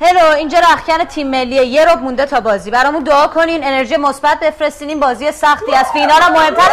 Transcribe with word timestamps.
هلو 0.00 0.32
اینجا 0.32 0.58
رخکن 0.58 1.04
تیم 1.04 1.30
ملیه. 1.30 1.64
یه 1.64 1.84
رب 1.84 2.02
مونده 2.02 2.26
تا 2.26 2.40
بازی. 2.40 2.70
برامون 2.70 3.02
دعا 3.02 3.26
کنین. 3.26 3.64
انرژی 3.64 3.96
مثبت 3.96 4.40
بفرستین. 4.40 4.88
این 4.88 5.00
بازی 5.00 5.32
سختی 5.32 5.74
از 5.74 5.86
فینال 5.92 6.22
هم 6.22 6.32
مهمتر 6.32 6.68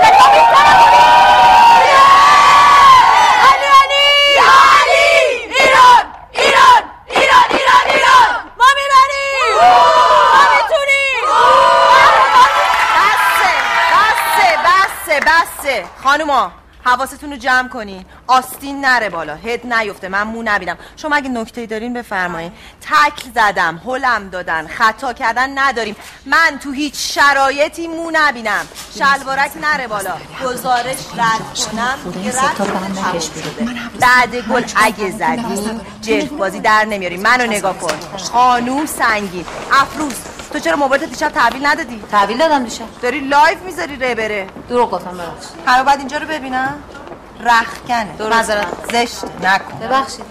بسه 15.06 15.19
بسه. 15.19 15.85
خانوما 16.03 16.52
حواستون 16.85 17.31
رو 17.31 17.38
جمع 17.38 17.69
کنین. 17.69 18.06
آستین 18.28 18.86
نره 18.86 19.09
بالا. 19.09 19.36
هد 19.36 19.74
نیفته. 19.74 20.08
من 20.08 20.24
مو 20.24 20.44
نبینم. 20.44 20.78
شما 20.96 21.16
اگه 21.16 21.30
نکته 21.30 21.66
دارین 21.66 21.94
بفرمایین. 21.94 22.52
تکل 22.81 23.30
زدم. 23.36 23.81
هلم 23.86 24.30
دادن. 24.30 24.68
خطا 24.68 25.13
کردن 25.13 25.59
نداریم. 25.59 25.96
من 26.25 26.59
تو 26.64 26.72
هیچ 26.72 26.94
شرایطی 26.97 27.88
مو 27.88 28.12
نبینم. 28.14 28.68
شلوارک 29.00 29.52
نره 29.62 29.88
بالا. 29.88 30.14
گزارش 30.44 30.97
رد 31.18 31.69
کنم. 31.72 32.12
دیگه 32.14 32.30
رد. 32.30 32.58
بعد 34.00 34.35
گل 34.35 34.64
اگه 34.75 35.12
زدیم 35.12 35.81
جلف 36.01 36.38
بازی 36.38 36.59
در 36.59 36.85
نمیاریم 36.85 37.22
منو 37.22 37.46
نگاه 37.46 37.78
کن. 37.78 38.18
خانوم 38.18 38.85
سنگین. 38.85 39.46
افروز. 39.72 40.16
تو 40.53 40.59
چرا 40.59 40.75
موبایلت 40.75 41.09
دیشب 41.09 41.30
تحویل 41.30 41.66
ندادی؟ 41.66 42.03
تحویل 42.12 42.38
دادم 42.38 42.64
دیشب. 42.64 42.85
داری 43.02 43.19
live 43.19 43.62
می‌ذاری 43.62 43.96
ره 43.96 44.16
بره. 44.16 44.47
دروغ 44.69 44.91
گفتم 44.91 45.12
ببخشید. 45.12 45.52
همه 45.66 45.84
بعد 45.84 46.00
اینجا 46.00 46.18
رو 46.18 46.28
ببینم. 46.28 46.84
رخکنه 47.40 48.29
معذرت. 48.29 48.68
زشت. 48.91 49.23
نکن. 49.44 49.79
ببخشید. 49.79 50.25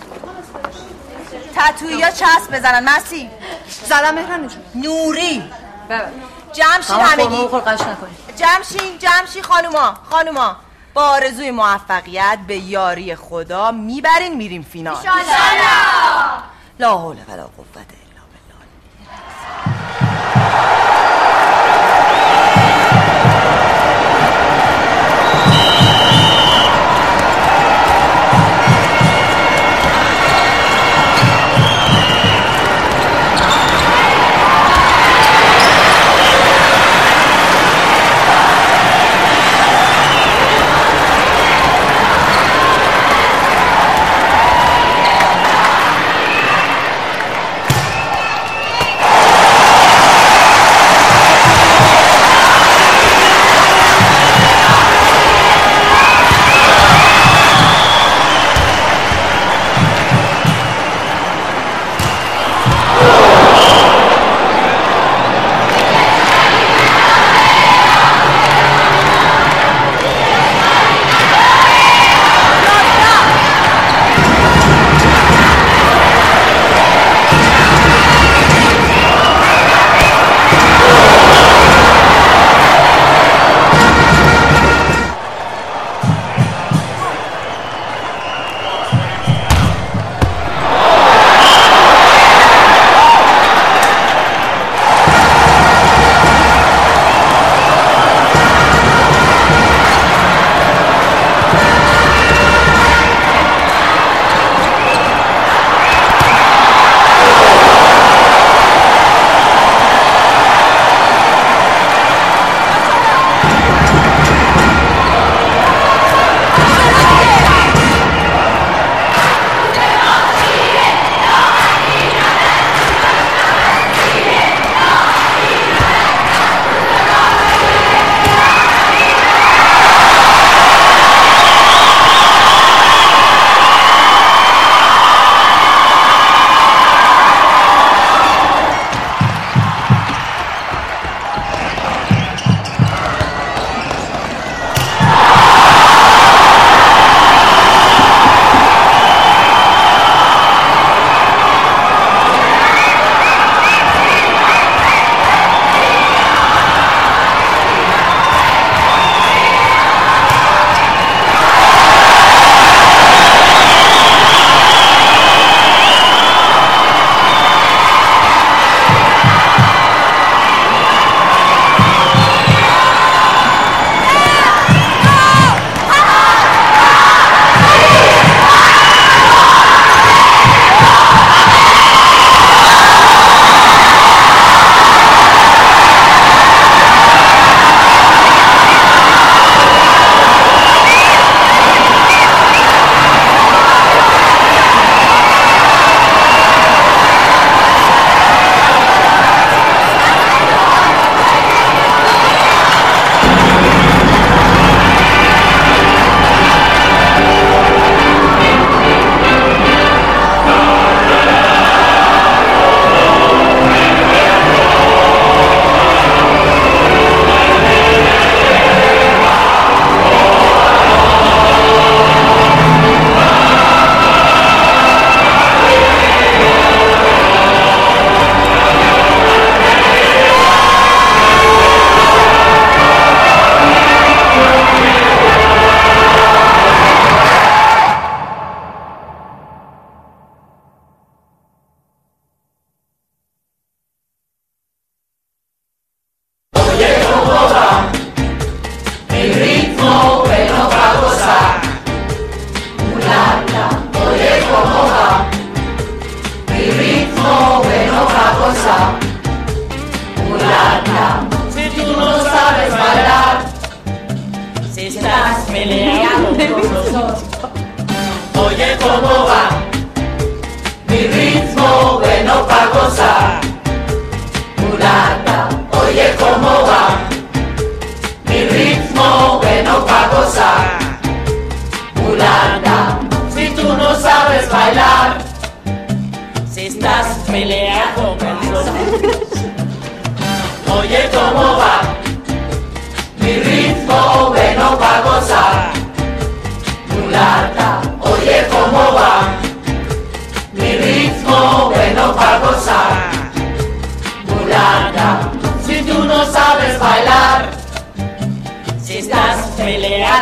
تتویی 1.57 2.03
ها 2.03 2.11
چسب 2.11 2.57
بزنن. 2.57 2.89
مسی. 2.89 3.31
زدم 3.87 4.15
مهران 4.15 4.51
نوری. 4.75 5.43
جمع 6.53 6.81
شین 6.81 7.01
همگی. 7.01 7.49
جمع 8.99 9.27
شین 9.33 9.43
خانوما. 9.43 9.95
خانوما. 10.11 10.57
با 10.95 11.03
آرزوی 11.09 11.51
موفقیت 11.51 12.39
به 12.47 12.57
یاری 12.57 13.17
خدا 13.17 13.71
می‌برین 13.71 14.37
میریم 14.37 14.63
فینال. 14.63 14.97
لا 16.79 16.99
حول 16.99 17.17
ولا 17.29 17.43
قوت 17.43 17.87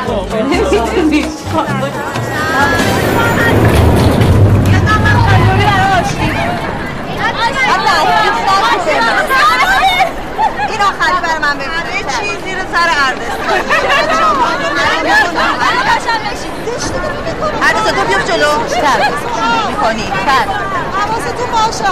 con 0.00 0.26
nosotros. 0.48 1.52
این 10.68 10.80
آخری 10.82 11.20
بر 11.22 11.38
من 11.38 11.56
رو 12.54 12.64
سر 12.72 12.88
عرض 17.62 17.84
تو 17.84 18.02
بیا 18.08 18.18
جلو 18.18 18.52
می‌کنی 19.68 20.12
حواستون 20.96 21.50
باشه 21.52 21.90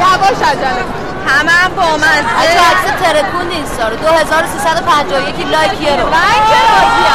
یواش 0.00 0.48
عجله 0.48 0.84
همه 1.26 1.52
هم 1.52 1.74
با 1.74 1.82
بچه 1.82 1.96
مزه 1.96 2.60
عکس 2.70 3.02
ترکون 3.02 3.50
اینستا 3.50 3.88
رو 3.88 3.96
2351 3.96 5.46
لایکیه 5.46 5.96
رو. 5.96 6.06
من 6.06 6.38
که 6.48 6.58
راضیم 6.72 7.14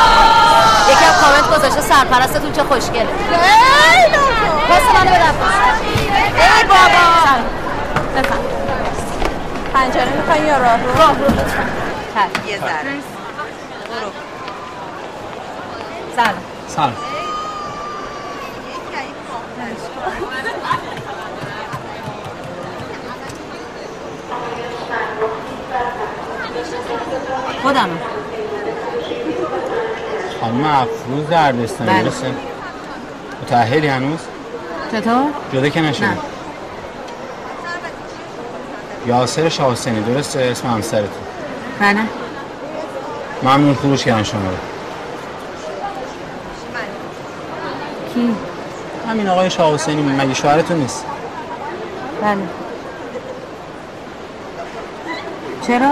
یکم 0.92 1.14
کامنت 1.22 1.58
گذاشته 1.58 1.82
سرپرستتون 1.82 2.52
چه 2.52 2.64
خوشگله. 2.64 3.08
خیلی 3.32 4.18
خوب. 4.18 4.60
پس 4.70 4.82
منو 4.96 5.12
بدم 5.16 5.36
ای 6.36 6.64
بابا. 6.68 7.06
بفهم 8.16 8.40
پنجره 9.74 10.14
می‌خواین 10.18 10.46
یا 10.46 10.58
راه 10.58 10.84
رو 10.84 10.98
راه 10.98 11.14
رو 11.20 11.26
لطفا. 11.26 11.64
یه 12.48 12.58
ذره. 12.60 12.94
سلام. 16.16 16.34
سلام. 16.76 16.94
خودم. 27.64 27.90
خانم 30.42 30.64
افروز 30.66 31.28
دردستانی 31.30 31.90
بله. 31.90 32.04
درسته؟ 32.04 32.28
متأهلی 33.42 33.88
هنوز؟ 33.88 34.20
چطور؟ 34.92 35.26
جدا 35.54 35.70
که 35.70 35.82
نشده 35.82 36.08
نه. 36.08 36.18
یاسر 39.08 39.50
شاه 39.50 39.72
حسینی 39.72 40.02
درسته؟ 40.02 40.40
اسم 40.40 40.68
همسرتون. 40.68 41.10
بله. 41.80 42.00
ممنون 43.44 43.76
خروج 43.76 44.04
کردن 44.04 44.24
شما 44.24 44.42
رو. 44.42 44.58
کی؟ 48.14 48.36
همین 49.10 49.30
آقای 49.30 49.50
شاه 49.50 49.74
حسینی 49.74 50.02
مگه 50.02 50.34
شوهرتون 50.34 50.78
نیست؟ 50.78 51.06
بله. 52.22 52.38
چرا؟ 55.70 55.92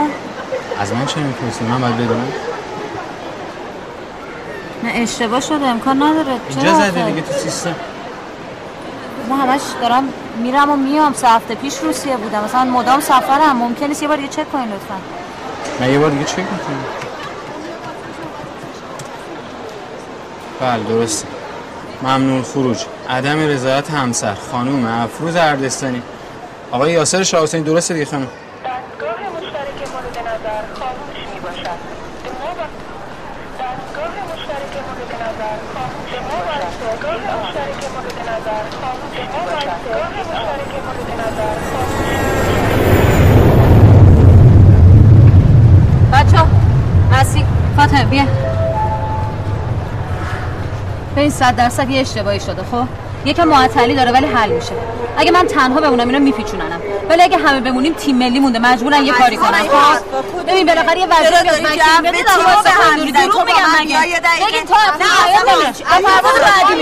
از 0.80 0.94
من 0.94 1.06
چه 1.06 1.20
می‌پرسید 1.20 1.68
من 1.68 1.82
باید 1.82 1.96
بدونم. 1.98 2.32
نه 4.84 4.92
اشتباه 4.96 5.40
شده 5.40 5.66
امکان 5.66 6.04
نداره. 6.04 6.32
اینجا 6.50 6.62
چرا 6.64 6.74
زده؟ 6.90 7.06
دیگه 7.06 7.22
تو 7.22 7.34
سیستم. 7.34 7.76
من 9.30 9.36
همش 9.38 9.62
دارم 9.82 10.04
میرم 10.38 10.72
و 10.72 10.76
میام. 10.76 11.14
سه 11.14 11.28
هفته 11.28 11.56
پیش 11.56 11.78
روسیه 11.78 12.18
بودم. 12.18 12.44
مثلا 12.44 12.64
مدام 12.64 13.00
سفرم. 13.00 13.58
ممکن 13.58 13.86
نیست 13.86 14.02
یه 14.02 14.08
بار 14.08 14.18
دیگه 14.18 14.30
چک 14.30 14.52
کنین 14.52 14.66
لطفا. 14.68 14.96
من 15.80 15.92
یه 15.92 16.00
بار 16.00 16.10
دیگه 16.10 16.24
چک 16.26 16.40
می‌کنم. 16.40 16.84
بله 20.62 20.84
درسته. 20.84 21.28
ممنون 22.04 22.44
خروج. 22.44 22.78
عدم 23.10 23.40
رضایت 23.40 23.92
همسر. 23.92 24.36
خانوم 24.52 24.86
افروز 24.86 25.36
اردستانی. 25.36 26.02
آقای 26.72 26.92
یاسر 26.92 27.24
شاه 27.24 27.44
حسینی 27.44 27.64
درسته 27.64 27.94
دیگه 27.94 28.06
خانم 28.06 28.28
دستگاه 28.66 29.20
مشترک 29.36 29.80
مورد 29.94 30.18
نظر 30.28 30.64
خاموش 30.80 31.20
می 31.34 31.40
باشد 31.40 31.80
به 32.24 32.30
ما 32.40 32.50
و- 32.58 32.70
دستگاه 33.62 34.14
مشترک 34.34 34.74
مورد 34.88 35.14
نظر 35.24 35.58
خاموش 35.74 36.12
می 36.12 36.20
باشد 36.20 36.38
دستگاه 36.38 36.64
مشترک 36.64 36.84
مورد 36.88 37.04
نظر 37.04 37.04
خاموش 37.04 37.04
می 37.04 37.04
باشد 37.04 37.04
دستگاه 37.04 37.16
مشترک 37.42 37.82
مورد 37.94 38.20
نظر 38.22 38.36
خاموش 38.36 38.37
بچه 46.12 46.44
مسیح 47.12 47.46
فاطمه 47.75 48.06
بیا. 48.06 48.24
به 51.16 51.22
این 51.22 51.30
صد 51.30 51.56
درصد 51.56 51.89
یه 51.89 52.01
اشتباهی 52.01 52.39
شده 52.39 52.63
خب؟ 52.72 53.07
یکم 53.28 53.48
معطلی 53.48 53.96
داره 53.96 54.12
ولی 54.12 54.26
حل 54.26 54.50
میشه. 54.52 54.72
اگه 55.18 55.32
من 55.32 55.48
تنها 55.48 55.82
بمونم 55.82 56.08
اینا 56.08 56.20
میپیچوننم. 56.20 56.82
ولی 57.10 57.22
اگه 57.22 57.38
همه 57.38 57.60
بمونیم 57.60 57.94
تیم 57.94 58.16
ملی 58.16 58.40
مونده. 58.40 58.60
مجبورن 58.60 59.06
یه 59.06 59.14
کاری 59.14 59.38
کنن. 59.38 59.60
خب 59.60 60.46
ببین 60.48 60.66
بالاخره 60.66 61.00
یه 61.00 61.08
وضعیتی 61.08 61.50
از 61.50 61.62
من 61.62 61.70
تیم 61.70 62.02
ملی 62.04 62.24
دارم 62.24 62.46
واسه 62.56 62.70
خودم 62.70 63.12
دروغ 63.12 63.46
میگم 63.46 63.82
مگه؟ 63.82 64.00
بگین 64.48 64.66
پرواز 64.66 66.40
بعدی 66.42 66.76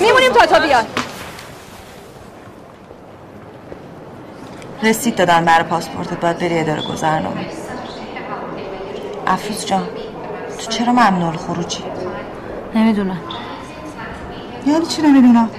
میمونیم 0.00 0.32
تا 0.32 0.46
تا 0.46 0.58
بیاد 0.58 0.86
رسید 4.82 5.16
دادن 5.16 5.44
برای 5.44 5.64
پاسپورتت 5.64 6.20
باید 6.20 6.38
بری 6.38 6.58
اداره 6.58 6.82
گذرنامه. 6.82 7.46
افروز 9.26 9.66
جان 9.66 9.88
تو 10.58 10.70
چرا 10.70 10.92
ممنوع 10.92 11.36
خروجی 11.36 11.84
نمی‌دونم 12.74 13.18
یعنی 14.66 14.86
چی 14.86 15.02
نمی‌دونم؟ 15.02 15.50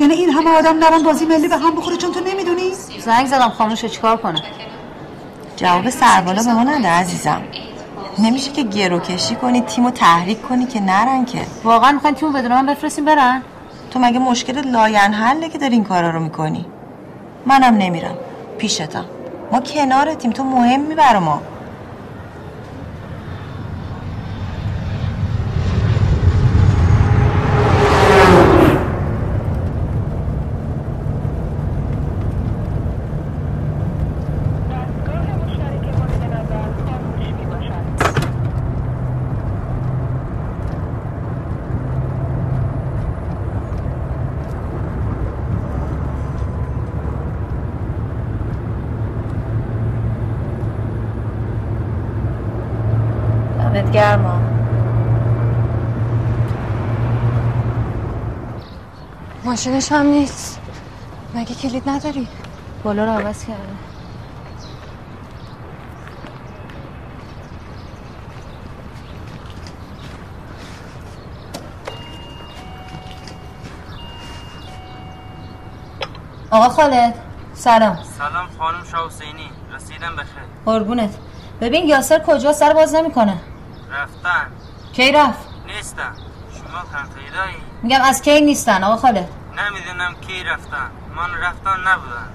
یعنی 0.00 0.14
این 0.14 0.30
همه 0.30 0.50
آدم 0.50 0.78
نرن 0.78 1.02
بازی 1.02 1.24
ملی 1.24 1.48
به 1.48 1.56
هم 1.56 1.76
بخوره 1.76 1.96
چون 1.96 2.12
تو 2.12 2.20
نمی‌دونی؟ 2.20 2.70
زنگ 3.00 3.26
زدم 3.26 3.48
خاموشه 3.48 3.88
چیکار 3.88 4.16
کنم 4.16 4.42
جواب 5.56 5.90
سربالا 5.90 6.42
به 6.42 6.52
ما 6.52 6.62
نده 6.62 6.88
عزیزم. 6.88 7.42
نمیشه 8.18 8.50
که 8.52 8.62
گرو 8.62 8.98
کشی 8.98 9.34
کنی 9.34 9.60
تیمو 9.60 9.90
تحریک 9.90 10.42
کنی 10.42 10.66
که 10.66 10.80
نرن 10.80 11.24
که. 11.24 11.46
واقعا 11.64 11.92
می‌خواین 11.92 12.16
تیمو 12.16 12.32
بدون 12.32 12.52
من 12.52 12.66
بفرستیم 12.66 13.04
برن؟ 13.04 13.42
تو 13.90 13.98
مگه 13.98 14.18
مشکل 14.18 14.70
لاین 14.70 14.96
حله 14.96 15.48
که 15.48 15.58
داری 15.58 15.74
این 15.74 15.84
کارا 15.84 16.10
رو 16.10 16.20
می‌کنی؟ 16.20 16.66
منم 17.46 17.74
نمیرم. 17.74 18.14
پیشتم. 18.58 19.04
ما 19.52 19.60
کنارتیم 19.60 20.30
تو 20.30 20.44
مهمی 20.44 20.94
برا 20.94 21.20
ما 21.20 21.42
دستگاه 34.70 35.26
مشترک 35.36 35.84
مورد 35.98 36.22
نظر 36.24 36.68
خاموش 36.86 37.26
می 37.38 37.46
باشد 37.46 37.84
دمت 53.58 53.92
گرما 53.92 54.40
ماشینش 59.52 59.92
هم 59.92 60.06
نیست. 60.06 60.60
مگه 61.34 61.54
کلید 61.54 61.88
نداری؟ 61.88 62.28
بالا 62.84 63.04
رو 63.04 63.10
عوض 63.10 63.44
کرده 63.44 63.60
آقا 76.50 76.68
خالد 76.68 77.14
سلام. 77.54 77.98
سلام 78.18 78.48
خانم 78.58 78.84
شاه 78.92 79.06
حسینی. 79.06 79.50
رسیدم 79.74 80.16
بخیر 80.16 80.42
قربونت. 80.64 81.14
ببین 81.60 81.88
یاسر 81.88 82.18
کجا؟ 82.26 82.52
سر 82.52 82.72
باز 82.72 82.94
نمی‌کنه. 82.94 83.36
رفتن. 83.90 84.46
کی 84.92 85.12
رفت؟ 85.12 85.48
نیستن. 85.66 86.12
شما 86.52 86.80
کم 86.92 87.08
پیدایی 87.08 87.56
میگم 87.82 88.00
از 88.02 88.22
کی 88.22 88.40
نیستن؟ 88.40 88.84
آقا 88.84 88.96
خاله 88.96 89.28
نمی‌دونم 89.60 90.12
کی 90.20 90.44
رفتن. 90.44 90.88
من 91.16 91.30
رفتن 91.46 91.76
نبودن. 91.90 92.28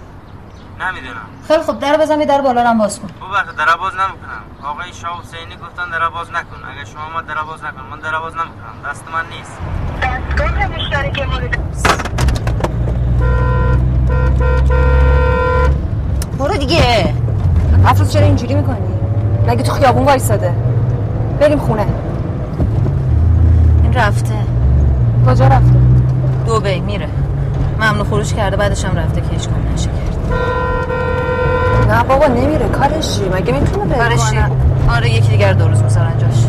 نمی‌دونم. 0.82 1.28
خیلی 1.48 1.64
خوب 1.64 1.80
در 1.80 1.98
بزن 1.98 2.20
یه 2.20 2.26
در 2.26 2.42
بالا 2.42 2.62
رو 2.62 2.68
هم 2.68 2.78
باز 2.78 3.00
کن. 3.00 3.10
او 3.22 3.34
وقت 3.34 3.56
در 3.56 3.78
باز 3.78 3.94
نمی‌کنم. 3.94 4.44
آقای 4.64 4.94
شاه 4.94 5.22
حسینی 5.22 5.56
گفتن 5.56 5.90
در 5.90 6.10
باز 6.10 6.32
نکن. 6.32 6.60
اگه 6.72 6.86
شما 6.86 7.10
ما 7.14 7.22
در 7.22 7.42
باز 7.44 7.64
نکن. 7.64 7.82
من 7.92 8.00
در 8.00 8.20
باز 8.20 8.34
نمی‌کنم. 8.34 8.92
دست 8.92 9.04
من 9.14 9.26
نیست. 9.38 9.58
دستگاه 10.02 10.68
مشترک 10.68 11.20
مورد 11.20 11.58
برو 16.40 16.58
دیگه. 16.58 17.14
افروز 17.86 18.14
چرا 18.14 18.26
اینجوری 18.26 18.56
می‌کنی؟ 18.56 19.00
مگه 19.48 19.64
تو 19.64 19.72
خیابون 19.72 20.06
وایساده؟ 20.06 20.56
بریم 21.40 21.60
خونه. 21.60 21.88
این 23.84 23.94
رفته. 23.94 24.36
کجا 25.28 25.48
رفته؟ 25.48 25.87
دوبی 26.58 26.80
میره. 26.80 27.08
ممنوع 27.80 28.06
خروج 28.06 28.34
کرده 28.34 28.58
بعدش 28.58 28.86
هم 28.86 28.98
رفته 28.98 29.22
کنه. 29.22 29.74
نشه 29.74 29.90
کرد. 29.90 30.18
نه 31.92 32.04
بابا 32.04 32.28
نمیره. 32.28 32.68
کارش 32.68 33.18
چیه؟ 33.18 33.30
مگه 33.30 33.54
می‌تونه 33.54 33.86
بره؟ 33.86 33.98
کارش 33.98 34.30
چیه؟ 34.30 34.42
کنه؟ 34.42 34.96
آره 34.96 35.14
یکی 35.14 35.30
دیگر 35.30 35.54
دو 35.54 35.68
روز 35.68 35.84
می‌ذارن 35.84 36.18
جاش. 36.18 36.46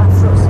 افروز 0.00 0.46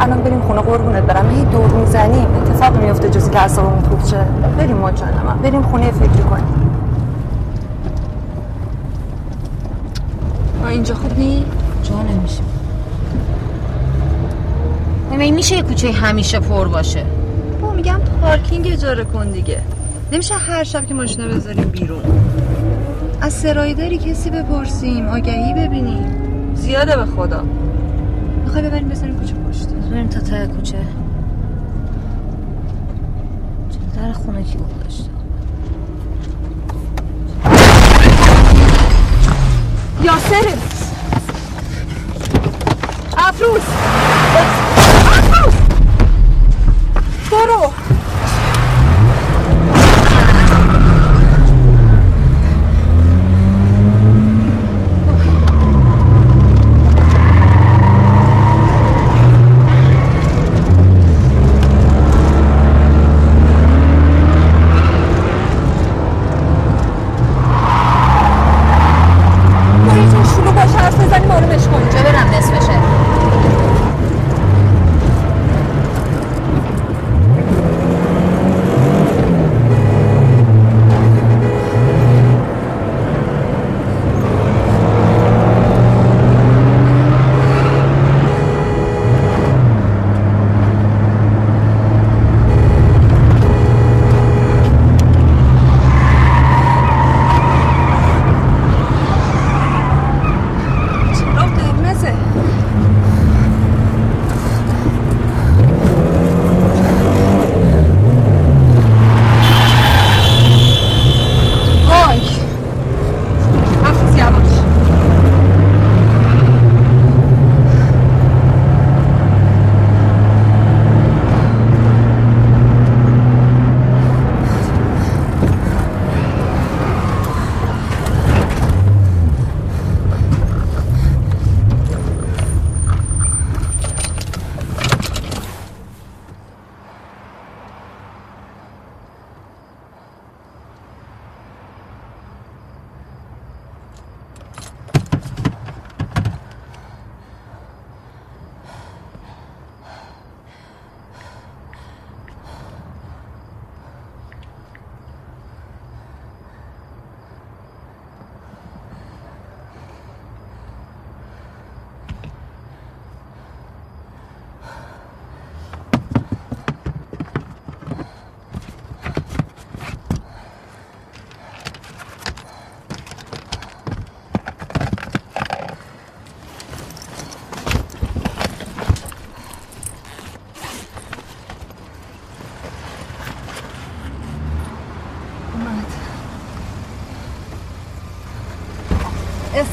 الان 0.00 0.22
بریم 0.22 0.40
خونه 0.40 0.60
قربونت 0.60 1.02
برم. 1.02 1.30
هی 1.30 1.44
دور 1.44 1.66
می‌زنیم 1.66 2.26
اتفاق 2.36 2.82
میفته 2.82 3.10
جزی 3.10 3.30
که 3.30 3.40
اعصابمون 3.40 3.82
خوب 3.82 4.04
شه. 4.04 4.24
بریم 4.58 4.76
مجانم. 4.76 5.38
بریم 5.42 5.62
خونه 5.62 5.90
فکر 5.90 6.22
کنیم. 6.22 6.70
اینجا 10.68 10.94
خوب 10.94 11.18
نی؟ 11.18 11.44
جا 11.84 12.02
نمیشه 12.02 12.42
نمی 15.12 15.30
میشه 15.30 15.56
یه 15.56 15.62
کوچه 15.62 15.92
همیشه 15.92 16.40
پر 16.40 16.68
باشه. 16.68 17.04
با 17.60 17.72
میگم 17.72 18.00
پارکینگ 18.20 18.68
اجاره 18.72 19.04
کن 19.04 19.30
دیگه. 19.30 19.60
نمیشه 20.12 20.34
هر 20.34 20.64
شب 20.64 20.86
که 20.86 20.94
ماشینا 20.94 21.28
بذاریم 21.28 21.64
بیرون. 21.64 22.02
از 23.20 23.32
سرایداری 23.32 23.98
کسی 23.98 24.30
بپرسیم 24.30 25.08
آگهی 25.08 25.54
ببینیم. 25.54 26.06
زیاده 26.54 26.96
به 26.96 27.04
خدا. 27.04 27.44
می‌خوای 28.44 28.62
ببریم 28.62 28.88
بذاریم 28.88 29.18
کوچه 29.18 29.34
پشت. 29.34 29.68
بریم 29.68 30.08
تا 30.08 30.20
ته 30.20 30.46
کوچه. 30.46 30.78
چه 33.70 34.00
در 34.00 34.12
خونه 34.12 34.42
کی 34.42 34.58
گذاشته 34.58 35.10
یاسره. 40.04 40.54
افروز 43.34 43.62
افروز 44.36 45.54
برو 47.30 47.72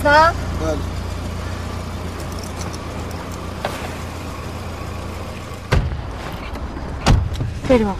اسم 0.05 0.33
بریم 7.69 7.87
آقا. 7.87 7.99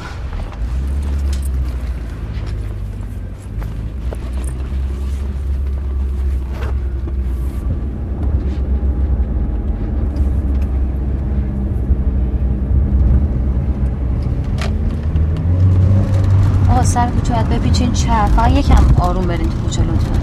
آقا 16.69 16.83
سر 16.83 17.07
کوچه 17.07 17.33
باید 17.33 17.49
بپیچین 17.49 17.93
چپ 17.93 18.27
فقط 18.35 18.51
یکم 18.51 18.95
آروم 18.99 19.27
برین 19.27 19.49
تو 19.49 19.57
کوچه 19.57 19.81
لطفا. 19.81 20.20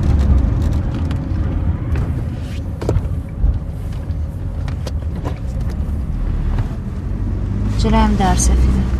جلو 7.89 7.97
هم 7.97 8.15
در 8.15 8.35
سفیده 8.35 8.99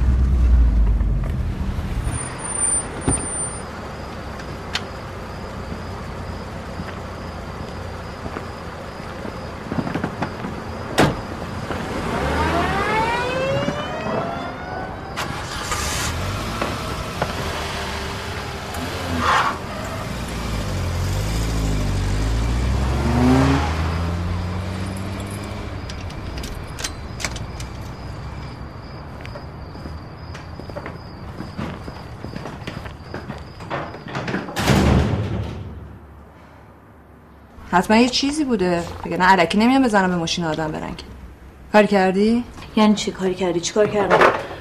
حتما 37.79 37.97
یه 37.97 38.09
چیزی 38.09 38.45
بوده. 38.45 38.83
بگه 39.05 39.17
نه 39.17 39.25
علکی 39.25 39.59
نمیام 39.59 39.83
بزنم 39.83 40.09
به 40.09 40.17
ماشین 40.17 40.45
آدم 40.45 40.73
برن 40.73 40.97
که. 40.97 41.05
کار 41.73 41.87
کردی؟ 41.87 42.45
یعنی 42.77 42.95
چی 42.95 43.11
کاری 43.11 43.35
کردی؟ 43.35 43.61
چی 43.61 43.73
کار 43.73 43.87
کردم؟ 43.87 44.19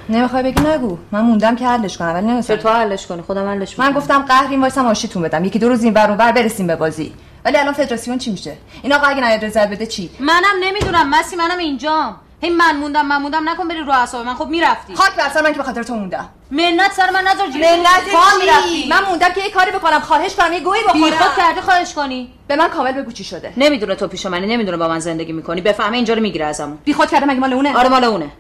نمی‌خوای 0.10 0.44
بگی 0.44 0.62
نگو. 0.62 0.98
من 1.12 1.22
موندم 1.22 1.56
که 1.56 1.68
حلش 1.68 1.98
کنم 1.98 2.14
ولی 2.14 2.28
نمی‌تونم. 2.28 2.60
تو 2.60 2.70
حلش 2.70 3.08
کنی 3.08 3.22
خودم 3.22 3.48
حلش 3.48 3.80
من 3.80 3.92
گفتم 3.92 4.22
قهرین 4.22 4.62
وایسم 4.62 4.86
آشتیتون 4.86 5.24
بدم. 5.24 5.46
یکی 5.46 5.60
دو 5.60 5.70
روز 5.70 5.84
این 5.84 5.94
ور 5.94 6.10
اون 6.10 6.18
ور 6.18 6.32
برسیم 6.32 6.68
به 6.68 6.76
بازی. 6.76 7.14
ولی 7.46 7.58
الان 7.58 7.74
فدراسیون 7.74 8.18
چی 8.18 8.32
میشه؟ 8.32 8.58
این 8.84 8.94
آقا 8.94 9.08
اگه 9.08 9.22
نیاد 9.28 9.46
رضایت 9.46 9.70
بده 9.70 9.86
چی؟ 9.86 10.10
منم 10.20 10.64
نمی‌دونم. 10.64 11.10
مسی 11.10 11.36
منم 11.36 11.58
اینجام. 11.58 12.16
هی 12.42 12.50
من 12.50 12.78
موندم 12.78 13.06
من 13.06 13.18
موندم 13.18 13.50
نکن 13.50 13.68
بری 13.68 13.80
رو 13.80 13.92
اعصاب 13.92 14.26
من. 14.26 14.34
خب 14.34 14.48
می‌رفتی. 14.48 14.96
خاک 14.96 15.16
بر 15.16 15.30
سر 15.30 15.42
من 15.42 15.52
که 15.52 15.58
به 15.58 15.64
خاطر 15.64 15.84
تو 15.84 15.96
موندم. 15.96 16.30
منت 16.52 16.92
سر 16.92 17.10
من 17.10 17.24
نذار 17.28 17.50
جیب 17.50 17.66
پا 18.12 18.68
چی؟ 18.68 18.90
من 18.90 19.04
موندم 19.10 19.30
که 19.30 19.42
یه 19.42 19.52
کاری 19.52 19.72
بکنم. 19.72 20.00
خواهش 20.00 20.36
کنم 20.36 20.54
یه 20.54 20.60
گویی 20.60 20.82
بی 20.94 21.00
خود 21.00 21.12
بخورم 21.12 21.36
کردی 21.38 21.62
خواهش 21.62 21.94
کنی. 21.94 22.34
به 22.48 22.56
من 22.56 22.68
کامل 22.68 22.92
بگو 22.92 23.12
چی 23.12 23.24
شده. 23.24 23.54
نمی‌دونه 23.58 23.96
تو 23.96 24.08
پیش 24.08 24.26
منی 24.26 24.48
نمی‌دونه 24.48 24.78
با 24.78 24.88
من 24.88 25.00
زندگی 25.00 25.34
می‌کنی. 25.34 25.62
بفهمه 25.62 25.96
اینجا 25.96 26.14
رو 26.14 26.22
می‌گیره 26.22 26.46
ازمون. 26.46 26.78
بی 26.86 26.94
خود 26.94 27.10
کردم 27.10 27.28
مگه 27.28 27.40
مال 27.40 27.54
اونه؟ 27.54 27.78
آره 27.78 27.90
مال 27.90 28.04
اونه. 28.04 28.32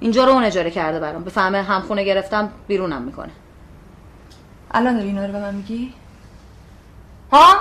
اینجا 0.00 0.24
رو 0.24 0.32
اون 0.32 0.44
اجاره 0.44 0.70
کرده 0.70 1.00
برام. 1.00 1.24
بفهمه 1.24 1.62
همخونه 1.62 2.04
گرفتم 2.04 2.52
بیرونم 2.68 3.02
می‌کنه. 3.02 3.30
الان 4.70 4.96
داری 4.96 5.08
اینا 5.08 5.26
رو 5.26 5.32
به 5.32 5.38
من 5.38 5.54
میگی؟ 5.54 5.94
ها؟ 7.32 7.54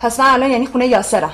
پس 0.00 0.20
من 0.20 0.26
الان 0.26 0.50
یعنی 0.50 0.66
خونه 0.66 0.86
یاسرم. 0.86 1.32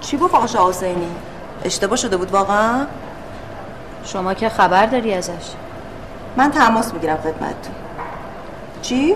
چی 0.00 0.16
گفت 0.16 0.34
آقا 0.34 0.68
حسینی؟ 0.68 1.08
اشتباه 1.64 1.96
شده 1.96 2.16
بود 2.16 2.30
واقعا؟ 2.30 2.86
شما 4.04 4.34
که 4.34 4.48
خبر 4.48 4.86
داری 4.86 5.14
ازش. 5.14 5.52
من 6.36 6.50
تماس 6.50 6.94
می‌گیرم 6.94 7.16
خدمتتون. 7.16 7.74
چی؟ 8.82 9.14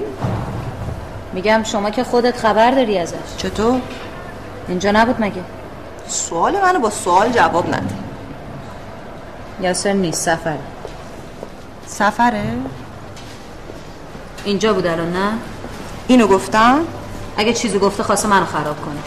میگم 1.33 1.63
شما 1.63 1.91
که 1.91 2.05
خودت 2.05 2.37
خبر 2.37 2.71
داری 2.71 2.99
ازش. 2.99 3.37
چطور؟ 3.37 3.81
اینجا 4.69 4.91
نبود 4.91 5.17
مگه؟ 5.21 5.45
سوال 6.11 6.61
منو 6.61 6.79
با 6.79 6.91
سوال 6.91 7.33
جواب 7.33 7.69
نده. 7.69 7.95
یاسر 9.61 9.93
نیست 9.93 10.23
سفر 10.23 10.57
سفره؟ 11.87 12.45
اینجا 14.45 14.73
بود 14.73 14.87
الان 14.87 15.13
نه؟ 15.13 15.33
اینو 16.07 16.27
گفتم؟ 16.27 16.81
اگه 17.37 17.53
چیزی 17.53 17.79
گفته 17.79 18.03
خواسته 18.03 18.29
منو 18.29 18.45
خراب 18.45 18.81
کنه. 18.81 19.01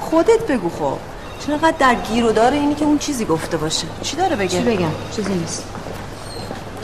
خودت 0.00 0.46
بگو 0.46 0.70
خب. 0.70 0.98
چرا 1.46 1.56
قد 1.56 1.76
در 1.78 1.94
گیر 1.94 2.24
و 2.24 2.32
داره 2.32 2.56
اینی 2.56 2.74
که 2.74 2.84
اون 2.84 2.98
چیزی 2.98 3.24
گفته 3.24 3.56
باشه؟ 3.56 3.86
چی 4.02 4.16
داره 4.16 4.36
بگه؟ 4.36 4.48
چی 4.48 4.60
بگم؟ 4.60 4.90
چیزی 5.16 5.34
نیست. 5.34 5.64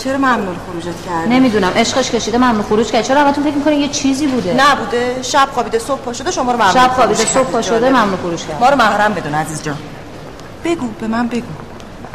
چرا 0.04 0.18
ممنون 0.18 0.56
خروجت 0.66 1.06
کرده 1.06 1.28
نمی‌دونم. 1.28 1.72
عشقش 1.76 2.10
کشیده 2.10 2.38
ممنون 2.38 2.62
خروج 2.62 2.86
کرد. 2.86 3.04
چرا 3.04 3.20
همتون 3.20 3.44
فکر 3.44 3.54
می‌کنین 3.54 3.80
یه 3.80 3.88
چیزی 3.88 4.26
بوده؟ 4.26 4.54
نبوده. 4.54 5.22
شب 5.22 5.48
خوابیده 5.52 5.78
صبح 5.78 6.00
پا 6.00 6.12
شده 6.12 6.30
شما 6.30 6.52
رو 6.52 6.58
ممنون 6.58 6.74
شب 6.74 6.90
خوابیده 6.94 7.24
صبح 7.24 7.44
پا. 7.44 7.62
شده 7.62 7.90
ممنون 7.90 8.16
خروج 8.16 8.46
کرد. 8.46 8.60
ما 8.60 8.68
رو 8.68 8.76
محرم 8.76 9.14
بدون 9.14 9.34
عزیز 9.34 9.62
جان. 9.62 9.78
بگو 10.64 10.86
به 11.00 11.06
من 11.06 11.28
بگو. 11.28 11.46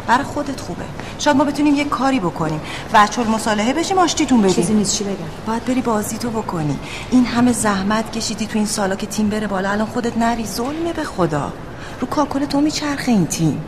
برای 0.06 0.24
خودت 0.24 0.60
خوبه. 0.60 0.84
شاید 1.18 1.36
ما 1.36 1.44
بتونیم 1.44 1.74
یه 1.74 1.84
کاری 1.84 2.20
بکنیم. 2.20 2.60
وچل 2.92 3.26
مصالحه 3.26 3.72
بشیم 3.72 3.98
آشتیتون 3.98 4.42
بدیم. 4.42 4.54
چیزی 4.54 4.72
نیست 4.74 4.98
چی 4.98 5.04
بگم؟ 5.04 5.14
باید 5.46 5.64
بری 5.64 5.80
بازی 5.82 6.18
تو 6.18 6.30
بکنی. 6.30 6.78
این 7.10 7.26
همه 7.26 7.52
زحمت 7.52 8.12
کشیدی 8.12 8.46
تو 8.46 8.58
این 8.58 8.66
سالا 8.66 8.96
که 8.96 9.06
تیم 9.06 9.28
بره 9.28 9.46
بالا. 9.46 9.70
الان 9.70 9.86
خودت 9.86 10.18
نری 10.18 10.46
ظلمه 10.46 10.92
به 10.92 11.04
خدا. 11.04 11.52
رو 12.00 12.06
کاکل 12.06 12.44
تو 12.44 12.60
میچرخه 12.60 13.12
این 13.12 13.26
تیم. 13.26 13.62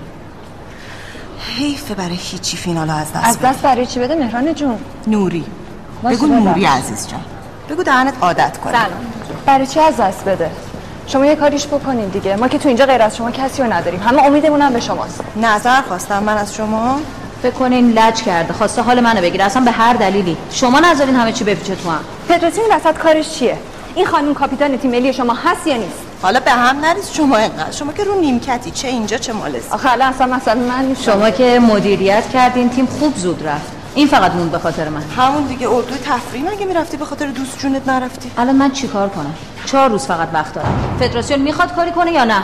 حیفه 1.49 1.95
برای 1.95 2.17
هیچی 2.17 2.57
فینال 2.57 2.91
از 2.91 3.13
دست 3.13 3.29
از. 3.29 3.41
دست 3.41 3.63
برای 3.63 3.87
چی 3.87 4.01
بده؟ 4.01 4.15
مهران 4.15 4.55
جون. 4.55 4.79
نوری. 5.07 5.45
بگو. 6.05 6.27
نوری 6.27 6.65
عزیز 6.65 7.09
جان. 7.09 7.21
بگو 7.71 7.83
دهنت 7.83 8.15
عادت 8.21 8.59
کنه. 8.59 8.73
سلام. 8.73 9.07
برای 9.47 9.67
چی 9.67 9.81
از 9.81 9.97
دست 9.97 10.25
بده؟ 10.25 10.51
شما 11.07 11.27
یه 11.27 11.37
کاریش 11.37 11.67
بکنین 11.67 12.09
دیگه. 12.09 12.37
ما 12.37 12.49
که 12.49 12.59
تو 12.59 12.69
اینجا 12.69 12.87
غیر 12.87 13.03
از 13.03 13.17
شما 13.17 13.31
کسی 13.31 13.63
رو 13.63 13.73
نداریم. 13.73 14.01
همه 14.03 14.23
امیدمون 14.23 14.63
هم 14.63 14.73
به 14.73 14.81
شماست. 14.81 15.21
نظر 15.37 15.81
خواستم 15.81 16.23
من 16.23 16.37
از 16.37 16.55
شما. 16.55 17.01
فکر 17.43 17.51
کنین 17.53 17.93
لج 17.93 18.23
کرده. 18.23 18.53
خواسته 18.53 18.83
حال 18.83 19.01
منو 19.01 19.21
بگیره. 19.21 19.45
اصلا 19.45 19.63
به 19.63 19.71
هر 19.71 19.93
دلیلی. 19.93 20.37
شما 20.51 20.81
نذارین 20.81 21.17
همه 21.17 21.33
چی 21.33 21.45
بپیچه 21.45 21.77
تو 21.77 21.91
هم. 21.91 22.01
این 22.31 22.41
وسط 22.73 22.99
کارش 22.99 23.31
چیه؟ 23.31 23.59
این 23.95 24.07
خانم 24.07 24.35
کاپیتان 24.35 24.77
تیم 24.77 24.91
ملی 24.91 25.13
شما 25.13 25.35
هست 25.35 25.67
یا 25.67 25.77
نیست؟ 25.77 26.12
حالا 26.23 26.41
به 26.41 26.51
هم 26.51 26.81
نریز 26.81 27.11
شما 27.11 27.37
اینقدر. 27.37 27.71
شما 27.71 27.93
که 27.93 28.05
رو 28.05 28.21
نیمکتی. 28.21 28.71
چه 28.71 28.89
اینجا 28.89 29.19
چه 29.19 29.33
مالزی 29.33 29.71
آخه 29.71 29.93
الان 29.93 30.09
اصلا 30.09 30.27
مثلا 30.27 30.61
من. 30.61 30.95
شما 30.95 31.31
که 31.31 31.61
مدیریت 31.61 32.31
کردین 32.31 32.71
تیم 32.71 32.87
خوب 32.87 33.17
زود 33.17 33.49
رفت. 33.49 33.73
این 33.95 34.07
فقط 34.07 34.33
موند 34.35 34.51
به 34.51 34.59
خاطر 34.59 34.89
من. 34.89 35.03
همون 35.17 35.43
دیگه 35.43 35.71
اردو 35.71 35.97
تفریح 35.97 36.53
مگه 36.53 36.67
می‌رفتی 36.67 36.97
به 36.97 37.05
خاطر 37.05 37.27
دوست 37.27 37.59
جونت 37.59 37.89
نرفتی؟ 37.89 38.31
الان 38.39 38.57
من 38.57 38.71
چیکار 38.71 39.09
کنم؟ 39.09 39.35
چهار 39.67 39.91
روز 39.91 40.07
فقط 40.07 40.29
وقت 40.33 40.55
دارم. 40.55 40.97
فدراسیون 41.01 41.41
می‌خواد 41.41 41.75
کاری 41.75 41.91
کنه 41.91 42.13
یا 42.13 42.25
نه؟ 42.25 42.43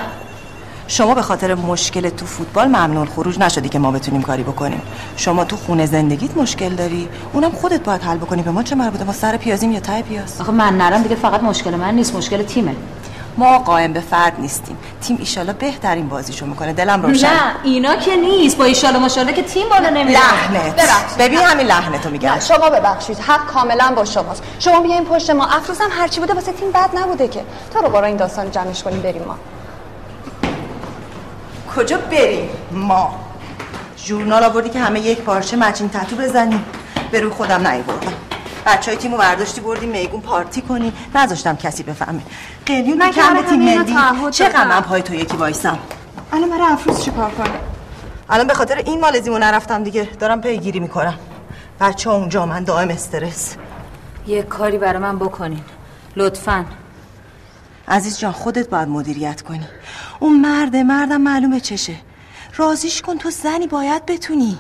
شما 0.87 1.15
به 1.15 1.23
خاطر 1.23 1.55
مشکل 1.55 2.09
تو 2.09 2.27
فوتبال 2.27 2.69
ممنون 2.69 3.07
خروج 3.07 3.39
نشدی 3.39 3.69
که 3.69 3.79
ما 3.79 3.91
بتونیم 3.91 4.23
کاری 4.23 4.43
بکنیم. 4.43 4.83
شما 5.17 5.45
تو 5.45 5.57
خونه 5.57 5.87
زندگیت 5.87 6.37
مشکل 6.37 6.69
داری. 6.75 7.09
اونم 7.33 7.51
خودت 7.51 7.81
باید 7.81 8.03
حل 8.03 8.17
بکنی. 8.17 8.43
به 8.43 8.51
ما 8.51 8.63
چه 8.63 8.75
مربوطه؟ 8.75 9.05
ما 9.05 9.13
سر 9.13 9.37
پیازیم 9.37 9.73
یا 9.73 9.81
ته 9.81 10.03
پیاز؟ 10.03 10.41
آخه 10.41 10.53
من 10.53 10.77
نرم 10.77 11.03
دیگه 11.03 11.17
فقط 11.17 11.43
مشکل 11.43 11.71
من 11.75 11.95
نیست. 11.95 12.15
مشکل 12.15 12.43
تیمه. 12.43 12.75
ما 13.39 13.59
قائم 13.59 13.93
به 13.93 14.01
فرد 14.01 14.41
نیستیم. 14.41 14.79
تیم 15.03 15.17
ایشالا 15.21 15.53
بهترین 15.53 16.09
بازیشو 16.09 16.47
می‌کنه. 16.47 16.73
دلم 16.73 17.03
روشن. 17.03 17.27
نه 17.27 17.55
اینا 17.65 17.97
که 17.97 18.17
نیست. 18.17 18.57
با 18.57 18.65
ایشالا 18.65 18.99
ماشاءالله 18.99 19.37
که 19.37 19.43
تیم 19.43 19.69
بالا 19.69 19.91
نمیره. 19.91 20.21
لحنت. 20.21 21.17
ببین 21.19 21.39
همین 21.39 21.67
لحنتو 21.67 22.11
میگم. 22.11 22.31
نه 22.33 22.41
شما 22.41 22.71
ببخشید. 22.71 23.19
حق 23.19 23.47
کاملا 23.47 23.93
با 23.97 24.05
شماست. 24.05 24.43
شما 24.59 24.81
بیاین 24.81 25.05
پشت 25.05 25.31
ما. 25.31 25.47
افسوس 25.47 25.81
هم 25.81 25.91
هرچی 25.91 26.21
بوده 26.21 26.35
واسه 26.35 26.53
تیم 26.53 26.73
بد 26.73 26.91
نبوده 26.95 27.29
که. 27.29 27.45
تو 27.75 27.79
رو 27.79 27.89
برای 27.89 28.09
این 28.09 28.17
داستان 28.17 28.51
جمعش 28.51 28.83
کنیم 28.83 29.03
بریم 29.03 29.23
ما. 29.23 29.37
کجا 31.77 31.99
بریم؟ 31.99 32.51
ما. 32.73 33.15
ژورنال 33.99 34.45
آوردی 34.45 34.71
که 34.71 34.79
همه 34.79 35.01
یک 35.01 35.21
پارچه 35.21 35.57
مچین 35.57 35.89
تتو 35.89 36.17
بزنیم. 36.17 36.65
به 37.11 37.21
روی 37.21 37.33
خودم 37.33 37.67
نیوردم 37.67 38.28
بچه 38.69 38.91
های 38.91 38.99
تیمو 38.99 39.17
برداشتی 39.17 39.61
بردیم 39.61 39.89
میگون 39.89 40.21
پارتی 40.21 40.63
کنی. 40.63 40.93
نذاشتم 41.15 41.57
کسی 41.57 41.83
بفهمه. 41.83 42.21
قلیون 42.67 42.99
من 42.99 43.11
که 43.11 43.13
که 43.13 43.21
کم 43.21 43.35
به 43.35 43.43
تیم 43.43 43.63
ملی. 43.63 43.95
دادم. 44.39 44.69
من 44.69 44.81
پای 44.81 45.03
تو 45.03 45.15
یکی 45.15 45.37
وایسم 45.37 45.79
الان 46.33 46.51
برای 46.51 46.73
افروز 46.73 47.05
چیکار 47.05 47.31
کنه 47.31 47.51
الان 48.31 48.47
به 48.47 48.55
خاطر 48.55 48.77
این 48.77 49.01
مالزیمو 49.01 49.39
نرفتم 49.39 49.83
دیگه. 49.83 50.05
دارم 50.05 50.41
پیگیری 50.41 50.81
می‌کنم. 50.81 51.15
بچه 51.81 52.11
ها 52.11 52.17
اونجا 52.17 52.47
من 52.47 52.65
دائم 52.65 52.89
استرس. 52.89 53.57
یه 54.27 54.43
کاری 54.43 54.79
برای 54.79 54.99
من 54.99 55.19
بکنین. 55.19 55.61
لطفا. 56.17 56.65
عزیز 57.89 58.19
جان 58.19 58.33
خودت 58.33 58.69
باید 58.69 58.89
مدیریت 58.89 59.43
کنی. 59.43 59.67
اون 60.21 60.41
مرده 60.41 60.83
مردم 60.83 61.21
معلومه 61.21 61.61
چشه. 61.61 61.95
رازیش 62.57 63.03
کن 63.03 63.19
تو 63.19 63.31
زنی 63.31 63.67
باید 63.67 64.07
بتونی. 64.07 64.59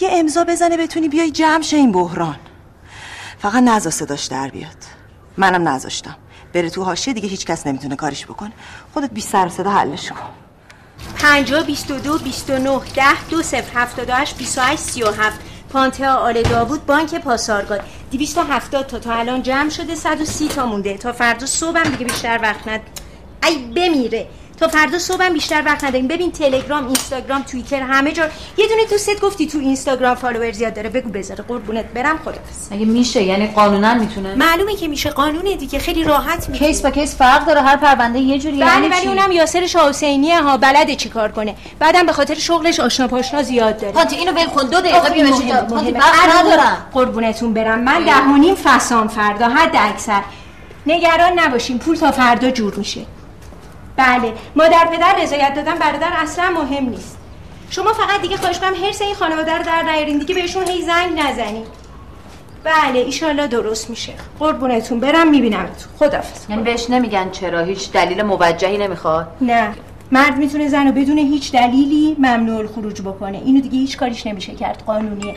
یه 0.00 0.08
امضا 0.12 0.44
بزنه 0.44 0.76
بتونی 0.76 1.08
بیای 1.08 1.30
جمع 1.30 1.62
شه 1.62 1.76
این 1.76 1.92
بحران. 1.92 2.36
فقط 3.38 3.62
نزا 3.62 3.90
صداش 3.90 4.26
در 4.26 4.48
بیاد. 4.48 4.76
منم 5.36 5.68
نذاشتم 5.68 6.16
بره 6.52 6.70
تو 6.70 6.84
حاشیه 6.84 7.14
دیگه 7.14 7.28
هیچ 7.28 7.46
کس 7.46 7.66
نمی‌تونه 7.66 7.96
کاریش 7.96 8.26
بکنه. 8.26 8.52
خودت 8.94 9.10
بی 9.10 9.20
سر 9.20 9.48
صدا 9.48 9.70
حلش 9.70 10.08
کن. 10.08 10.16
پنجاه 11.18 11.62
بیست 11.62 11.90
و 11.90 11.98
دو 11.98 12.18
بیست 12.18 12.50
و 12.50 12.58
نه 12.58 12.80
ده 12.94 13.24
دو 13.30 13.42
صفر 13.42 13.80
هفتاد 13.80 14.10
و 14.10 14.12
هشت 14.12 14.36
بیست 14.36 14.58
و 14.58 14.60
هشت 14.60 14.82
سی 14.82 15.02
و 15.02 15.10
هفت. 15.10 15.40
پانته‌آ 15.72 16.14
آل 16.14 16.42
داوود 16.42 16.86
بانک 16.86 17.14
پاسارگاد. 17.14 17.80
دیویست 18.10 18.38
و 18.38 18.42
هفتاد 18.42 18.86
تا 18.86 18.98
تا 18.98 19.12
الان 19.12 19.42
جمع 19.42 19.70
شده 19.70 19.94
صد 19.94 20.20
و 20.20 20.24
سی 20.24 20.48
تا 20.48 20.66
مونده. 20.66 20.98
تا 20.98 21.12
فردا 21.12 21.46
صبحم 21.46 21.90
دیگه 21.90 22.04
بیشتر 22.04 22.38
وقت 22.42 22.68
ند. 22.68 22.80
ای 23.42 23.56
بمیره. 23.58 24.28
تا 24.60 24.68
فردا 24.68 24.98
صبحم 24.98 25.32
بیشتر 25.32 25.62
وقت 25.66 25.84
نداریم. 25.84 26.08
ببین 26.08 26.32
تلگرام 26.32 26.86
اینستاگرام 26.86 27.42
توییتر 27.42 27.80
همه 27.80 28.12
جا. 28.12 28.24
یه 28.56 28.68
دونه 28.68 28.84
تو 28.90 28.98
ست 28.98 29.20
گفتی 29.20 29.46
تو 29.46 29.58
اینستاگرام 29.58 30.14
فالوور 30.14 30.52
زیاد 30.52 30.74
داره. 30.74 30.88
بگو 30.88 31.10
بذاره. 31.10 31.44
قربونت 31.48 31.84
برم 31.84 32.18
خدافظ 32.18 32.72
اگه 32.72 32.84
میشه؟ 32.84 33.22
یعنی 33.22 33.46
قانونا 33.46 33.94
می‌تونه؟ 33.94 34.34
معلومه 34.34 34.76
که 34.76 34.88
میشه. 34.88 35.10
قانونه 35.10 35.56
دیگه. 35.56 35.78
خیلی 35.78 36.04
راحت 36.04 36.48
میشه 36.48 36.66
case 36.66 36.82
با 36.82 36.90
case 36.90 37.16
فرق 37.16 37.46
داره. 37.46 37.60
هر 37.60 37.76
پرونده 37.76 38.18
یه 38.18 38.38
جوری. 38.38 38.60
بله 38.60 38.72
یعنی 38.72 38.88
ولی؟ 38.88 39.06
اونم 39.06 39.32
یاسر 39.32 39.66
شاه 39.66 39.88
حسینیه 39.88 40.42
ها. 40.42 40.56
بلده 40.56 40.96
چی 40.96 41.08
کار 41.08 41.32
کنه. 41.32 41.54
بعدم 41.78 42.06
به 42.06 42.12
خاطر 42.12 42.34
شغلش 42.34 42.80
آشنا 42.80 43.08
پاشنا 43.08 43.42
زیاد 43.42 43.80
داره. 43.80 43.92
پانتی 43.92 44.16
اینو 44.16 44.32
ول 44.32 44.46
کن. 44.46 44.62
دو 44.66 44.80
دقیقه. 44.80 45.10
بیا 45.10 45.24
ندارم 46.40 46.86
قربونتون 46.92 47.54
برم. 47.54 47.78
من 47.78 48.04
ده 48.04 48.16
و 48.34 48.36
نیم 48.36 48.54
فسان 48.54 49.08
فردا 49.08 49.48
حد 49.48 49.76
اکثر. 49.76 50.22
نگران 50.86 51.38
نباشین 51.38 51.78
پول 51.78 51.96
تا 51.96 52.10
فردا 52.10 52.50
جور 52.50 52.74
میشه. 52.74 53.00
بله. 53.98 54.32
مادر 54.56 54.86
پدر 54.92 55.22
رضایت 55.22 55.54
دادن 55.54 55.74
برادر 55.74 56.10
اصلا 56.16 56.50
مهم 56.50 56.88
نیست. 56.88 57.18
شما 57.70 57.92
فقط 57.92 58.20
دیگه 58.22 58.36
خواهش 58.36 58.58
کنم 58.58 58.74
حرس 58.84 59.02
این 59.02 59.14
خانواده 59.14 59.54
رو 59.54 59.64
در 59.64 59.82
نیارین. 59.82 60.18
دیگه 60.18 60.34
بهشون 60.34 60.68
هی 60.68 60.82
زنگ 60.82 61.20
نزنین. 61.20 61.64
بله 62.64 62.98
ایشالله 62.98 63.46
درست 63.46 63.90
میشه. 63.90 64.12
قربونتون 64.38 65.00
برم 65.00 65.30
می‌بینم 65.30 65.66
خدافظ 65.98 66.50
یعنی 66.50 66.62
بهش 66.62 66.90
نمیگن 66.90 67.30
چرا 67.30 67.60
هیچ 67.60 67.92
دلیل 67.92 68.22
موجهی 68.22 68.78
نمی‌خواد؟ 68.78 69.26
نه. 69.40 69.74
مرد 70.12 70.36
می‌تونه 70.36 70.68
زن 70.68 70.86
رو 70.86 70.92
بدون 70.92 71.18
هیچ 71.18 71.52
دلیلی 71.52 72.16
ممنوع 72.18 72.66
خروج 72.66 73.02
بکنه. 73.02 73.42
اینو 73.44 73.60
دیگه 73.60 73.78
هیچ 73.78 73.96
کاریش 73.96 74.26
نمیشه 74.26 74.54
کرد. 74.54 74.82
قانونیه. 74.86 75.34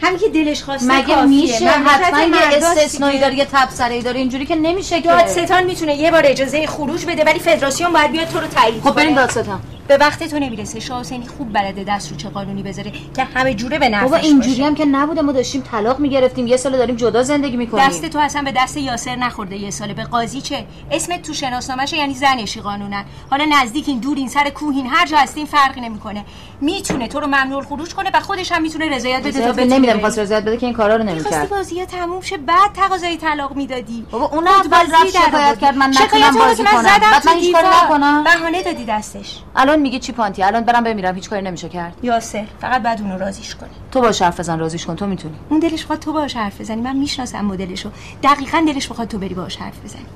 همین 0.00 0.18
که 0.18 0.28
دلش 0.28 0.62
خواسته 0.62 0.86
مگه 0.86 1.06
کافیه. 1.06 1.24
میشه 1.24 1.68
حتما 1.68 2.36
یه 2.36 2.42
استثنایی. 2.56 3.18
داره 3.18 3.34
یه 3.34 3.46
تبصره 3.52 4.02
داره 4.02 4.18
اینجوری 4.18 4.46
که 4.46 4.56
نمیشه 4.56 5.00
که 5.00 5.08
دادستان 5.08 5.64
می‌تونه 5.64 5.94
یه 5.96 6.10
بار 6.10 6.22
اجازه 6.26 6.66
خروج 6.66 7.06
بده 7.06 7.24
ولی 7.24 7.38
فدراسیون 7.38 7.92
باید 7.92 8.12
بیاد 8.12 8.28
تو 8.28 8.40
رو 8.40 8.46
تایید 8.46 8.82
خب 8.82 8.94
بریم. 8.94 9.14
دادستان 9.14 9.60
به 9.88 9.96
وقت 9.96 10.22
تو 10.22 10.38
نمی‌رسه. 10.38 10.80
شاه 10.80 11.00
حسینی 11.00 11.26
خوب 11.26 11.52
بلده 11.52 11.84
دست 11.84 12.10
رو 12.10 12.16
چه 12.16 12.28
قانونی 12.28 12.62
بذاره 12.62 12.92
که 13.16 13.24
همه 13.24 13.54
جوره 13.54 13.78
به 13.78 13.88
نفعش 13.88 14.02
بابا 14.02 14.16
اینجوری. 14.16 14.62
هم 14.62 14.74
که 14.74 14.84
نبوده 14.84 15.22
ما 15.22 15.32
داشتیم 15.32 15.62
طلاق 15.62 15.98
می‌گرفتیم. 15.98 16.46
یه 16.46 16.56
سال 16.56 16.72
داریم 16.72 16.96
جدا 16.96 17.22
زندگی 17.22 17.56
می‌کنیم. 17.56 17.88
دست 17.88 18.06
تو 18.06 18.18
اصلا 18.18 18.42
به 18.42 18.52
دست 18.56 18.76
یاسر 18.76 19.16
نخورده. 19.16 19.56
یه 19.56 19.70
ساله. 19.70 19.94
به 19.94 20.04
قاضی 20.04 20.40
چه؟ 20.40 20.66
اسمت 20.90 21.22
تو 21.22 21.32
شناسنامه‌ش 21.32 21.92
یعنی 21.92 22.14
زنشی 22.14 22.60
قانونا. 22.60 23.04
حالا 23.30 23.44
نزدیکین 23.52 23.98
دورین 23.98 24.28
سر 24.28 24.50
کوهین 24.50 24.86
هر 24.86 25.06
جا 25.06 25.16
هستین 25.16 25.46
فرقی 25.46 25.80
نمی‌کنه. 25.80 26.24
می‌تونه 26.60 27.08
تو 27.08 27.20
رو 27.20 27.26
ممنوع 27.26 27.62
خروج 27.62 27.94
کنه 27.94 28.10
و 28.14 28.20
خودش 28.20 28.52
هم 28.52 28.62
می‌تونه 28.62 28.96
رضایت 28.96 29.22
بده 29.22 29.64
نمیدم 29.64 29.92
بری. 29.92 30.00
خواست 30.00 30.18
رضایت 30.18 30.42
بده 30.42 30.56
که 30.56 30.66
این 30.66 30.74
کارا 30.74 30.96
رو 30.96 31.04
نمی‌کرد. 31.04 31.48
بازی 31.48 31.86
تموم 31.86 32.20
شه 32.20 32.36
بعد 32.36 32.72
تقاضای 32.74 33.16
طلاق 33.16 33.56
می‌دادی. 33.56 34.06
بابا 34.10 34.24
اون 34.24 34.48
اول 34.48 34.92
رفت 34.92 35.06
شکایت 35.06 35.58
کرد. 35.58 35.76
من 35.76 35.92
شکایت 35.92 36.32
بازی 36.38 36.64
کنم. 36.64 36.82
بعد 36.82 37.22
تو 37.22 37.30
من 37.30 37.36
هیچ 37.36 37.52
کاری. 37.52 37.66
نکنم. 37.84 38.24
بهانه 38.24 38.62
دادی 38.62 38.84
دستش. 38.84 39.38
الان 39.56 39.73
میگه 39.80 39.98
چی 39.98 40.12
پانتی؟ 40.12 40.42
الان 40.42 40.64
برم 40.64 40.84
بمیرم 40.84 41.14
هیچ 41.14 41.30
کاری 41.30 41.42
نمیشه 41.42 41.68
کرد. 41.68 41.94
یاسر 42.02 42.44
فقط 42.60 42.82
بعد 42.82 43.00
اونو 43.00 43.18
راضیش 43.18 43.54
کنی 43.54 43.70
تو 43.92 44.00
باش 44.00 44.22
حرف 44.22 44.40
بزن 44.40 44.58
راضیش 44.58 44.86
کن 44.86 44.96
تو 44.96 45.06
می‌تونی. 45.06 45.34
اون 45.48 45.60
دلش 45.60 45.84
بخواد 45.84 45.98
تو 45.98 46.12
باهاش 46.12 46.36
حرف 46.36 46.60
بزنی. 46.60 46.80
من 46.80 46.96
می‌شناسم 46.96 47.44
مدلشو. 47.44 47.90
دقیقا 48.22 48.64
دلش 48.68 48.88
بخواد 48.88 49.08
تو 49.08 49.18
بری 49.18 49.34
باهاش 49.34 49.56
حرف 49.56 49.84
بزنی. 49.84 50.06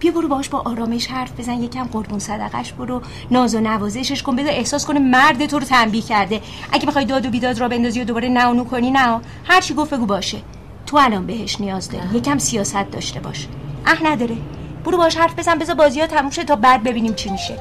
بیا 0.00 0.12
برو 0.12 0.28
باهاش 0.28 0.48
با 0.48 0.58
آرامش 0.58 1.06
حرف 1.06 1.40
بزن. 1.40 1.62
یکم 1.62 1.84
قربون 1.84 2.18
صدقش 2.18 2.72
برو. 2.72 3.02
ناز 3.30 3.54
و 3.54 3.60
نوازشش 3.60 4.22
کن. 4.22 4.36
بذار 4.36 4.52
احساس 4.52 4.86
کنه 4.86 4.98
مرد 4.98 5.46
تو 5.46 5.58
رو 5.58 5.64
تنبیه 5.64 6.02
کرده. 6.02 6.40
اگه 6.72 6.86
بخوای 6.86 7.04
داد 7.04 7.26
و 7.26 7.30
بیداد 7.30 7.58
را 7.58 7.68
بندازی 7.68 8.00
و 8.00 8.04
دوباره 8.04 8.28
نه 8.28 8.64
کنی 8.64 8.90
نه. 8.90 9.20
هر 9.44 9.60
چی 9.60 9.74
گفت 9.74 9.94
بگو 9.94 10.06
باشه. 10.06 10.38
تو 10.86 10.96
الان 10.96 11.26
بهش 11.26 11.60
نیاز 11.60 11.90
داری. 11.90 12.16
یکم 12.16 12.38
سیاست 12.38 12.90
داشته 12.90 13.20
باش. 13.20 13.46
اه 13.86 14.06
نداره. 14.06 14.36
برو 14.84 14.96
باهاش 14.96 15.16
حرف 15.16 15.38
بزن. 15.38 15.54
بذار 15.54 15.74
بازی 15.74 16.00
ها 16.00 16.06
تموم 16.06 16.30
شه 16.30 16.44
تا 16.44 16.56
بعد 16.56 16.82
ببینیم 16.82 17.14
چی 17.14 17.30
میشه. 17.30 17.58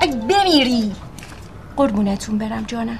اگه 0.00 0.16
بمیری. 0.16 0.92
قربونتون 1.76 2.38
برم 2.38 2.64
جانم. 2.64 2.98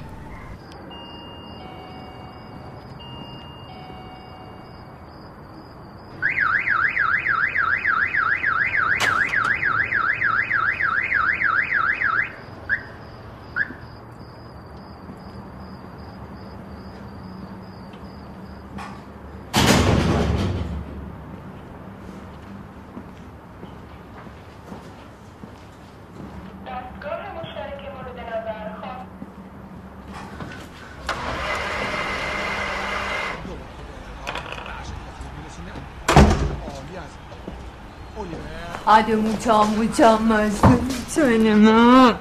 آده 38.85 39.15
موچا 39.15 39.63
موچا 39.63 40.17
مزدون 40.17 40.89
چونه 41.15 41.55
ما 41.55 42.13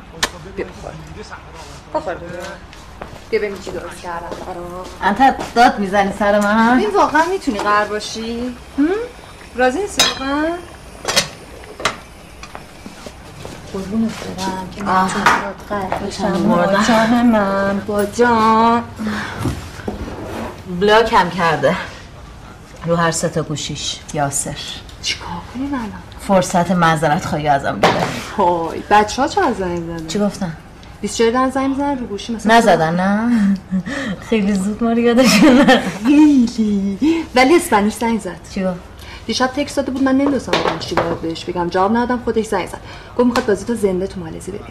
بخور 1.94 2.14
بیا 2.14 2.28
ببین 3.32 3.58
چی 3.58 3.70
درست 3.70 4.00
کردم 4.02 4.26
انت 5.02 5.54
داد 5.54 5.78
می‌زنی 5.78 6.12
سر 6.18 6.40
من 6.40 6.78
این 6.78 6.90
واقعا 6.90 7.24
می‌تونی 7.24 7.58
قرار 7.58 7.86
باشی؟ 7.86 8.56
راضی 9.56 9.78
نیستی 9.78 10.02
واقعا؟ 10.20 10.44
قربونت 13.72 14.12
برم 14.38 14.68
که. 14.74 14.82
جان 16.88 17.26
من 17.26 17.80
با 17.86 18.04
جان 18.04 18.84
بلاک 20.80 21.12
هم 21.12 21.30
کرده 21.30 21.76
رو 22.86 22.96
هر 22.96 23.10
سه 23.10 23.28
تا 23.28 23.42
گوشیش 23.42 24.00
یاسر 24.14 24.56
چیکار 25.02 25.28
کنیم 25.54 25.74
الان؟ 25.74 26.13
فرصت 26.26 26.70
معذرت 26.70 27.24
خواهی 27.24 27.48
ازم 27.48 27.78
بده. 27.78 27.88
های 28.36 28.82
بچه 28.90 29.22
ها 29.22 29.28
چه 29.28 29.40
از 29.46 29.56
زنگ 29.56 29.78
زدن؟ 29.78 30.06
چی 30.06 30.18
گفتن؟ 30.18 30.52
24 31.00 31.32
دن 31.32 31.50
زنگ 31.50 31.70
می‌زنن 31.70 31.98
رو 31.98 32.06
گوشی 32.06 32.34
مثلا 32.34 32.58
نزدن 32.58 32.94
نه؟ 32.94 33.30
خیلی 34.28 34.52
زود 34.52 34.84
ما 34.84 34.92
رو 34.92 34.98
یادشون. 34.98 35.66
خیلی. 36.06 36.98
ولی 37.34 37.54
اسپانیش 37.54 37.94
زنگ 37.94 38.20
زد. 38.20 38.36
چی 38.54 38.64
گفت؟ 38.64 38.80
دیشب 39.26 39.46
تکست 39.46 39.76
داده 39.76 39.90
بود 39.90 40.02
من 40.02 40.12
نمی‌دونستم 40.14 40.52
واقعا 40.52 40.78
چی 40.78 40.94
باید 40.94 41.20
بهش 41.20 41.44
بگم. 41.44 41.68
جواب 41.68 41.96
ندادم 41.96 42.22
خودش 42.24 42.46
زنگ 42.46 42.66
زد. 42.66 42.80
گفت 43.16 43.26
می‌خواد 43.26 43.46
بازی 43.46 43.64
تو 43.64 43.74
زنده 43.74 44.06
تو 44.06 44.20
مالزی 44.20 44.50
ببین 44.52 44.66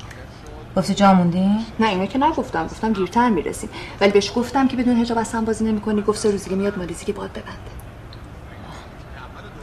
گفتی 0.77 0.93
جا 0.93 1.13
موندی؟ 1.13 1.49
نه 1.79 1.87
اینو 1.89 2.05
که 2.05 2.19
نگفتم. 2.19 2.65
گفتم 2.65 2.93
دیرتر 2.93 3.29
می‌رسیم. 3.29 3.69
ولی 4.01 4.11
بهش 4.11 4.31
گفتم 4.35 4.67
که 4.67 4.77
بدون 4.77 4.95
حجاب 4.95 5.17
اصلا 5.17 5.41
بازی 5.41 5.65
نمی‌کنی. 5.65 6.01
گفت 6.01 6.19
سه 6.19 6.31
روزی 6.31 6.55
میاد 6.55 6.77
مالزی 6.77 7.05
که 7.05 7.13
باد 7.13 7.29
ببنده. 7.29 7.82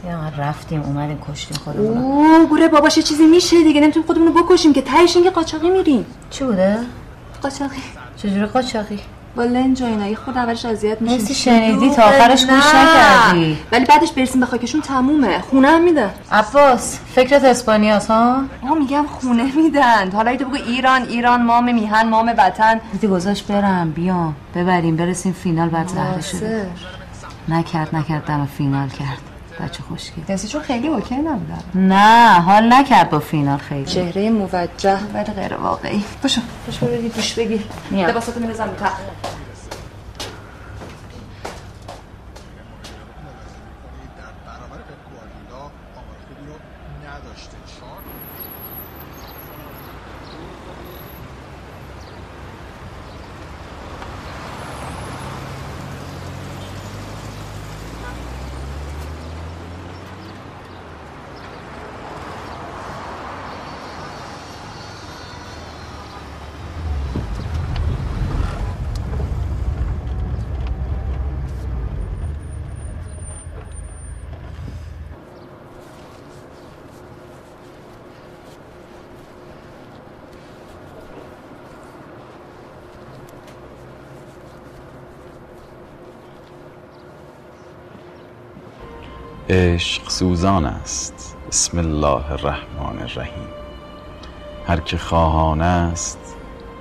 یا 0.09 0.43
رفتیم 0.43 0.81
اومدیم 0.81 1.19
کشتیم 1.31 1.57
خودمون 1.57 1.97
اوه 1.97 2.45
گوره 2.45 2.67
باباش 2.67 2.97
یه 2.97 3.03
چیزی 3.03 3.25
میشه 3.25 3.63
دیگه 3.63 3.81
نمی‌تونیم 3.81 4.07
خودمون 4.07 4.27
رو 4.27 4.43
بکشیم 4.43 4.73
که 4.73 4.81
تهش 4.81 5.15
اینکه 5.15 5.31
قاچاقی 5.31 5.69
میریم. 5.69 6.05
چی 6.29 6.43
بوده؟ 6.43 6.77
قاچاقی. 7.43 7.81
چجوری 8.17 8.45
قاچاقی؟ 8.45 8.99
با 9.35 9.43
لنج 9.43 9.81
و 9.81 9.85
اینا 9.85 10.07
یه 10.07 10.15
خود 10.15 10.37
اولش 10.37 10.65
اذیت 10.65 11.01
میشیم. 11.01 11.17
مرسی 11.17 11.33
شنیدی 11.33 11.89
تا 11.89 12.03
آخرش 12.03 12.45
گوش 12.45 12.63
نکردی. 12.75 13.57
ولی 13.71 13.85
بعدش 13.85 14.11
برسیم 14.11 14.39
به 14.39 14.45
خاکشون 14.45 14.81
تمومه. 14.81 15.39
خونه 15.39 15.67
هم 15.67 15.83
میدن 15.83 16.09
عباس 16.31 16.99
فکرت 17.15 17.43
اسپانیاست 17.43 18.11
ها؟ 18.11 18.43
آه 18.63 18.77
میگم 18.79 19.05
خونه 19.07 19.55
میدن. 19.55 20.11
حالا 20.11 20.31
ایتو 20.31 20.45
بگو 20.45 20.55
ایران 20.55 21.01
ایران 21.01 21.43
مام 21.43 21.73
میهن 21.73 22.09
مام 22.09 22.33
وطن. 22.37 22.81
دیدی 22.91 23.07
گذاشت 23.07 23.47
برم 23.47 23.91
بیام. 23.91 24.35
ببریم 24.55 24.95
برسیم 24.95 25.33
فینال 25.33 25.69
بعد 25.69 25.87
زهره 25.87 26.21
شده. 26.21 26.69
نکرد 27.49 27.95
نکرد 27.95 28.25
دم 28.25 28.47
فینال 28.57 28.89
کرد. 28.89 29.30
بچه 29.61 29.83
خوشگل. 29.83 30.21
دستی 30.29 30.47
چون 30.47 30.61
خیلی 30.61 30.87
اوکی 30.87 31.15
نبودن 31.15 31.59
نه 31.75 32.39
حال 32.39 32.73
نکرد 32.73 33.09
با 33.09 33.19
فینال 33.19 33.57
خیلی. 33.57 33.85
چهره 33.85 34.29
موجه. 34.29 34.97
ولی 35.13 35.23
غیر 35.23 35.53
واقعی. 35.53 36.03
باشو 36.23 36.41
باشو 36.67 36.85
برو 36.85 37.01
دوش 37.01 37.33
بگیر. 37.33 37.63
میام. 37.91 38.09
لباساتو 38.09 38.39
میرزم 38.39 38.63
رو 38.63 38.75
عشق 89.51 90.09
سوزان 90.09 90.65
است. 90.65 91.37
بسم 91.51 91.77
الله 91.77 92.31
الرحمن 92.31 93.01
الرحیم. 93.01 93.47
هر 94.67 94.79
که 94.79 94.97
خواهان 94.97 95.61
است 95.61 96.19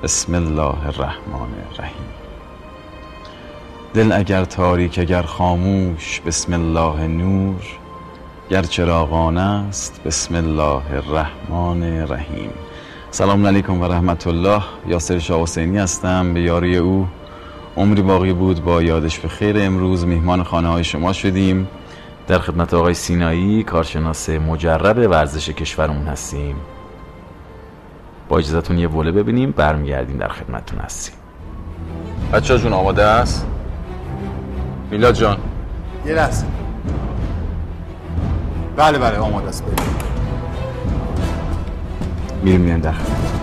بسم 0.03 0.35
الله 0.35 0.87
الرحمن 0.87 1.51
الرحیم. 1.71 2.07
دل 3.95 4.13
اگر 4.13 4.45
تاریک 4.45 4.99
اگر 4.99 5.23
خاموش 5.23 6.21
بسم 6.21 6.53
الله 6.53 7.07
نور. 7.07 7.63
گر 8.51 8.63
چراغان 8.63 9.39
است 9.39 10.01
بسم 10.05 10.35
الله 10.35 10.83
الرحمن 10.93 11.83
الرحیم. 11.83 12.51
سلام 13.11 13.47
علیکم 13.47 13.81
و 13.81 13.85
رحمت 13.85 14.27
الله. 14.27 14.63
یاسر 14.89 15.19
شاه 15.19 15.43
حسینی 15.43 15.79
هستم 15.79 16.35
به 16.35 16.41
یاری 16.41 16.77
او. 16.77 17.07
عمری 17.77 18.03
باقی 18.03 18.33
بود 18.33 18.65
با 18.65 18.83
یادش 18.83 19.19
به 19.19 19.29
خیر. 19.29 19.57
امروز 19.59 20.07
میهمان 20.07 20.43
خانه 20.43 20.69
های 20.69 20.85
شما 20.85 21.13
شدیم. 21.13 21.69
در 22.31 22.39
خدمت 22.39 22.75
آقای 22.75 22.95
سینایی 22.95 23.63
کارشناس 23.63 24.31
مجرب 24.31 25.11
ورزش 25.11 25.49
کشورمون 25.49 26.07
هستیم. 26.07 26.57
با 28.29 28.39
اجازتون 28.39 28.79
یه 28.79 28.89
وله 28.89 29.13
ببینیم 29.13 29.51
برمیگردیم 29.51 30.17
در 30.17 30.29
خدمتتون 30.29 30.79
هستیم. 30.79 31.15
بچه 32.33 32.59
جون 32.59 32.73
آماده 32.73 33.03
است؟ 33.03 33.47
میلاد 34.91 35.15
جان. 35.15 35.37
یه 36.07 36.15
لحظه. 36.15 36.47
بله 38.77 38.99
بله 38.99 39.19
آماده 39.19 39.49
است. 39.49 39.65
بریم 39.65 39.77
میریم 42.43 42.61
میریم 42.61 42.81
در 42.81 42.93
خدمتتون 42.93 43.40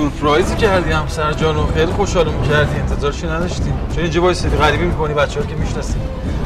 سورپرایزی 0.00 0.56
کردی 0.56 0.90
همسر 0.90 1.32
جانو 1.32 1.66
خیلی 1.66 1.92
خوشحالمون 1.92 2.48
کردی 2.48 2.80
انتظارشی 2.80 3.26
نداشتیم. 3.26 3.72
چون 3.94 4.02
اینجا 4.02 4.22
وایسادی 4.22 4.56
غریبی 4.56 4.84
می‌کنی 4.84 5.14
بچه 5.14 5.40
ها 5.40 5.46
که 5.46 5.54
می‌شناسیم. 5.54 6.00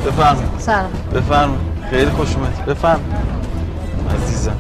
بفرمایید. 0.07 0.49
سلام. 0.59 0.91
بفرمایید. 1.15 1.61
خیلی 1.91 2.11
خوش 2.11 2.37
اومدی. 2.37 2.63
بفرمایید. 2.63 3.15
عزیزم. 4.23 4.57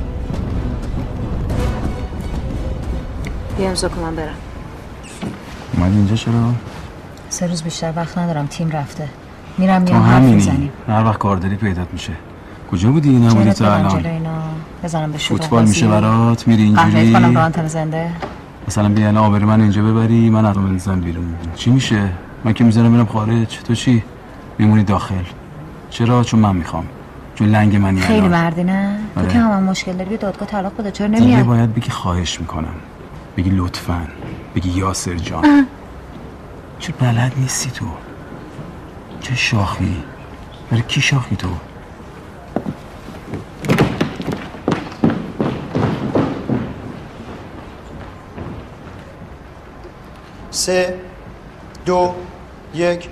بیا 3.58 3.68
امضا 3.68 3.88
کن 3.88 4.00
من 4.00 4.16
برم. 4.16 4.34
اومدی 5.76 5.96
اینجا 5.96 6.16
چرا؟ 6.16 6.32
سه 7.28 7.46
روز 7.46 7.62
بیشتر 7.62 7.92
وقت 7.96 8.18
ندارم 8.18 8.46
تیم 8.46 8.70
رفته. 8.70 9.08
میرم 9.58 9.82
میام 9.82 10.02
حرف 10.02 10.16
همینی. 10.16 10.34
می‌زنیم. 10.34 10.72
هر 10.88 11.04
وقت 11.04 11.18
کار 11.18 11.36
داری 11.36 11.56
پیدات 11.56 11.86
میشه. 11.92 12.12
کجا 12.72 12.90
بودی؟ 12.90 13.10
نبودی 13.10 13.52
تا 13.52 13.74
الان؟ 13.74 14.02
بزنم 14.84 15.12
به 15.12 15.18
فوتبال 15.18 15.64
میشه 15.64 15.88
برات 15.88 16.48
میری 16.48 16.72
قهوه 16.74 16.98
اینجوری 16.98 17.12
کنم 17.12 17.36
رانتن 17.36 17.66
زنده. 17.66 18.10
مثلا 18.68 18.88
بیا 18.88 19.20
آبر 19.20 19.38
من 19.38 19.60
اینجا 19.60 19.82
ببری 19.82 20.30
من 20.30 20.44
از 20.44 20.56
بندازم 20.56 21.00
بیرون. 21.00 21.34
چی 21.54 21.70
میشه؟ 21.70 22.10
من 22.44 22.52
که 22.52 22.64
می‌ذارم 22.64 22.90
میرم 22.90 23.06
خارج. 23.06 23.58
تو 23.58 23.74
چی؟ 23.74 24.02
میمونی 24.58 24.84
داخل. 24.84 25.24
چرا؟ 25.90 26.24
چون 26.24 26.40
من 26.40 26.56
می‌خوام. 26.56 26.86
چون 27.34 27.48
لنگ 27.48 27.76
منی 27.76 28.00
خیلی 28.00 28.18
الان. 28.18 28.30
مردی 28.30 28.64
نه؟ 28.64 28.98
تو 29.14 29.20
آره. 29.20 29.28
که 29.28 29.38
هم 29.38 29.62
مشکل 29.62 29.92
داری 29.92 30.08
بیا 30.08 30.18
دادگاه 30.18 30.48
طلاق 30.48 30.76
بده. 30.78 30.90
چرا 30.90 31.06
نمیای؟ 31.06 31.42
باید 31.42 31.74
بگی 31.74 31.90
خواهش 31.90 32.40
می‌کنم. 32.40 32.74
بگی 33.36 33.50
لطفا. 33.50 34.00
بگی 34.54 34.70
یاسر 34.70 35.14
جان. 35.14 35.66
چون 36.78 36.94
بلد 37.00 37.32
نیستی 37.36 37.70
تو. 37.70 37.86
چه 39.20 39.36
شاخی. 39.36 39.96
برای 40.70 40.82
کی 40.88 41.00
شاخی 41.00 41.36
تو؟ 41.36 41.48
سه 50.64 51.00
دو 51.86 52.14
یک. 52.74 53.08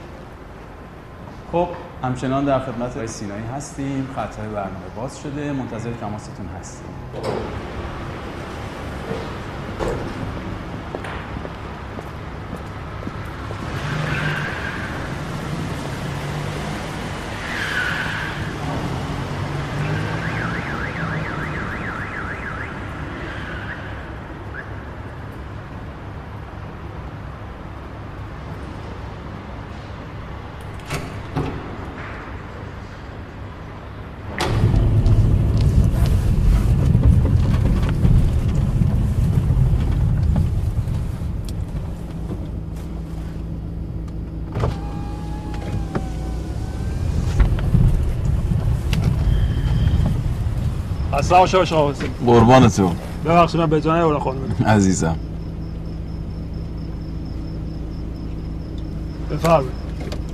خب 1.53 1.69
همچنان 2.03 2.45
در 2.45 2.59
خدمت 2.59 2.91
آقای 2.91 3.07
سینایی 3.07 3.45
هستیم. 3.57 4.09
خطای 4.17 4.49
برنامه 4.49 4.89
باز 4.97 5.21
شده. 5.21 5.53
منتظر 5.53 5.91
تماستون 6.01 6.47
هستیم. 6.61 6.87
اصلا 51.13 51.39
باشه 51.39 51.65
شما 51.65 51.91
حسین 51.91 52.09
قربان 52.27 52.69
تو 52.69 52.91
ببخشید 53.25 53.61
من 53.61 53.67
به 53.67 53.81
جای 53.81 54.01
اولا 54.01 54.19
خانم. 54.19 54.39
عزیزم. 54.67 55.17
بفرمایید. 59.31 59.71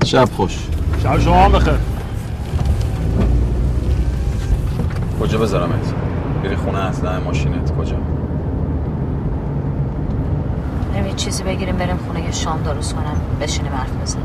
شب 0.05 0.29
خوش. 0.37 0.59
شب 1.03 1.19
شما 1.19 1.45
هم 1.45 1.53
بخیر. 1.53 1.75
کجا 5.21 5.39
بذارمت 5.39 5.95
بری 6.45 6.57
خونه 6.57 6.79
اصلا 6.79 7.21
ماشینت. 7.21 7.77
کجا؟ 7.77 7.97
بریم 10.93 11.07
یه 11.07 11.13
چیزی 11.15 11.43
بگیریم 11.43 11.77
بریم 11.77 11.97
خونه 12.07 12.25
یه 12.25 12.33
شام 12.33 12.63
درست 12.63 12.95
کنم. 12.95 13.21
بشینیم 13.41 13.73
حرف 13.73 13.91
بزنیم. 14.03 14.25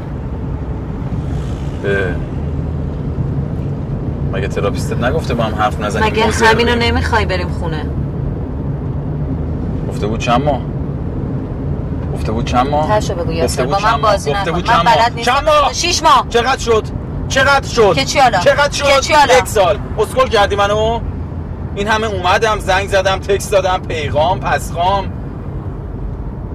مگه 4.33 4.47
تراپیستت 4.47 4.97
نگفته 4.97 5.33
با 5.33 5.43
هم 5.43 5.55
حرف 5.55 5.79
نزنیم؟ 5.81 6.05
مگه 6.05 6.25
همینو 6.25 6.71
رو؟ 6.71 6.79
نمی‌خوای 6.79 7.25
بریم 7.25 7.49
خونه؟ 7.49 7.85
گفته 9.89 10.07
بود 10.07 10.19
چند 10.19 10.43
ماه؟ 10.43 10.61
گفته 12.13 12.31
بود 12.31 12.45
چند 12.45 12.67
ماه؟ 12.67 12.87
تاشو 12.87 13.15
بگو 13.15 13.31
یاسر. 13.31 13.65
با 13.65 13.79
من؟ 13.79 14.01
بازی 14.01 14.31
نکن. 14.33 14.51
من؟ 14.51 14.83
بلد 14.83 15.13
نیستم 15.15 15.33
چند 15.33 15.45
ماه؟ 15.45 15.73
شیش 15.73 16.03
ماه. 16.03 16.25
چقدر 16.29 16.59
شد؟ 16.59 16.83
چقدر 17.29 17.67
شد؟ 17.67 17.93
که 17.95 18.05
چی 18.05 18.19
حالا؟ 18.19 18.39
چقدر 18.39 18.71
شد؟ 18.71 19.09
یک 19.37 19.47
سال. 19.47 19.79
اسکل 19.99 20.27
کردی 20.27 20.55
منو؟ 20.55 20.99
این 21.75 21.87
همه 21.87 22.07
اومدم 22.07 22.59
زنگ 22.59 22.89
زدم 22.89 23.19
تکست 23.19 23.51
دادم 23.51 23.81
پیغام 23.87 24.39
پسخام. 24.39 25.11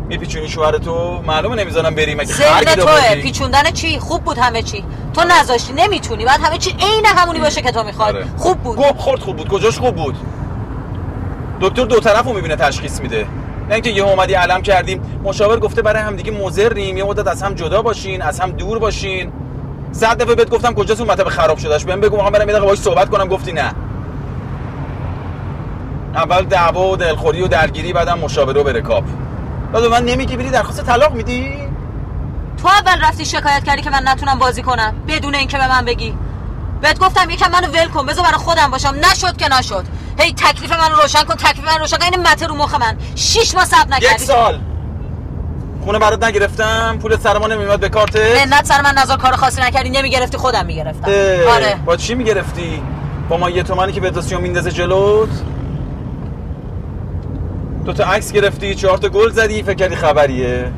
میپیچونی 0.09 0.49
شوهر 0.49 0.79
تو؟ 0.79 1.23
معلومه 1.27 1.57
نمی‌ذارم 1.57 1.95
بری 1.95 2.15
مگه 2.15 2.33
خرگی؟ 2.33 3.23
پیچوندن 3.23 3.71
چی؟ 3.71 3.99
خوب 3.99 4.25
بود 4.25 4.39
همه 4.39 4.63
چی. 4.63 4.85
تو 5.15 5.25
نذاشتی 5.25 5.73
نمی‌تونی. 5.73 6.25
بعد 6.25 6.41
همه 6.43 6.59
چی 6.59 6.71
عین 6.71 7.07
همونی 7.07 7.41
باشه 7.41 7.63
که 7.63 7.73
تو 7.73 7.83
می‌خوای. 7.83 8.09
آره. 8.09 8.27
خوب 8.37 8.59
بود. 8.59 8.77
گفت 8.77 8.99
خورد 8.99 9.21
خوب 9.21 9.37
بود. 9.37 9.49
کجاش 9.49 9.79
خوب 9.79 9.97
بود؟ 9.97 10.17
دکتر 11.61 11.85
دو 11.85 12.01
طرفو 12.01 12.33
می‌بینه 12.33 12.57
تشخیص 12.57 13.01
میده. 13.01 13.27
نه 13.69 13.75
اینکه 13.75 13.91
یه 13.91 14.03
اومدی 14.03 14.35
علم 14.35 14.63
کردیم. 14.63 15.21
مشاور 15.25 15.59
گفته 15.59 15.83
برای 15.83 16.03
هم 16.03 16.17
دیگه 16.17 16.31
مضریم. 16.31 16.97
یه 16.97 17.05
مدت 17.05 17.29
از 17.29 17.43
هم 17.43 17.55
جدا 17.55 17.83
باشین 17.83 18.23
از 18.23 18.41
هم 18.41 18.51
دور 18.51 18.79
باشین. 18.79 19.33
صد 19.93 20.23
دفعه 20.23 20.35
بهت 20.35 20.51
گفتم 20.51 20.75
کجاست 20.75 21.01
اون 21.01 21.11
مطب 21.11 21.29
خراب 21.29 21.59
شدهش. 21.59 21.85
بهم 21.85 22.01
بگو 22.01 22.17
می‌خوام 22.17 22.33
برم 22.33 22.41
یه 22.41 22.47
دقیقه 22.47 22.61
باهاش 22.61 22.79
صحبت 22.79 23.11
کنم. 23.11 23.29
گفتی 23.29 23.53
نه. 23.53 23.73
اول 26.15 26.45
دعوا 26.45 26.91
و 26.91 26.97
دلخوری 26.97 27.43
و 27.43 27.47
درگیری 27.49 27.93
بعدم 27.93 28.19
مشاوره 28.19 28.61
و 28.61 28.65
برکاب. 28.65 29.05
بعد 29.73 29.85
من 29.85 30.05
نمیگی 30.05 30.37
بری 30.37 30.51
درخواست 30.51 30.85
طلاق 30.85 31.15
میدی؟ 31.15 31.68
تو 32.63 32.69
اول 32.69 33.01
رفتی 33.05 33.25
شکایت 33.25 33.65
کردی 33.65 33.83
که 33.83 33.91
من 33.91 34.03
نتونم 34.05 34.39
بازی 34.39 34.63
کنم. 34.63 34.95
بدون 35.09 35.35
اینکه 35.35 35.59
به 35.59 35.69
من 35.69 35.85
بگی. 35.85 36.15
بهت 36.83 36.99
گفتم 36.99 37.31
یکم 37.31 37.51
منو 37.51 37.67
ول 37.67 37.89
کن. 37.89 38.07
بذار 38.07 38.25
برای 38.25 38.39
خودم 38.39 38.71
باشم. 38.71 38.95
نشد 39.13 39.37
که 39.37 39.49
نشد. 39.49 39.85
هی 40.19 40.33
تکلیف 40.33 40.73
منو 40.73 40.95
روشن 41.03 41.23
کن. 41.23 41.35
تکلیف 41.35 41.69
منو 41.69 41.79
روشن 41.79 41.97
کن. 41.97 42.05
این 42.13 42.27
مته 42.27 42.47
رو 42.47 42.55
مخ 42.55 42.75
من. 42.75 42.97
شش 43.15 43.55
ماه 43.55 43.65
صبر 43.65 43.89
نکردی. 43.89 44.15
یک 44.15 44.21
سال. 44.21 44.61
خونه 45.85 45.99
برات 45.99 46.25
نگرفتم. 46.25 46.99
پول 47.03 47.17
سر 47.17 47.39
ما 47.39 47.47
نمیومد 47.47 47.81
به 47.81 47.89
کارتت 47.89 48.47
منت 48.47 48.65
سر 48.65 48.83
من 48.83 48.95
نظر 48.95 49.17
کار 49.17 49.37
خاصی 49.37 49.61
نکردی. 49.61 49.91
نمی‌گرفتی 49.91 50.37
خودم 50.37 50.67
می‌گرفتم. 50.67 51.11
آره. 51.51 51.77
با 51.87 51.97
چی 51.97 52.15
می‌گرفتی؟ 52.15 52.83
با 53.29 53.37
ما 53.37 53.51
یه 53.51 53.63
تومنی 53.63 53.93
که 53.93 54.01
به 54.01 54.37
میندازه 54.39 54.71
جلوت؟ 54.71 55.29
دو 57.85 57.93
تا 57.93 58.05
عکس 58.05 58.33
گرفتی 58.33 58.75
چهار 58.75 58.99
تا 58.99 59.09
گل 59.09 59.31
زدی 59.31 59.63
فکر 59.63 59.75
کردی 59.75 59.97
خبریه. 59.97 60.73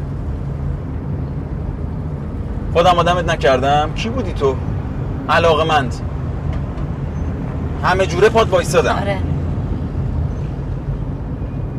خودم 2.73 2.99
آدمت 2.99 3.29
نکردم. 3.33 3.91
کی 3.95 4.09
بودی 4.09 4.33
تو؟ 4.33 4.57
علاقه 5.29 5.65
مند 5.65 5.95
همه 7.85 8.07
جوره 8.07 8.29
پاد 8.29 8.49
وایسادم 8.49 8.97
آره. 8.97 9.19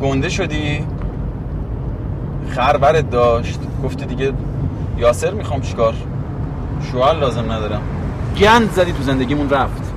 گنده 0.02 0.28
شدی؟ 0.28 0.84
خربرت 2.50 3.10
داشت. 3.10 3.60
گفتی 3.84 4.06
دیگه 4.06 4.32
یاسر 4.98 5.30
می‌خوام 5.30 5.60
چیکار؟ 5.60 5.94
شوهر 6.92 7.14
لازم 7.14 7.52
ندارم. 7.52 7.80
گند 8.38 8.72
زدی 8.72 8.92
تو 8.92 9.02
زندگیمون 9.02 9.50
رفت. 9.50 9.91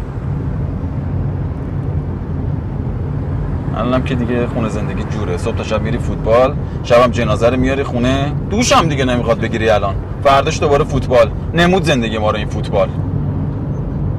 الانم 3.77 4.03
که 4.03 4.15
دیگه 4.15 4.47
خونه 4.47 4.69
زندگی 4.69 5.03
جوره. 5.03 5.37
صبح 5.37 5.55
تا 5.55 5.63
شب 5.63 5.81
میری 5.81 5.97
فوتبال 5.97 6.55
شبم 6.83 7.11
جنازه 7.11 7.49
رو 7.49 7.57
میاری 7.57 7.83
خونه. 7.83 8.31
دوشم 8.49 8.87
دیگه 8.87 9.05
نمی‌خواد 9.05 9.39
بگیری 9.39 9.69
الان. 9.69 9.95
فرداش 10.23 10.59
دوباره 10.59 10.83
فوتبال. 10.83 11.31
نمود 11.53 11.83
زندگی 11.83 12.17
ما 12.17 12.31
رو 12.31 12.37
این 12.37 12.47
فوتبال. 12.47 12.89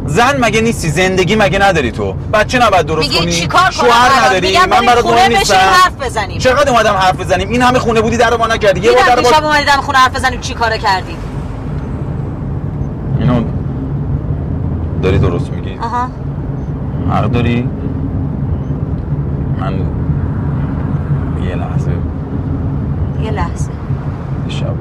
زن 0.06 0.44
مگه 0.44 0.60
نیستی؟ 0.60 0.88
زندگی 0.88 1.36
مگه 1.36 1.58
نداری 1.58 1.90
تو؟ 1.90 2.14
بچه 2.32 2.58
نباید 2.58 2.86
درست 2.86 3.08
میگی 3.08 3.18
کنی. 3.18 3.32
چیکار 3.32 3.70
شوهر؟ 3.70 4.26
نداری. 4.26 4.58
من 4.70 4.86
برات 4.86 5.00
خونه 5.00 5.28
مهم 5.28 5.38
نیستم. 5.38 5.54
حرف 5.54 5.96
بزنیم. 6.00 6.38
چقدر 6.38 6.70
اومدم 6.70 6.92
حرف 6.94 7.20
بزنیم؟ 7.20 7.48
این 7.48 7.62
همه 7.62 7.78
خونه 7.78 8.00
بودی 8.00 8.16
در 8.16 8.30
رو 8.30 8.36
با 8.38 8.46
نکردی 8.46 8.80
یه 8.80 8.92
بار 8.92 8.98
در 8.98 9.04
دیدم 9.04 9.16
رو 9.16 9.22
دیشب 9.28 9.40
با- 9.40 9.46
اومدیدم 9.48 9.72
خونه 9.80 9.98
حرف 9.98 10.16
بزنیم. 10.16 10.40
چی 10.40 10.54
کاره 10.54 10.78
کردی؟ 10.78 11.16
اینو 13.20 13.44
داری 15.02 15.18
درست 15.18 15.50
میگی؟ 15.50 15.78
آها. 15.78 16.08
حق 17.10 17.30
داری 17.30 17.68
من 19.60 19.74
یه 21.48 21.54
لحظه 21.54 21.90
یه 23.22 23.25
لحظه. 23.36 23.70
شب. 24.48 24.74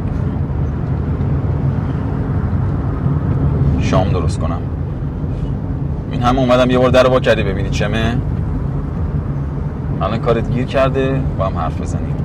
شام 3.82 4.10
درست 4.10 4.40
کنم. 4.40 4.62
این 6.12 6.22
همه 6.22 6.40
اومدم 6.40 6.72
یه 6.72 6.78
بار 6.78 6.90
در 6.90 7.04
رو 7.04 7.10
با 7.10 7.20
کردی 7.20 7.44
ببینی 7.44 7.70
چمه؟ 7.70 8.18
الان 10.02 10.20
کارت 10.20 10.52
گیر 10.52 10.66
کرده 10.66 11.22
با 11.38 11.46
هم 11.46 11.58
حرف 11.58 11.82
بزنیم. 11.82 12.16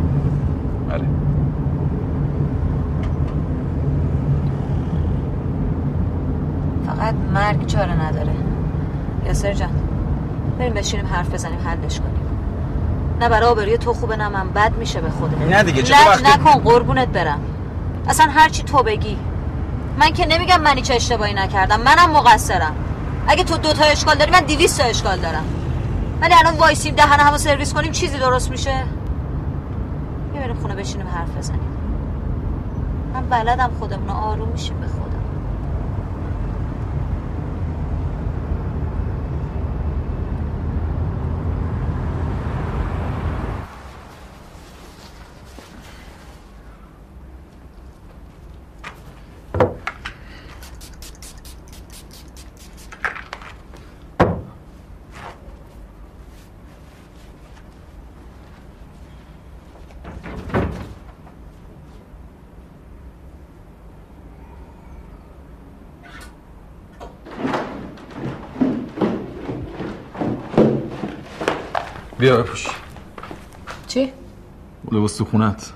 بله. 0.88 1.04
فقط 6.86 7.14
مرگ 7.34 7.66
چاره 7.66 8.02
نداره. 8.06 8.32
یاسر 9.26 9.52
جان 9.52 9.68
بریم 10.58 10.72
بشینیم 10.74 11.06
حرف 11.06 11.34
بزنیم 11.34 11.58
حلش 11.64 12.00
کنیم. 12.00 12.19
نه 13.20 13.28
برای 13.28 13.48
آبروی 13.48 13.78
تو 13.78 13.92
خوبه 13.94 14.16
نه 14.16 14.28
من. 14.28 14.48
بد 14.50 14.72
میشه 14.78 15.00
به 15.00 15.10
خودت. 15.10 15.38
نه 15.38 15.62
دیگه، 15.62 15.82
لج 15.82 15.92
وقتی- 15.92 16.24
نکن 16.24 16.50
قربونت 16.60 17.08
برم. 17.08 17.40
اصلا 18.08 18.26
هرچی 18.30 18.62
تو 18.62 18.82
بگی. 18.82 19.16
من 19.98 20.12
که 20.12 20.26
نمیگم 20.26 20.60
من 20.60 20.76
هیچ 20.76 20.90
اشتباهی 20.90 21.34
نکردم. 21.34 21.80
منم 21.80 22.10
مقصرم. 22.10 22.74
اگه 23.28 23.44
تو 23.44 23.56
دوتا 23.56 23.84
اشکال 23.84 24.14
داری 24.14 24.30
من 24.30 24.40
دیویست 24.40 24.80
تا 24.80 24.84
اشکال 24.86 25.18
دارم. 25.18 25.44
ولی 26.20 26.34
الان 26.34 26.54
وایسیم 26.54 26.94
دهن 26.94 27.20
همو 27.20 27.38
سرویس 27.38 27.74
کنیم 27.74 27.92
چیزی 27.92 28.18
درست 28.18 28.50
میشه؟ 28.50 28.70
یه 30.34 30.40
بریم 30.40 30.56
خونه 30.56 30.74
بشینیم 30.74 31.06
حرف 31.14 31.36
بزنیم. 31.38 31.60
من 33.14 33.26
بلدم 33.28 33.70
خودمون 33.78 34.10
آروم 34.10 34.48
میشیم 34.48 34.76
به 34.80 34.86
خودم 34.86 35.09
بیا 72.20 72.36
بپوش. 72.36 72.66
چی؟ 73.86 74.12
لباس 74.92 75.16
تو 75.16 75.24
خونت 75.24 75.72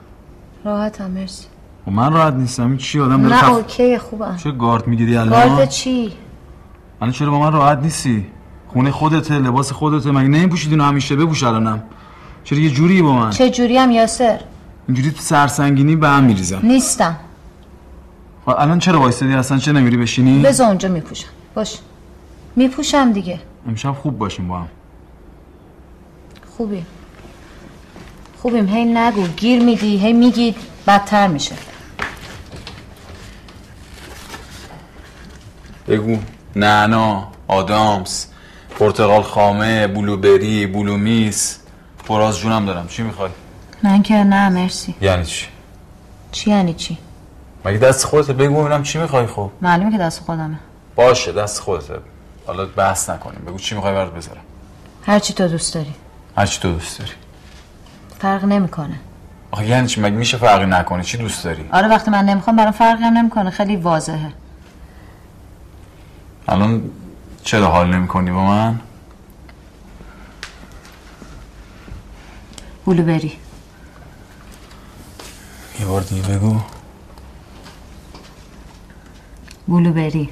راحتم 0.64 1.10
مرسی. 1.10 1.46
و 1.86 1.90
من 1.90 2.12
راحت 2.12 2.34
نیستم 2.34 2.68
این 2.68 2.76
چی 2.76 3.00
آدم 3.00 3.22
داره 3.22 3.44
نه. 3.44 3.54
اوکی 3.54 3.98
خوبم. 3.98 4.36
چه 4.36 4.52
گارد 4.52 4.86
می‌گیری 4.86 5.16
الان؟ 5.16 5.56
گارد 5.56 5.68
چی؟ 5.68 6.12
الان 7.00 7.12
چرا 7.12 7.30
با 7.30 7.38
من 7.38 7.52
راحت 7.52 7.78
نیستی؟ 7.78 8.26
خونه 8.68 8.90
خودته 8.90 9.34
لباس 9.38 9.72
خودته 9.72 10.10
مگه 10.10 10.28
نمیپوشید 10.28 10.70
اینو 10.70 10.84
همیشه؟ 10.84 11.16
بپوش 11.16 11.42
الانم. 11.42 11.82
چرا 12.44 12.58
یه 12.58 12.70
جوری 12.70 13.02
با 13.02 13.12
من؟ 13.12 13.30
چه 13.30 13.50
جوری 13.50 13.76
هم 13.76 13.90
یاسر؟ 13.90 14.40
اینجوری 14.88 15.10
تو 15.10 15.20
سرسنگینی 15.20 15.96
به 15.96 16.08
هم 16.08 16.24
میریزم. 16.24 16.60
نیستم. 16.62 17.16
خب 18.46 18.54
الان 18.58 18.78
چرا 18.78 19.00
وایسادی 19.00 19.32
اصلا 19.32 19.58
چه 19.58 19.72
نمیری 19.72 19.96
بشینی؟ 19.96 20.42
بذار 20.42 20.66
اونجا 20.66 20.88
میپوشم. 20.88 21.28
باش. 21.54 21.78
میپوشم 22.56 23.12
دیگه. 23.12 23.40
امشب 23.68 23.92
خوب 23.92 24.18
باشیم 24.18 24.48
با 24.48 24.58
هم. 24.58 24.68
خوبی. 26.56 26.86
خوبیم. 28.42 28.68
هی 28.68 28.84
نگو. 28.84 29.26
گیر 29.26 29.62
میدی 29.62 29.96
هی 29.98 30.12
میگی 30.12 30.54
بدتر 30.86 31.26
میشه. 31.26 31.54
بگو. 35.88 36.18
نعنا 36.56 37.28
آدامس 37.48 38.26
پرتقال 38.78 39.22
خامه 39.22 39.86
بلوبری 39.86 40.66
بلومیس. 40.66 41.58
پراز 42.08 42.38
جونم 42.38 42.66
دارم. 42.66 42.88
چی 42.88 43.02
می‌خوای؟ 43.02 43.30
من 43.82 44.02
که 44.02 44.14
نه 44.14 44.48
مرسی. 44.48 44.94
یعنی 45.00 45.24
چی؟ 45.24 45.46
چی 46.32 46.50
یعنی 46.50 46.74
چی؟ 46.74 46.98
مگه 47.64 47.78
دست 47.78 48.04
خودت 48.04 48.30
بگو 48.30 48.60
ببینم 48.60 48.82
چی 48.82 48.98
می‌خوای 48.98 49.26
خب؟ 49.26 49.50
معلومه 49.62 49.92
که 49.92 49.98
دست 49.98 50.20
خودمه. 50.20 50.58
باشه 50.96 51.32
دست 51.32 51.60
خودته 51.60 51.94
حالا 52.46 52.66
بحث 52.66 53.10
نکنیم. 53.10 53.42
بگو 53.46 53.58
چی 53.58 53.74
می‌خوای 53.74 53.94
برات 53.94 54.14
بذارم. 54.14 54.42
هر 55.06 55.18
چی 55.18 55.32
تو 55.32 55.48
دوست 55.48 55.74
داری. 55.74 55.94
هر 56.36 56.46
چی 56.46 56.60
تو 56.60 56.72
دوست 56.72 56.98
داری. 56.98 57.10
فرق 58.18 58.44
نمی‌کنه. 58.44 58.98
آخه 59.50 59.66
یعنی 59.66 59.86
چی؟ 59.86 60.00
مگه 60.00 60.16
میشه 60.16 60.36
فرقی 60.36 60.66
نکنی 60.66 61.02
چی 61.02 61.16
دوست 61.18 61.44
داری؟ 61.44 61.68
آره 61.72 61.88
وقتی 61.88 62.10
من 62.10 62.24
نمی‌خوام 62.24 62.56
برام 62.56 62.72
فرقی 62.72 63.02
هم 63.02 63.18
نمی‌کنه. 63.18 63.50
خیلی 63.50 63.76
واضحه. 63.76 64.32
الان 66.48 66.90
چرا 67.44 67.70
حال 67.70 67.94
نمی‌کنی 67.94 68.30
با 68.30 68.44
من؟ 68.44 68.80
بلوبری 72.86 73.38
یه 75.80 75.86
بار 75.86 76.00
دیگه 76.00 76.28
بگو. 76.28 76.60
بلوبری 79.68 80.30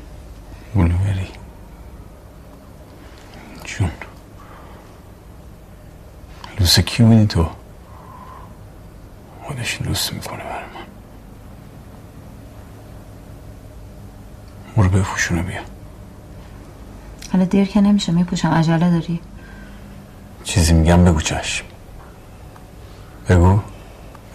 بلوبری 0.75 1.29
جون. 3.65 3.91
لوس 6.61 6.81
کی 6.81 7.03
بودی 7.03 7.27
تو؟ 7.27 7.47
خودش 9.43 9.83
لوس 9.83 10.13
می‌کنه 10.13 10.45
برای 10.45 10.65
من. 10.65 10.87
برو 14.77 14.89
بپوشونو 14.89 15.43
بیا. 15.43 15.61
حالا 17.33 17.45
دیر 17.45 17.69
که 17.69 17.81
نمیشه 17.81 18.13
میپوشم. 18.13 18.49
عجله 18.49 18.91
داری؟ 18.91 19.21
چیزی 20.45 20.73
میگم 20.73 21.05
بگو 21.05 21.21
چشم. 21.21 21.65
بگو. 23.29 23.61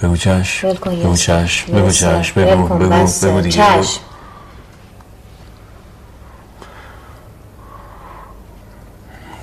بگو 0.01 0.18
چشم. 0.18 0.68
بگو. 0.74 1.15
چشم. 1.15 1.74
بگو. 1.74 1.91
چشم. 1.91 2.41
بگو 2.41 2.68
بگو. 2.68 3.07
بگو 3.24 3.41
دیگه. 3.41 3.55
چشم. 3.55 4.01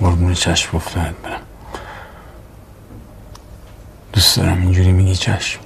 قربون 0.00 0.34
چشم 0.34 0.78
گفتنت 0.78 1.14
برم. 1.22 1.40
دوست 4.14 4.36
دارم 4.36 4.60
اینجوری 4.60 4.92
میگی 4.92 5.16
چشم. 5.16 5.60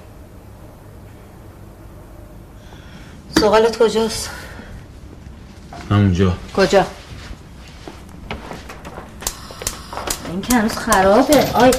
زغالت 3.36 3.78
کجاست؟ 3.78 4.30
همونجا. 5.90 6.36
کجا؟ 6.56 6.86
این 10.28 10.40
که 10.40 10.54
هنوز 10.54 10.72
خرابه. 10.72 11.50
آی. 11.54 11.70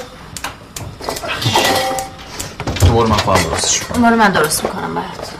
تو 2.74 2.86
برو 2.86 3.06
من 3.08 3.16
خواهم 3.16 3.42
درستش 3.42 3.80
کنم 3.80 4.04
اون 4.04 4.12
رو 4.12 4.18
من 4.18 4.32
درست 4.32 4.64
می‌کنم 4.64 4.94
برات. 4.94 5.34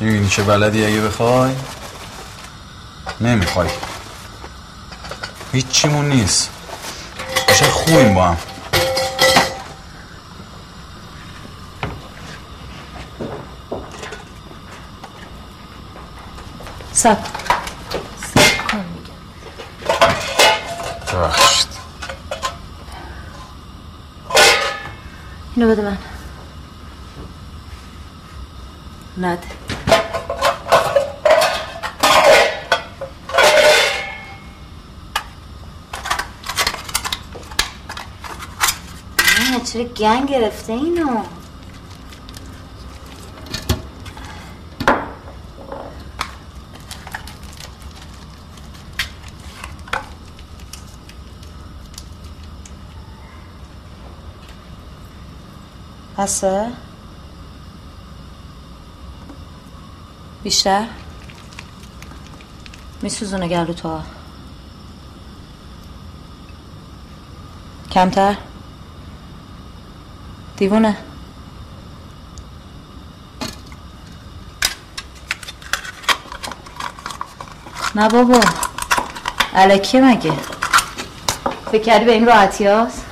می‌بینی 0.00 0.28
چه 0.28 0.42
بلدی 0.42 0.86
اگه 0.86 1.00
بخوای؟ 1.00 1.54
نمی‌خوای. 3.20 3.68
هیچیمون 5.52 6.08
نیست. 6.08 6.50
چه 7.54 7.64
خوبیم 7.64 8.14
با 8.14 8.24
هم 8.24 8.36
سب 16.92 17.18
ببخشید 21.12 21.66
اینو 25.56 25.70
بده 25.70 25.82
من 25.82 25.98
نده 29.18 29.63
چرا 39.74 39.84
گنگ 39.84 40.28
گرفته 40.30 40.72
اینو. 40.72 41.22
بسه 56.18 56.72
بیشتر؟ 60.42 60.86
میسوزونه 63.02 63.48
گلو 63.48 63.72
تو 63.72 64.00
کمتر؟ 67.90 68.36
دیوونه. 70.56 70.96
نه 77.94 78.08
بابا. 78.08 78.40
علکیه 79.54 80.00
مگه؟ 80.00 80.32
فکر 81.72 81.82
کردی 81.82 82.04
به 82.04 82.12
این 82.12 82.26
راحتی 82.26 82.66
هست؟ 82.66 83.03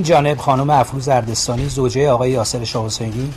این 0.00 0.08
جانب 0.08 0.38
خانم 0.38 0.70
افروز 0.70 1.08
اردستانی 1.08 1.68
زوجه 1.68 2.10
آقای 2.10 2.30
یاسر 2.30 2.64
شاه 2.64 2.86
حسینی 2.86 3.32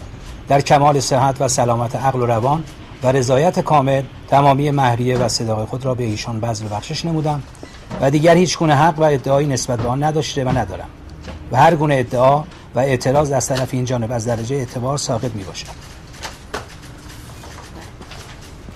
در 0.47 0.61
کمال 0.61 0.99
صحت 0.99 1.41
و 1.41 1.47
سلامت 1.47 1.95
عقل 1.95 2.21
و 2.21 2.25
روان 2.25 2.63
و 3.03 3.07
رضایت 3.07 3.59
کامل 3.59 4.03
تمامی 4.27 4.71
مهریه 4.71 5.17
و 5.17 5.27
صداق 5.27 5.67
خود 5.67 5.85
را 5.85 5.95
به 5.95 6.03
ایشان 6.03 6.39
بذل 6.39 6.65
بخشش 6.71 7.05
نمودم 7.05 7.43
و 8.01 8.11
دیگر 8.11 8.35
هیچ 8.35 8.57
گونه 8.57 8.75
حق 8.75 8.99
و 8.99 9.03
ادعایی 9.03 9.47
نسبت 9.47 9.79
به 9.79 9.89
آن 9.89 10.03
نداشته 10.03 10.43
و 10.43 10.49
ندارم 10.49 10.87
و 11.51 11.57
هر 11.57 11.75
گونه 11.75 11.95
ادعا 11.95 12.43
و 12.75 12.79
اعتراض 12.79 13.31
از 13.31 13.47
طرف 13.47 13.69
این 13.71 13.85
جانب 13.85 14.11
از 14.11 14.25
درجه 14.25 14.55
اعتبار 14.55 14.97
ساقط 14.97 15.31
می 15.35 15.43
باشد 15.43 15.67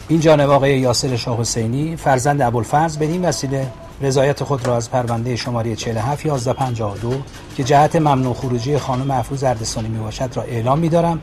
این 0.08 0.20
جانب 0.20 0.50
آقای 0.50 0.80
یاسر 0.80 1.16
شاه 1.16 1.40
حسینی 1.40 1.96
فرزند 1.96 2.42
ابوالفضل 2.42 3.00
بدین 3.00 3.26
وسیله 3.26 3.68
رضایت 4.02 4.43
خود 4.43 4.68
را 4.68 4.78
از 4.78 4.91
پرونده 4.91 5.36
شماره 5.36 5.76
47 5.76 6.26
1152 6.26 7.22
که 7.58 7.64
جهت 7.64 7.95
ممنوع 7.95 8.34
خروجی 8.34 8.78
خانم 8.78 9.12
افروز 9.12 9.43
اردستانی 9.43 9.88
می 9.88 10.00
باشد 10.00 10.30
را 10.34 10.43
اعلام 10.43 10.80
می 10.80 10.89
دارم 10.89 11.20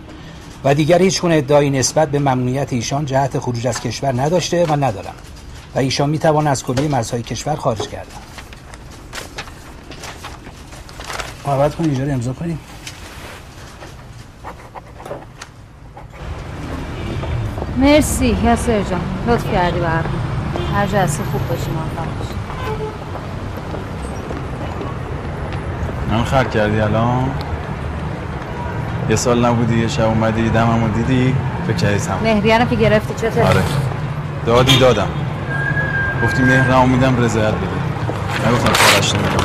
و 0.65 0.75
دیگر 0.75 1.03
هیچ 1.03 1.21
گونه 1.23 1.35
ادعایی 1.35 1.71
نسبت 1.71 2.11
به 2.11 2.19
ممنوعیت 2.19 2.73
ایشان 2.73 3.05
جهت 3.05 3.39
خروج 3.39 3.67
از 3.67 3.81
کشور 3.81 4.23
نداشته 4.23 4.67
و 4.67 4.73
ندارم 4.73 5.15
و 5.75 5.79
ایشان 5.79 6.11
می 6.11 6.19
توان 6.19 6.47
از 6.47 6.65
کلیه 6.65 6.89
مرزهای 6.89 7.23
کشور 7.23 7.55
خارج 7.55 7.89
کردن 7.89 8.17
محبت 11.47 11.75
کن 11.75 11.85
اینجا 11.85 12.05
رو 12.05 12.13
امضا 12.13 12.33
کنیم. 12.33 12.59
مرسی 17.77 18.37
یاسر 18.45 18.83
جان. 18.83 19.01
لطف 19.29 19.53
کردی 19.53 19.81
برام 19.81 20.05
هر 20.75 20.87
جلسه 20.87 21.23
خوب 21.25 21.49
باشی 21.49 21.71
موفق 21.71 22.19
باشی. 22.19 22.44
من 26.15 26.25
خرد 26.25 26.51
کردی 26.51 26.81
الان؟ 26.81 27.31
یه 29.11 29.17
سال 29.17 29.45
نبودی 29.45 29.79
یه 29.79 29.89
شب 29.89 30.05
اومدی 30.05 30.49
دممو 30.49 30.89
دیدی؟ 30.89 31.35
فکر 31.67 31.77
کردی 31.77 31.99
تمام 31.99 32.23
مهریه 32.23 32.67
که 32.71 32.77
گرفتی 32.77 33.15
چطور؟ 33.15 33.43
آره. 33.43 33.63
دادی 34.47 34.79
دادم. 34.79 35.09
گفتی 36.25 36.43
مهرمو 36.43 36.87
میدم 36.87 37.25
رضایت 37.25 37.55
بده. 37.55 38.49
نگفتم 38.49 38.73
کارش 38.93 39.15
نمیدم 39.15 39.44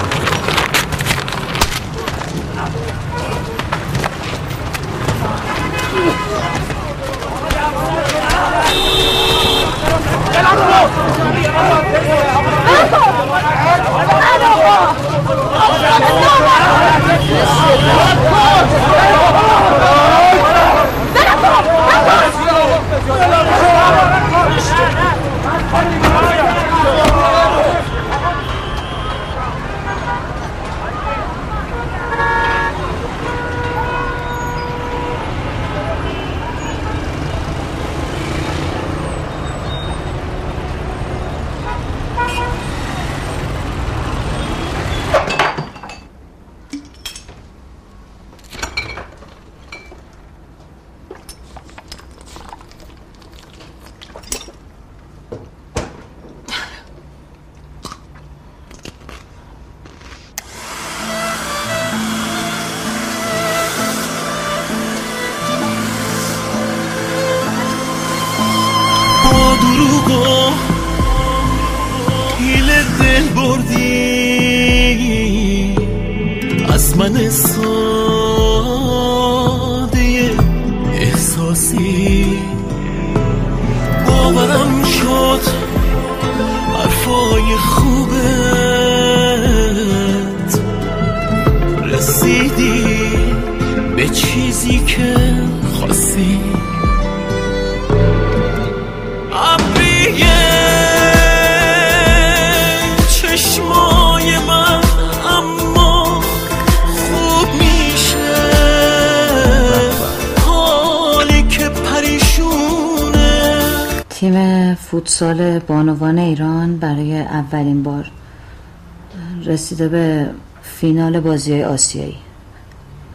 رسیده 119.69 119.87
به 119.87 120.29
فینال 120.63 121.19
بازی 121.19 121.63
آسیایی. 121.63 122.17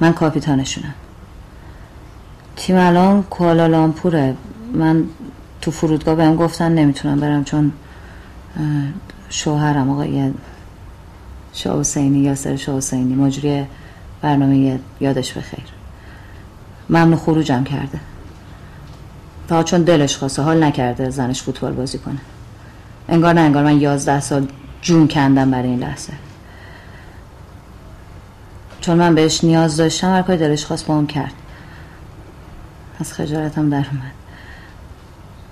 من 0.01 0.13
کاپیتانشونم. 0.13 0.95
تیم 2.57 2.77
الان 2.77 3.23
کوالالامپوره 3.23 4.35
من 4.73 5.05
تو 5.61 5.71
فرودگاه 5.71 6.15
بهم 6.15 6.37
گفتن 6.37 6.73
نمی‌تونم 6.73 7.21
برم 7.21 7.45
چون 7.45 7.73
شوهرم 9.29 9.91
آقای 9.91 10.33
شاه 11.53 11.81
حسینی 11.81 12.19
یاسر 12.19 12.57
شاه 12.57 12.77
حسینی. 12.77 13.15
مجری 13.15 13.67
برنامه 14.23 14.79
یادش 15.01 15.33
بخیر 15.33 15.65
ممنوع 16.91 17.17
خروجم 17.17 17.65
کرده. 17.65 18.01
تا 19.49 19.63
چون 19.63 19.83
دلش 19.83 20.17
خواسته 20.17 20.43
حال 20.43 20.65
نکرده 20.65 21.11
زنش 21.11 21.43
فوتبال 21.43 21.73
بازی 21.73 21.99
کنه. 21.99 22.19
انگار 23.09 23.35
نه 23.35 23.41
انگار 23.41 23.65
من 23.65 23.81
یازده 23.81 24.21
سال 24.21 24.47
جون 24.83 25.09
کندم 25.09 25.51
برای 25.51 25.69
این 25.69 25.79
لحظه. 25.79 26.13
چون 28.85 28.97
من 28.97 29.15
بهش 29.15 29.45
نیاز 29.45 29.77
داشتم 29.77 30.15
هر 30.15 30.23
کاری 30.23 30.39
دلش 30.39 30.65
خواست 30.65 30.87
با 30.87 30.95
اون 30.95 31.07
کرد. 31.07 31.33
از 33.01 33.13
خجالتم 33.13 33.71
در 33.71 33.77
اومد. 33.77 34.13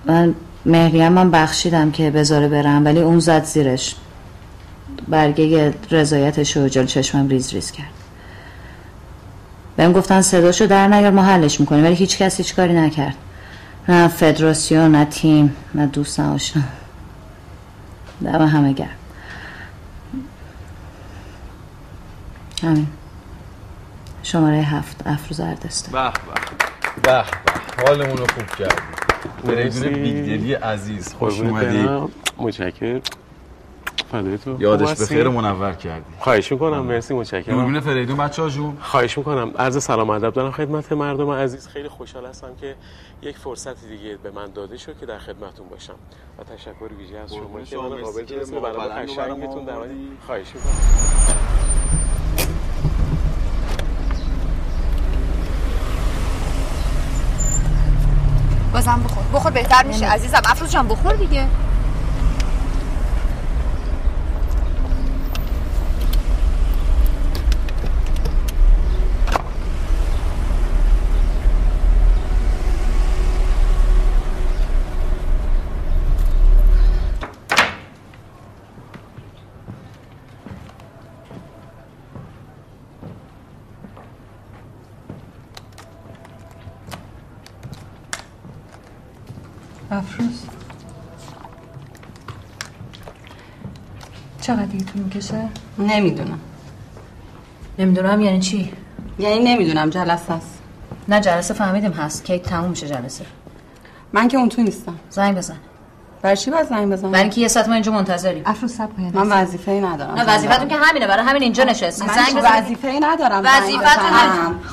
من 0.04 0.34
مهریم 0.66 1.08
من 1.08 1.30
بخشیدم 1.30 1.90
که 1.90 2.10
بذاره 2.10 2.48
برم 2.48 2.84
ولی 2.84 3.00
اون 3.00 3.18
زد 3.18 3.44
زیرش. 3.44 3.96
برگه 5.08 5.74
رضایتش 5.90 6.56
رو 6.56 6.68
جلو 6.68 6.86
چشمم 6.86 7.28
ریز 7.28 7.54
ریز 7.54 7.70
کرد. 7.70 7.86
بهم 9.76 9.92
گفتن 9.92 10.20
صداشو 10.20 10.66
در 10.66 10.88
نیار 10.88 11.10
ما 11.10 11.22
حلش 11.22 11.60
می‌کنیم 11.60 11.84
ولی 11.84 11.94
هیچ 11.94 12.18
کس 12.18 12.36
هیچ 12.36 12.54
کاری 12.54 12.72
نکرد. 12.72 13.16
نه 13.88 14.08
فدراسیون 14.08 14.90
نه 14.90 15.04
تیم 15.04 15.56
نه 15.74 15.86
دوست 15.86 16.20
نه 16.20 16.26
آشنا. 16.26 16.62
همه 18.46 18.72
گرم. 18.72 18.88
همین. 22.62 22.86
شماره 24.32 24.56
هفت 24.56 25.06
افروز 25.06 25.40
اردسته 25.40 25.92
به 25.92 26.02
به. 26.02 26.12
به 27.02 27.12
به. 27.12 27.24
حالمون 27.86 28.16
رو 28.16 28.26
خوب 28.26 28.46
کردی. 28.46 28.82
فریدون 29.46 30.02
بیگدلی 30.02 30.54
عزیز. 30.54 31.14
خوش 31.14 31.40
اومدی. 31.40 32.08
متشکر 32.38 33.00
فدای 34.12 34.38
تو؟ 34.38 34.56
یادش 34.62 34.98
به؟ 34.98 35.06
خیر 35.06 35.28
منور 35.28 35.72
کردی. 35.72 36.04
خواهش 36.18 36.52
می‌کنم. 36.52 36.80
مرسی 36.80 37.14
متشکرم. 37.14 37.54
دوربین 37.54 37.80
فریدون 37.80 38.16
بچه 38.16 38.42
ها 38.42 38.48
جون 38.48 38.76
خواهش 38.80 39.18
می‌کنم. 39.18 39.52
عرض 39.58 39.82
سلام 39.82 40.08
و 40.08 40.12
ادب 40.12 40.32
دارم 40.32 40.50
خدمت 40.50 40.92
مردم 40.92 41.30
عزیز. 41.30 41.68
خیلی 41.68 41.88
خوشحال 41.88 42.26
هستم 42.26 42.50
که 42.60 42.74
یک 43.22 43.38
فرصت 43.38 43.84
دیگه 43.84 44.18
به 44.22 44.30
من 44.30 44.52
داده 44.54 44.76
شد 44.76 44.98
که 44.98 45.06
در 45.06 45.18
خدمتتون 45.18 45.68
باشم. 45.68 45.94
و 46.38 46.44
تشکر 46.44 46.94
ویژه 46.98 47.18
از 47.18 47.34
شما 47.34 47.60
که 47.60 47.76
من 47.76 48.02
قابل 48.02 48.22
بلند 48.60 48.76
و 48.76 48.80
قشنگتون 48.80 49.64
در 49.64 49.74
خواهش 50.26 50.46
می‌کنم. 50.54 51.41
بازم 58.72 59.02
بخور. 59.04 59.24
بخور 59.34 59.50
بهتر 59.50 59.84
میشه. 59.86 60.06
عزیزم 60.06 60.42
افروز 60.44 60.70
جان 60.70 60.88
بخور 60.88 61.14
دیگه 61.14 61.48
افروز 89.90 90.46
چقدر 94.40 94.64
دیگه 94.64 94.81
طول 94.92 95.02
می‌کشه؟ 95.02 95.48
نمی‌دونم. 95.78 96.40
نمی‌دونم 97.78 98.20
یعنی 98.20 98.40
چی؟ 98.40 98.72
یعنی 99.18 99.38
نمی‌دونم 99.38 99.90
جلسه 99.90 100.32
است. 100.32 100.58
نه 101.08 101.20
جلسه 101.20 101.54
فهمیدیم 101.54 101.92
هست. 101.92 102.24
کی 102.24 102.38
تموم 102.38 102.70
میشه 102.70 102.88
جلسه؟ 102.88 103.24
من 104.12 104.28
که 104.28 104.36
اون 104.36 104.48
تو 104.48 104.62
نیستم. 104.62 104.94
زنگ 105.10 105.36
بزن. 105.36 105.56
برای 106.22 106.36
چی 106.36 106.50
باید 106.50 106.68
زنگ 106.68 106.92
بزنم؟ 106.92 107.10
برای 107.10 107.22
اینکه 107.22 107.40
یه 107.40 107.48
ساعت 107.48 107.68
ما 107.68 107.74
اینجا 107.74 107.92
منتظریم. 107.92 108.42
افروز 108.46 108.74
سب 108.74 108.88
من 109.14 109.42
وظیفه 109.42 109.70
ای 109.70 109.80
ندارم. 109.80 110.14
نه 110.14 110.24
وظیفتون 110.34 110.68
که 110.68 110.76
همینه. 110.76 111.06
برای 111.06 111.24
همین 111.24 111.42
اینجا 111.42 111.64
نشستین 111.64 112.06
من 112.06 112.14
زنگ 112.14 112.36
بزن. 112.36 112.62
وظیفه 112.62 112.88
ای 112.88 113.00
ندارم 113.00 113.42
وظیفتون. 113.44 114.12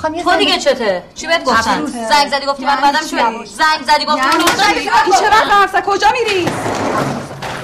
همین 0.03 0.23
تو 0.23 0.35
دیگه 0.37 0.57
چته؟ 0.57 1.03
چی 1.15 1.27
بهت 1.27 1.43
گفتن؟ 1.43 1.71
افروز. 1.71 1.91
زنگ 1.91 2.27
زدی 2.31 2.45
گفتی 2.45 2.65
من 2.65 2.69
یعنی 2.69 2.81
بعدم 2.81 2.99
چی؟ 2.99 3.05
چی 3.05 3.55
زنگ 3.55 3.95
زدی 3.95 4.05
گفتی 4.05 4.21
یعنی 4.27 4.43
من 4.43 4.73
چی؟ 4.73 4.79
این 4.79 5.19
چه 5.19 5.29
وقت 5.29 5.51
حرف 5.51 5.71
زد؟ 5.71 5.83
کجا 5.85 6.07
میری؟ 6.13 6.47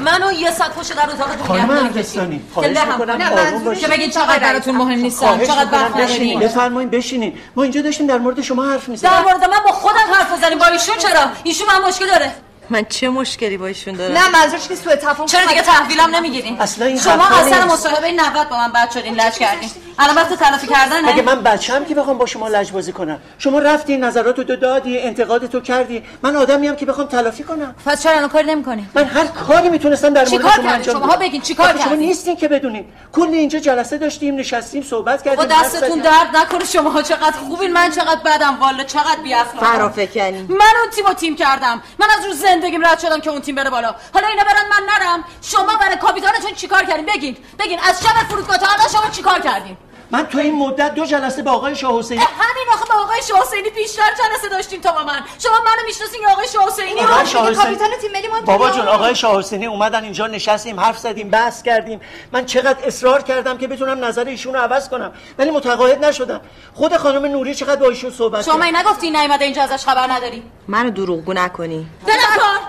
منو 0.05 0.31
یه 0.31 0.51
ساعت 0.51 0.71
پشت 0.71 0.95
در 0.95 1.09
اتاقتون 1.09 1.47
خانم 1.47 1.71
نگه 1.71 2.03
که 2.03 2.39
خواهش 2.53 2.69
می‌کنم 2.69 2.97
کنم. 2.97 3.21
آروم 3.21 3.63
باشید. 3.63 3.83
که 3.83 3.87
بگین 3.87 4.09
چقدر 4.09 4.39
براتون 4.39 4.75
مهم 4.75 4.99
نیستم 4.99 5.45
چقدر 5.45 5.67
وقت 5.71 5.93
بشینین. 5.93 6.37
ندارین 6.37 6.39
بفرمایید 6.39 6.91
بشینین. 6.91 7.37
ما 7.55 7.63
اینجا 7.63 7.81
داشتیم 7.81 8.07
در 8.07 8.17
مورد 8.17 8.41
شما 8.41 8.65
حرف 8.65 8.89
می‌زدیم. 8.89 9.11
در 9.11 9.21
مورد 9.21 9.43
من 9.49 9.59
با 9.65 9.71
خودم 9.71 10.13
حرف 10.13 10.37
بزنیم 10.37 10.57
با 10.57 10.65
ایشون 10.65 10.97
چرا؟ 10.97 11.21
ایشون 11.43 11.67
من 11.67 11.87
مشکل 11.87 12.07
داره. 12.07 12.31
من 12.69 12.85
چه 12.85 13.09
مشکلی 13.09 13.57
با 13.57 13.65
ایشون 13.65 13.93
دارم؟ 13.93 14.13
نه 14.13 14.29
منظورش 14.29 14.67
که 14.67 14.75
سوء 14.75 14.95
تفاهم 14.95 15.25
چرا 15.25 15.45
دیگه 15.45 15.61
تحویلم 15.61 16.15
نمی‌گیرین 16.15 16.61
اصلا 16.61 16.85
این 16.85 16.99
شما 16.99 17.27
نیست. 17.43 17.53
مصاحبه 17.53 18.11
90 18.11 18.49
با 18.49 18.57
من 18.57 18.71
بعد 18.71 18.91
شدین 18.91 19.15
لج 19.15 19.33
کردین. 19.33 19.69
الان 19.99 20.15
وقت 20.15 20.33
تلافی 20.33 20.67
کردن 20.67 21.05
مگه 21.05 21.21
من 21.21 21.41
بچه‌ام 21.41 21.85
که 21.85 21.95
بخوام 21.95 22.17
با 22.17 22.25
شما 22.25 22.47
لجبازی 22.47 22.91
کنم؟ 22.91 23.19
شما 23.37 23.59
رفتی 23.59 23.97
نظراتو 23.97 24.43
دو 24.43 24.55
دادی 24.55 24.99
انتقادتو 24.99 25.61
کردی. 25.61 26.03
من 26.21 26.35
آدمی 26.35 26.75
که 26.75 26.85
بخوام 26.85 27.07
تلافی 27.07 27.43
کنم. 27.43 27.75
پس 27.85 28.03
چرا 28.03 28.15
الان 28.15 28.29
کاری 28.29 28.47
نمی‌کنین 28.47 28.89
من 28.95 29.03
هر 29.03 29.25
کاری 29.27 29.69
می‌تونستم 29.69 30.13
در 30.13 30.25
چی 30.25 30.37
مورد 30.37 30.43
کار 30.43 30.53
شما 30.55 30.63
کردین؟ 30.63 30.75
انجام 30.75 30.95
شماها 30.95 31.11
بدم. 31.11 31.19
بگین 31.19 31.41
چی 31.41 31.55
کار 31.55 31.65
آخه 31.65 31.77
شما 31.77 31.83
کردین؟ 31.89 32.07
نیستین 32.07 32.35
که 32.35 32.47
بدونین. 32.47 32.85
کل 33.13 33.27
اینجا 33.27 33.59
جلسه 33.59 33.97
داشتیم 33.97 34.35
نشستیم 34.35 34.83
صحبت 34.83 35.23
کردیم 35.23 35.45
دستتون. 35.45 35.99
درد 35.99 36.37
نکنه 36.37 36.65
شماها. 36.65 37.01
چقدر 37.01 37.37
خوبین. 37.37 37.73
من 37.73 37.91
چقدر 37.91 38.19
بدم. 38.25 38.57
والا 38.59 38.83
چقدر 38.83 39.21
بی 39.23 39.35
فرافکنی 39.59 40.41
من 40.41 40.75
اون 40.81 40.89
تیمو 40.95 41.13
تیم 41.13 41.35
کردم. 41.35 41.81
من 41.99 42.07
از 42.19 42.25
رو 42.25 42.33
زندگیم 42.33 42.85
رد 42.85 42.99
شدم 42.99 43.21
که 43.21 43.29
اون 43.29 43.41
تیم 43.41 43.55
بره 43.55 43.69
بالا. 43.69 43.95
حالا 44.13 44.27
اینا 44.27 44.43
برن 44.43 44.69
من 44.69 44.87
نرم. 44.93 45.23
شما 45.41 45.77
برای 45.81 45.95
کاپیتانتون 45.95 46.51
چیکار 46.55 46.83
کردین؟ 46.83 47.05
بگین. 47.05 47.37
بگین 47.59 47.79
از 47.89 48.03
شب 48.03 48.27
فرودگاه 48.29 48.57
تا 48.57 48.65
الان 48.65 48.87
شما 48.87 49.09
چیکار 49.11 49.39
کردین؟ 49.39 49.77
من 50.15 50.25
تو 50.25 50.37
این 50.37 50.55
مدت 50.55 50.93
دو 50.95 51.05
جلسه 51.05 51.41
با 51.43 51.51
آقای 51.51 51.75
شاه 51.75 51.99
حسینی 51.99 52.19
همین 52.21 52.67
آخه 52.73 52.85
با 52.85 52.95
آقای 53.01 53.21
شاه 53.27 53.41
حسینی 53.41 53.69
بیشتر 53.69 54.01
جلسه 54.17 54.49
داشتیم 54.49 54.81
تا 54.81 54.91
با 54.91 55.03
من. 55.03 55.21
شما 55.39 55.53
منو 55.65 55.85
می‌شناسین 55.87 56.21
یا 56.21 56.29
آقای 56.31 56.47
شاه 56.47 56.67
حسینی؟ 56.67 56.99
آقای 56.99 57.25
شاه 57.25 57.49
حسینی- 57.49 57.55
کاپیتان 57.63 57.89
تیم 58.01 58.11
ملی 58.11 58.27
ما 58.27 58.41
بابا 58.41 58.69
جون 58.69 58.87
آقای 58.87 59.15
شاه 59.15 59.39
حسینی 59.39 59.65
اومدن 59.65 60.03
اینجا 60.03 60.27
نشستیم 60.27 60.79
حرف 60.79 60.97
زدیم 60.97 61.29
بحث 61.29 61.63
کردیم. 61.63 62.01
من 62.31 62.45
چقدر 62.45 62.87
اصرار 62.87 63.21
کردم 63.21 63.57
که 63.57 63.67
بتونم 63.67 64.05
نظر 64.05 64.25
ایشون 64.25 64.53
رو 64.53 64.59
عوض 64.59 64.89
کنم. 64.89 65.11
ولی 65.39 65.51
متقاعد 65.51 66.05
نشدم. 66.05 66.41
خود 66.73 66.97
خانم 66.97 67.25
نوری 67.25 67.55
چقدر 67.55 67.75
با 67.81 67.89
ایشون 67.89 68.11
صحبت 68.11 68.45
شما 68.45 68.65
نگفتی 68.65 69.11
نیومده 69.11 69.45
اینجا 69.45 69.61
ازش 69.63 69.85
خبر 69.85 70.11
نداری؟ 70.11 70.43
منو 70.67 70.89
دروغگو 70.89 71.33
نکنی. 71.33 71.87
دلم 72.07 72.17
کار 72.37 72.59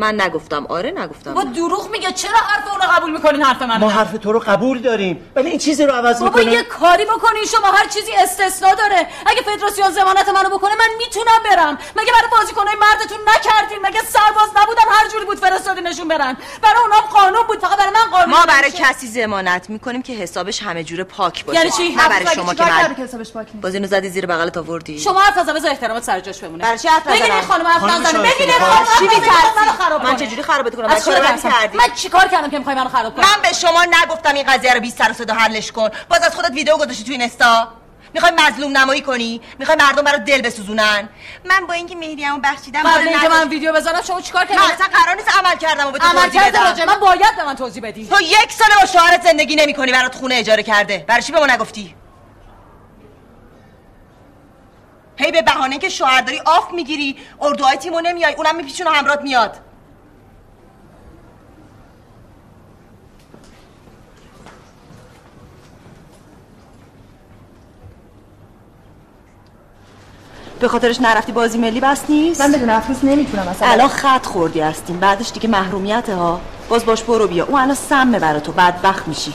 من 0.00 0.20
نگفتم. 0.20 0.66
آره 0.68 0.90
نگفتم. 0.90 1.34
با 1.34 1.44
دروغ 1.44 1.90
میگه. 1.90 2.12
چرا 2.12 2.38
حرف 2.38 2.72
اونو 2.72 2.84
قبول 2.92 3.10
می‌کنین؟ 3.10 3.42
حرف 3.42 3.62
من 3.62 3.76
ما 3.76 3.88
حرف 3.88 4.12
تو 4.12 4.32
رو 4.32 4.40
قبول 4.40 4.78
داریم. 4.78 5.32
ولی 5.36 5.50
این 5.50 5.58
چیزی 5.58 5.86
رو 5.86 5.92
عوض 5.92 6.20
بابا 6.22 6.38
می‌کنه. 6.38 6.52
یه 6.52 6.62
کاری 6.62 7.04
بکنین. 7.04 7.44
شما 7.44 7.66
هر 7.66 7.86
چیزی 7.86 8.12
استثنا 8.12 8.74
داره. 8.74 9.06
اگه 9.26 9.42
فدراسیون 9.42 9.90
ضمانت 9.90 10.28
منو 10.28 10.48
بکنه 10.48 10.74
من 10.74 10.88
می‌تونم 10.98 11.40
برم. 11.44 11.78
مگه 11.96 12.12
برای 12.12 12.30
بازیکنای 12.38 12.74
مردتون 12.80 13.18
نکردین؟ 13.28 13.78
مگه 13.82 14.00
سرباز 14.00 14.48
نبودن؟ 14.56 14.82
هر 14.90 15.08
جوری 15.08 15.24
بود 15.24 15.38
فرستادینشون 15.38 16.08
برن. 16.08 16.36
برای 16.62 16.80
اونام 16.82 17.00
قانون 17.00 17.46
بود. 17.46 17.58
فقط 17.58 17.78
برای 17.78 17.90
من 17.90 18.10
قانون 18.10 18.30
ما 18.30 18.46
برای. 18.46 18.70
کسی 18.70 19.06
ضمانت 19.06 19.70
می‌کنیم 19.70 20.02
که 20.02 20.12
حسابش 20.12 20.62
همه 20.62 20.84
جوره 20.84 21.04
پاک 21.04 21.44
باشه. 21.44 21.58
یعنی 21.58 21.70
چی؟ 21.70 21.94
نه 21.94 22.08
برای 22.08 22.26
شما 22.34 22.54
که 22.54 22.64
من 22.64 22.94
که 22.94 23.02
حسابش 23.02 23.32
پاک 23.32 23.46
نیست؟ 23.46 23.62
باز 23.62 23.74
اینو 23.74 23.86
زدی 23.86 24.08
زیر 24.08 24.26
بغلت 24.26 24.56
آوردی؟ 24.56 24.98
شما 25.00 25.20
حرف 25.20 25.38
نزن 25.38 25.52
بذار 25.54 25.70
احترامت 25.70 26.04
سر 26.04 26.20
جاش 26.20 26.38
بمونه. 26.38 26.64
برای 26.64 26.78
چی 26.78 26.88
حرف 26.88 27.06
بگین 27.06 27.22
این 27.22 27.32
نزنم؟ 27.32 27.40
بگین 27.40 27.48
خانم، 27.48 27.66
حرف 27.66 27.82
نزنه، 27.82 28.22
می‌ترسی؟ 28.22 29.08
خراب 29.90 30.04
من 30.04 30.16
کنه. 30.16 30.26
چجوری 30.26 30.42
خرابت 30.42 30.74
کنم؟ 30.76 30.86
من 30.86 30.94
چی 30.94 31.04
کار 31.04 31.20
بدی 31.20 31.26
بترسم؟ 31.26 31.50
کردی؟ 31.50 31.78
من 31.78 31.94
چیکار 31.94 32.28
کردم 32.28 32.50
که 32.50 32.58
می‌خوای 32.58 32.76
منو 32.76 32.88
خراب 32.88 33.14
کنی 33.14 33.24
من 33.24 33.42
به 33.42 33.52
شما 33.52 33.84
نگفتم 33.84 34.34
این 34.34 34.46
قضیه 34.46 34.74
رو 34.74 34.80
بی 34.80 34.90
سر 34.90 35.10
و 35.10 35.12
صدا 35.12 35.34
حلش 35.34 35.72
کن 35.72 35.88
باز 36.10 36.22
از 36.22 36.34
خودت 36.34 36.50
ویدیو 36.50 36.76
گذاشتی 36.76 37.04
تو 37.04 37.12
اینستا 37.12 37.68
می‌خوای 38.14 38.32
مظلوم 38.38 38.76
نمایی 38.76 39.00
کنی 39.00 39.40
می‌خوای 39.58 39.78
مردم 39.80 40.02
برات 40.02 40.24
دل 40.24 40.42
بسوزونن 40.42 41.08
من 41.44 41.66
با 41.66 41.74
اینکه 41.74 41.96
مهریه‌مو 41.96 42.40
بخشیدم 42.44 42.82
قبل 42.82 43.08
اینکه. 43.08 43.28
من 43.28 43.48
ویدیو 43.48 43.72
بزنم 43.72 44.02
شما 44.02 44.20
چیکار 44.20 44.44
کردین 44.44 44.58
من 44.58 44.70
اصلا 44.70 44.86
قرار 44.86 45.16
نیست 45.16 45.38
عمل 45.38 45.56
کردم 45.56 45.86
و 45.86 45.90
به 45.90 45.98
تو 45.98 46.06
عمل. 46.06 46.66
راجع 46.66 46.84
من 46.84 47.00
باید 47.00 47.36
به 47.36 47.44
من 47.44 47.56
توضیح 47.56 47.82
بدی 47.82 48.06
تو 48.06 48.20
یک 48.20 48.52
سال 48.52 48.68
با 48.80 48.86
شوهرت 48.86 49.22
زندگی 49.22 49.56
نمی‌کنی 49.56 49.92
برات 49.92 50.14
خونه 50.14 50.34
اجاره 50.34 50.62
کرده 50.62 51.04
برای 51.08 51.22
چی 51.22 51.32
به 51.32 51.38
ما 51.38 51.46
نگفتی 51.46 51.94
هی 55.16 55.32
به 55.32 55.42
بهانه 55.42 55.78
که 55.78 55.88
شوهر 55.88 56.20
داری 56.20 56.40
آف 56.44 56.72
می‌گیری 56.72 57.18
اردوهای 57.40 57.76
تیمو 57.76 58.00
نمیای 58.00 58.34
اونم 58.34 58.56
میپیچون 58.56 58.86
و 58.86 58.90
همرات 58.90 59.22
میاد 59.22 59.56
به 70.60 70.68
خاطرش 70.68 71.00
نرفتی 71.00 71.32
بازی 71.32 71.58
ملی 71.58 71.80
بس 71.80 72.02
نیست؟ 72.08 72.40
من 72.40 72.52
بدون 72.52 72.70
افروز 72.70 73.04
نمی‌تونم 73.04 73.48
اصلا. 73.48 73.68
الان 73.68 73.88
خط 73.88 74.26
خوردی 74.26 74.60
هستیم. 74.60 75.00
بعدش 75.00 75.32
دیگه 75.32 75.48
محرومیت 75.48 76.10
ها. 76.10 76.40
باز 76.68 76.86
باش 76.86 77.02
برو 77.02 77.26
بیا. 77.26 77.46
اون 77.46 77.60
الان 77.60 77.74
سمه 77.74 78.18
برا 78.18 78.40
تو. 78.40 78.52
بدبخت 78.52 79.08
میشی. 79.08 79.34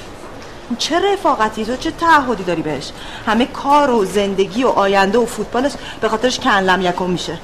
چه 0.78 1.14
رفاقتی 1.14 1.66
تو؟ 1.66 1.76
چه 1.76 1.92
تعهدی 1.92 2.44
داری 2.44 2.62
بهش؟ 2.62 2.92
همه 3.26 3.46
کار 3.46 3.92
و 3.92 4.06
زندگی 4.06 4.64
و 4.64 4.68
آینده 4.68 5.18
و 5.18 5.26
فوتبالش 5.26 5.72
به 6.02 6.10
خاطرش 6.10 6.40
کنلم 6.40 6.82
یکم 6.82 7.10
میشه. 7.10 7.38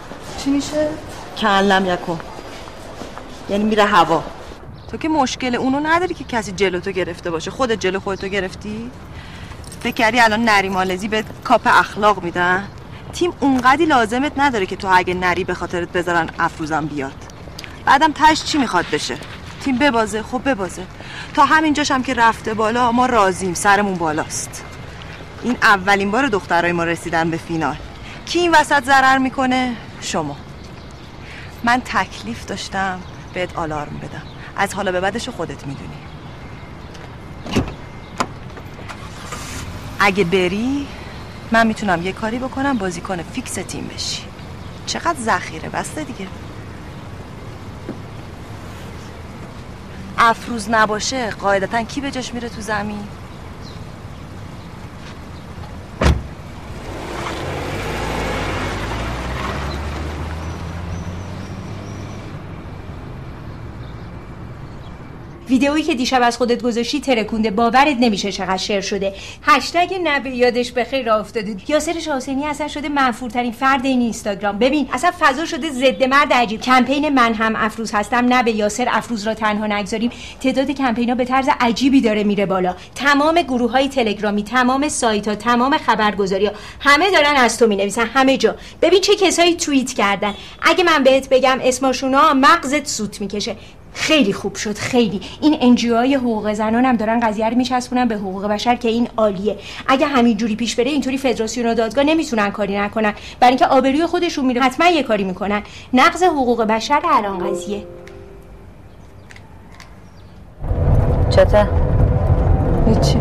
چی 0.44 0.50
میشه؟ 0.50 0.88
کنلم 1.38 1.86
یکم 1.86 2.20
یعنی 3.50 3.64
میره 3.64 3.84
هوا. 3.84 4.24
تو 4.92 4.98
که 4.98 5.10
مشکل 5.10 5.56
اونو 5.56 5.80
نداری 5.80 6.14
که 6.14 6.24
کسی 6.24 6.52
جلو 6.52 6.80
تو 6.80 6.92
گرفته 6.92 7.32
باشه. 7.32 7.52
خودت 7.52 7.80
جلو 7.80 8.00
خودتو 8.00 8.28
گرفتی؟ 8.28 8.92
فکر 9.84 9.96
کردی 9.96 10.20
الان 10.20 10.44
نریمالزی 10.44 11.08
به 11.08 11.24
کاپ 11.44 11.62
اخلاق 11.66 12.24
میدن؟ 12.24 12.68
تیم 13.12 13.34
اونقدی 13.40 13.86
لازمت 13.86 14.32
نداره 14.38 14.66
که 14.66 14.76
تو 14.76 14.88
اگه 14.92 15.14
نری 15.14 15.44
به 15.44 15.54
خاطرت 15.54 15.92
بذارن 15.92 16.30
افروزم 16.40 16.86
بیاد. 16.86 17.26
بعدم 17.86 18.12
تش 18.12 18.44
چی 18.44 18.58
می‌خواد 18.58 18.86
بشه؟ 18.92 19.18
تیم 19.64 19.78
ببازه 19.78 20.24
خب 20.24 20.50
ببازه. 20.50 20.84
تا 21.34 21.46
همینجاش 21.46 21.92
هم 21.92 22.04
که 22.04 22.14
رفته 22.14 22.54
بالا 22.54 22.92
ما 22.92 23.06
راضیم 23.06 23.54
سرمون 23.54 23.96
بالاست. 23.96 24.64
این 25.44 25.58
اولین 25.62 26.12
بار 26.12 26.28
دخترای 26.28 26.72
ما 26.72 26.84
رسیدن 26.84 27.30
به 27.30 27.38
فینال. 27.38 27.76
کی 28.26 28.40
این 28.40 28.52
وسط 28.52 28.84
ضرر 28.84 29.18
می‌کنه؟ 29.18 29.76
شما. 30.02 30.38
من 31.64 31.82
تکلیف 31.86 32.46
داشتم 32.46 33.02
بهت 33.34 33.58
آلارم 33.58 34.00
بدم. 34.02 34.24
از 34.58 34.74
حالا 34.74 34.92
به 34.92 35.00
بعدش 35.00 35.30
خودت 35.30 35.68
می‌دونی. 35.68 35.98
اگه 40.00 40.24
بری 40.24 40.88
من 41.52 41.68
می‌تونم 41.68 42.02
یه 42.02 42.12
کاری 42.12 42.40
بکنم 42.40 42.78
بازیکن 42.78 43.24
فیکس 43.24 43.54
تیم 43.54 43.90
بشی. 43.96 44.24
چقدر 44.86 45.20
ذخیره 45.20 45.70
بسته 45.70 46.04
دیگه. 46.04 46.28
افروز 50.18 50.70
نباشه 50.70 51.30
قاعدتا 51.30 51.84
کی 51.84 52.02
به 52.02 52.12
جاش 52.12 52.34
میره 52.34 52.50
تو 52.50 52.62
زمین؟ 52.62 53.08
ویدئویی 65.52 65.84
که 65.84 65.96
دیشب 65.96 66.22
از 66.24 66.38
خودت 66.38 66.62
گذاشتی 66.62 67.00
ترکونده 67.00 67.52
باورت 67.52 67.98
نمیشه 68.00 68.32
چقدر 68.32 68.58
شیر 68.58 68.82
شده. 68.82 69.14
هشتگ 69.44 70.00
نبه 70.04 70.30
یادش 70.30 70.72
بخیر 70.72 71.06
راه 71.06 71.20
افتاده. 71.20 71.56
یاسر 71.68 72.00
شاهسینی 72.00 72.46
اصلا 72.46 72.68
شده 72.68 72.90
منفورترین 72.90 73.52
فرد 73.52 73.86
این 73.86 74.02
اینستاگرام. 74.02 74.60
ببین 74.60 74.88
اصلا 74.94 75.12
فضا 75.20 75.46
شده 75.46 75.70
ضد 75.70 76.04
مرد 76.04 76.34
عجیب. 76.34 76.62
کمپین 76.62 77.10
من 77.10 77.34
هم 77.34 77.56
افروز 77.56 77.92
هستم 77.94 78.26
نه 78.26 78.44
به 78.44 78.52
یاسر. 78.52 78.88
افروز 78.92 79.28
را 79.28 79.34
تنها 79.34 79.68
نگذاریم. 79.68 80.12
تعداد 80.42 80.72
کمپینا 80.72 81.16
به 81.16 81.26
طرز 81.26 81.50
عجیبی 81.60 82.02
داره 82.02 82.24
میره 82.24 82.46
بالا. 82.46 82.76
تمام 82.96 83.42
گروه 83.42 83.72
های 83.72 83.88
تلگرامی 83.88 84.44
تمام 84.44 84.90
سایت 84.90 85.28
ها 85.28 85.36
تمام 85.36 85.78
خبرگزاری 85.78 86.46
ها 86.46 86.54
همه 86.80 87.12
دارن 87.12 87.36
از 87.36 87.58
تو 87.58 87.68
می‌نویسن. 87.68 88.06
همه 88.06 88.38
جا. 88.38 88.56
ببین 88.82 89.02
چه 89.02 89.16
کسایی 89.16 89.56
توییت 89.56 89.94
کردن. 89.94 90.34
اگه 90.62 90.84
من 90.84 91.04
بهت 91.04 91.30
بگم 91.30 91.60
اسمشونا 91.64 92.34
مغزت 92.34 92.88
سوت 92.88 93.22
می‌کشه. 93.22 93.56
خیلی 93.94 94.34
خوب 94.34 94.56
شد 94.56 94.78
خیلی. 94.78 95.22
این 95.42 95.58
انجیو 95.62 95.96
های 95.96 96.16
حقوق 96.16 96.54
زنان 96.54 96.86
هم 96.86 96.96
دارن 96.96 97.20
قضیه 97.20 97.50
رو 97.50 97.58
میچسبونن 97.58 98.08
به 98.08 98.16
حقوق 98.16 98.46
بشر 98.48 98.76
که 98.76 98.88
این 98.88 99.08
عالیه. 99.18 99.58
اگه 99.88 100.06
همین 100.06 100.38
جوری 100.38 100.56
پیش 100.56 100.76
بره 100.76 100.90
اینطوری 100.90 101.18
فدراسیون 101.18 101.70
و 101.70 101.74
دادگاه 101.74 102.04
نمی‌تونن 102.04 102.50
کاری 102.50 102.78
نکنن. 102.80 103.14
برای 103.40 103.52
اینکه 103.52 103.66
آبروی 103.66 104.06
خودشون 104.06 104.46
میره 104.46 104.62
حتما 104.62 104.88
یه 104.88 105.04
کاری 105.04 105.24
می‌کنن. 105.24 105.62
نقض 105.94 106.24
حقوق 106.24 106.64
بشر 106.64 107.00
الان 107.06 107.38
قضیه. 107.38 107.84
چته؟ 111.30 111.68
هیچی. 112.88 113.18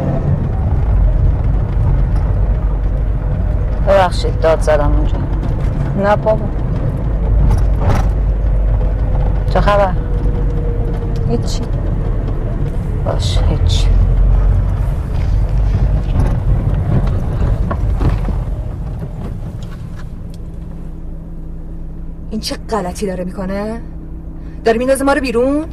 ببخشید 3.88 4.40
داد 4.40 4.60
زدم 4.60 4.92
اونجا. 4.96 5.16
نه 5.96 6.16
بابا. 6.16 6.44
چه 9.52 9.60
خبر؟ 9.60 9.92
هیچی. 11.30 11.60
باش 13.04 13.38
هیچی 13.48 13.86
این 22.30 22.40
چه 22.40 22.56
غلطی 22.70 23.06
داره 23.06 23.24
می‌کنه؟ 23.24 23.82
داره 24.64 24.78
میندازه 24.78 25.04
ما 25.04 25.12
رو 25.12 25.20
بیرون؟ 25.20 25.66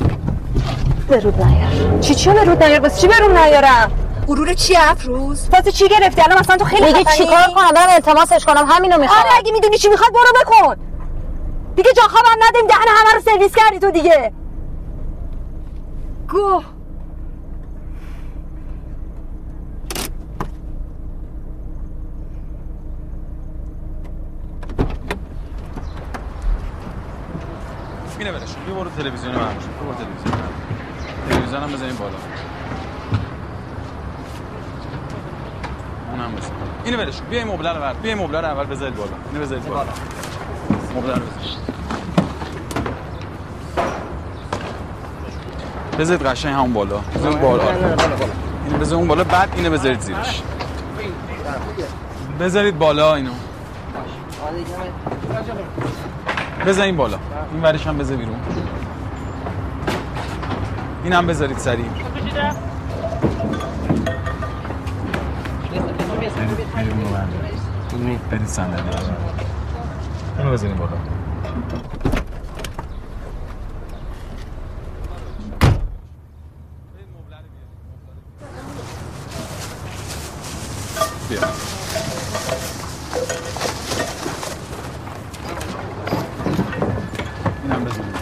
برود 1.09 1.41
نیار. 1.41 1.99
چی 1.99 2.15
چی 2.15 2.29
برود 2.29 2.63
نیار؟ 2.63 2.79
واسه 2.79 3.01
چی 3.01 3.07
برون 3.07 3.37
نیارم؟ 3.37 3.91
غرور 4.27 4.53
چی 4.53 4.75
افروز؟ 4.75 5.49
واسه 5.53 5.71
چی 5.71 5.87
گرفتی؟ 5.87 6.21
الان 6.21 6.39
مثلا 6.39 6.57
تو 6.57 6.65
خیلی 6.65 6.85
میگه؟ 6.85 7.03
چیکار 7.17 7.47
کنم؟ 7.55 7.71
برم 7.75 7.89
التماسش 7.89 8.45
کنم. 8.45 8.65
همینو 8.67 8.97
می‌خوام. 8.97 9.19
آره 9.19 9.29
اگه 9.37 9.51
می‌دونی 9.51 9.77
چی 9.77 9.89
می‌خواد 9.89 10.11
برو 10.11 10.41
بکن. 10.41 10.75
دیگه 11.75 11.89
جا 11.95 12.03
خبر 12.03 12.35
ندیم. 12.47 12.67
دهن 12.67 12.87
همه 12.87 13.13
رو 13.15 13.21
سرویس 13.21 13.55
کردی 13.55 13.79
تو 13.79 13.91
دیگه. 13.91 14.33
گوه 16.29 16.63
اینه 28.19 28.31
برش 28.31 28.55
بیا 28.65 28.75
برو 28.75 28.89
تلویزیون 28.89 29.35
من 29.35 29.55
بشین 29.55 29.69
برو 29.81 29.93
تلویزیون 29.93 30.41
من. 30.41 31.29
تلویزیون 31.29 31.63
هم 31.63 31.71
بزنیم 31.71 31.95
بالا. 31.95 32.15
اونم 36.11 36.35
بزن. 36.35 36.51
اینو 36.85 36.97
برش 36.97 37.21
بیا 37.21 37.39
این 37.39 37.47
مبله 37.47 37.73
رو 37.73 37.79
بر 37.79 37.93
بیا 37.93 38.13
این 38.13 38.21
رو 38.41 38.45
اول 38.47 38.65
بذارید 38.65 38.95
بالا. 38.95 39.11
اینو 39.31 39.43
بذارید 39.43 39.65
بالا. 39.65 39.91
مبله 40.95 41.13
رو 41.13 41.21
بذارید. 41.21 41.57
بذارید 45.99 46.25
قشنگ 46.25 46.53
همون 46.53 46.73
بالا. 46.73 46.97
بذارید 46.97 47.41
بالا. 47.41 47.63
اینو 48.65 48.77
بذارید 48.77 48.93
اون 48.93 49.07
بالا 49.07 49.23
بعد 49.23 49.49
اینو 49.55 49.69
بذارید 49.71 49.99
زیرش. 49.99 50.41
بذارید 52.39 52.77
بالا 52.77 53.15
اینو. 53.15 53.31
بذار 56.65 56.85
این 56.85 56.97
بالا. 56.97 57.17
این 57.53 57.61
ورش 57.63 57.87
هم 57.87 57.97
بذار 57.97 58.17
بیرون. 58.17 58.35
این 61.03 61.13
هم 61.13 61.27
بذارید 61.27 61.57
سریع. 61.57 61.85
برید 68.31 68.47
صندلی. 68.47 68.81
اینو 70.37 70.51
بذارید 70.51 70.77
بالا. 70.77 71.16
بیا. 81.29 81.39
اینم 87.63 87.85
بزنید 87.85 88.15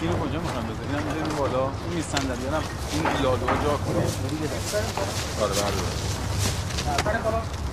اینو 0.00 0.12
کجا 0.16 0.40
می‌خوام 0.40 0.64
بزنید 0.64 0.88
اینم 0.90 1.02
بزنید 1.10 1.36
بالا. 1.36 1.62
این 1.64 1.94
میز 1.94 2.04
صندلی 2.04 2.46
هم 2.46 2.62
این 2.92 3.02
لالو 3.22 3.46
جا 3.46 3.76
کنید 3.76 4.50
آره 5.42 5.52
بردار 5.54 5.72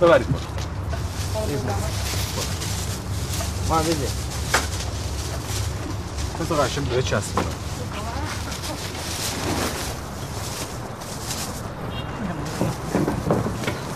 ببرید 0.00 0.26
بالا. 0.32 0.44
ما 3.68 3.78
بزنید 3.78 4.08
تو 6.48 6.54
قشنگ 6.54 6.84
به 6.88 7.02
چسبید 7.02 7.61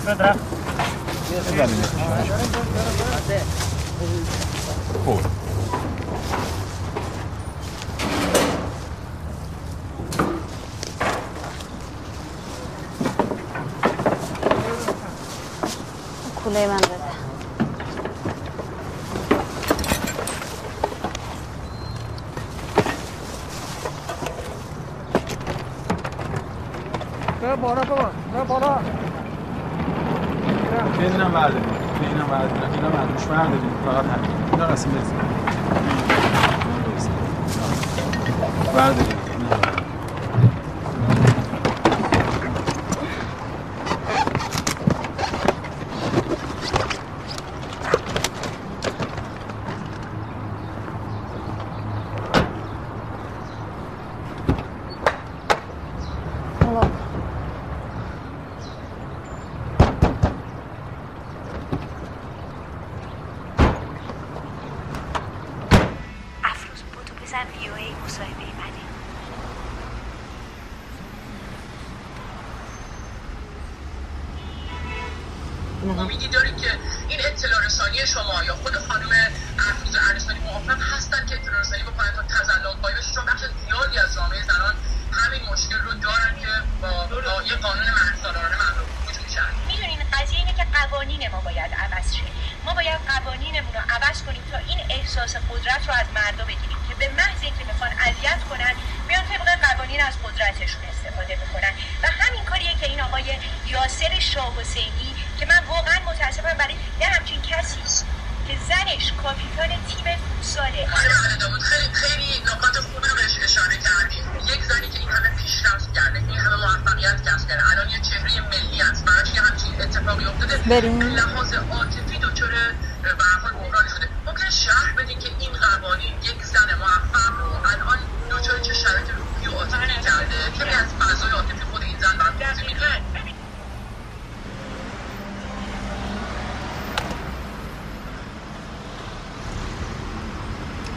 خب 0.07 0.14
کوله 16.36 16.66
من 16.66 16.95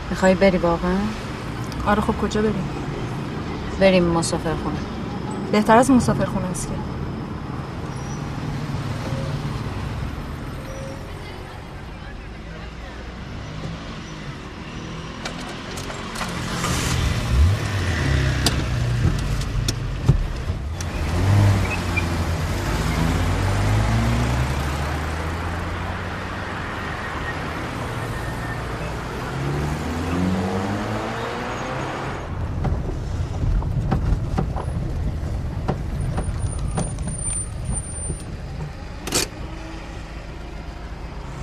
می‌خوای 0.09 0.35
بری 0.35 0.57
واقعا؟ 0.57 0.97
آره 1.87 2.01
خب 2.01 2.17
کجا 2.21 2.41
بریم؟ 2.41 2.69
بریم 3.79 4.03
مسافر 4.03 4.53
خونه. 4.63 4.77
بهتر 5.51 5.77
از 5.77 5.91
مسافر 5.91 6.25
خونه 6.25 6.45
است 6.45 6.67
که 6.67 6.73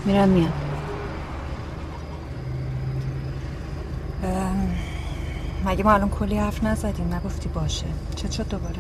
میرم 0.07 0.29
میام 0.29 0.53
ام، 4.25 4.69
مگه 5.77 5.85
ما 5.85 5.93
الان 5.93 6.09
کلی 6.09 6.39
حرف 6.39 6.65
نزدیم 6.65 7.15
نگفتی 7.15 7.49
باشه. 7.49 7.87
چه 8.17 8.31
شد 8.31 8.49
دوباره؟ 8.49 8.77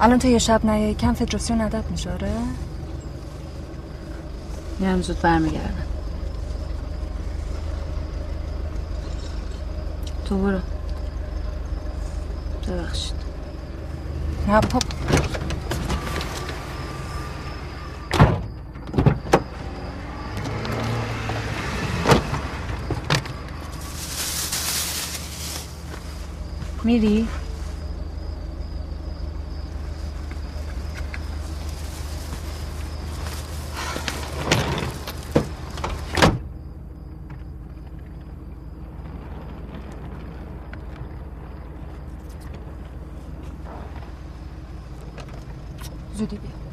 الان 0.00 0.18
تو 0.18 0.28
یه 0.28 0.38
شب 0.38 0.64
نیای 0.64 0.94
کم 0.94 1.12
فدراسیون 1.12 1.60
عدد 1.60 1.90
میشه 1.90 2.12
آره؟ 2.12 2.32
میرم 4.78 5.02
زود 5.02 5.20
برمیگردم. 5.20 5.82
تو 10.24 10.38
برو. 10.38 10.58
ببخشید. 12.68 13.14
نه 14.48 14.60
پاپ. 14.60 14.93
میری؟ 26.84 27.28
زودی 46.14 46.36
بیا 46.38 46.64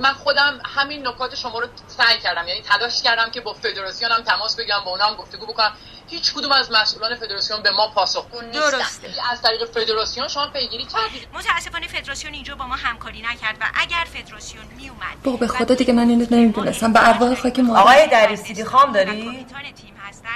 من 0.00 0.12
خودم 0.12 0.58
همین 0.80 1.06
نکات 1.06 1.34
شما 1.34 1.58
رو 1.58 1.66
سعی 1.86 2.18
کردم. 2.18 2.48
یعنی 2.48 2.60
تلاش 2.60 3.02
کردم 3.02 3.30
که 3.30 3.40
با 3.40 3.52
فدراسیون 3.52 4.12
هم 4.12 4.22
تماس 4.22 4.56
بگیرم 4.56 4.82
با 4.84 4.90
اونا 4.90 5.04
هم 5.04 5.14
گفتگو 5.14 5.46
بکنم. 5.46 5.72
هیچ 6.08 6.34
کدوم 6.34 6.52
از 6.52 6.70
مسئولان 6.72 7.16
فدراسیون 7.16 7.62
به 7.62 7.70
ما 7.70 7.88
پاسخگو 7.88 8.40
نیستن. 8.40 9.02
یعنی 9.02 9.14
از 9.30 9.42
طریق 9.42 9.64
فدراسیون 9.64 10.28
شما 10.28 10.46
پیگیری 10.46 10.84
کردید. 10.84 11.28
متاسفانه 11.34 11.86
فدراسیون 11.86 12.34
اینجا 12.34 12.54
با 12.54 12.66
ما 12.66 12.76
همکاری 12.76 13.22
نکرد 13.22 13.56
و 13.60 13.64
اگر 13.74 14.06
فدراسیون 14.14 14.64
میومد 14.76 15.22
بابا 15.24 15.36
به 15.36 15.48
خدا 15.48 15.74
دیگه 15.74 15.92
من 15.92 16.08
اینو 16.08 16.26
نمی‌دونستم. 16.30 16.92
به 16.92 17.08
ارواح 17.08 17.34
خاک 17.34 17.58
مادر. 17.58 17.80
آقای 17.80 18.06
دریسیدی 18.06 18.64
خام 18.64 18.92
داری؟ 18.92 19.46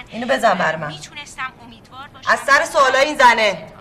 اینو 0.09 0.27
بزن 0.27 0.55
بر 0.55 0.77
من. 0.77 0.89
می‌تونستم 0.89 1.53
امیدوار 1.63 2.09
باشم. 2.09 2.31
از 2.31 2.39
سر 2.39 2.65
سوالای 2.65 3.05
این 3.05 3.19
زنه. 3.19 3.73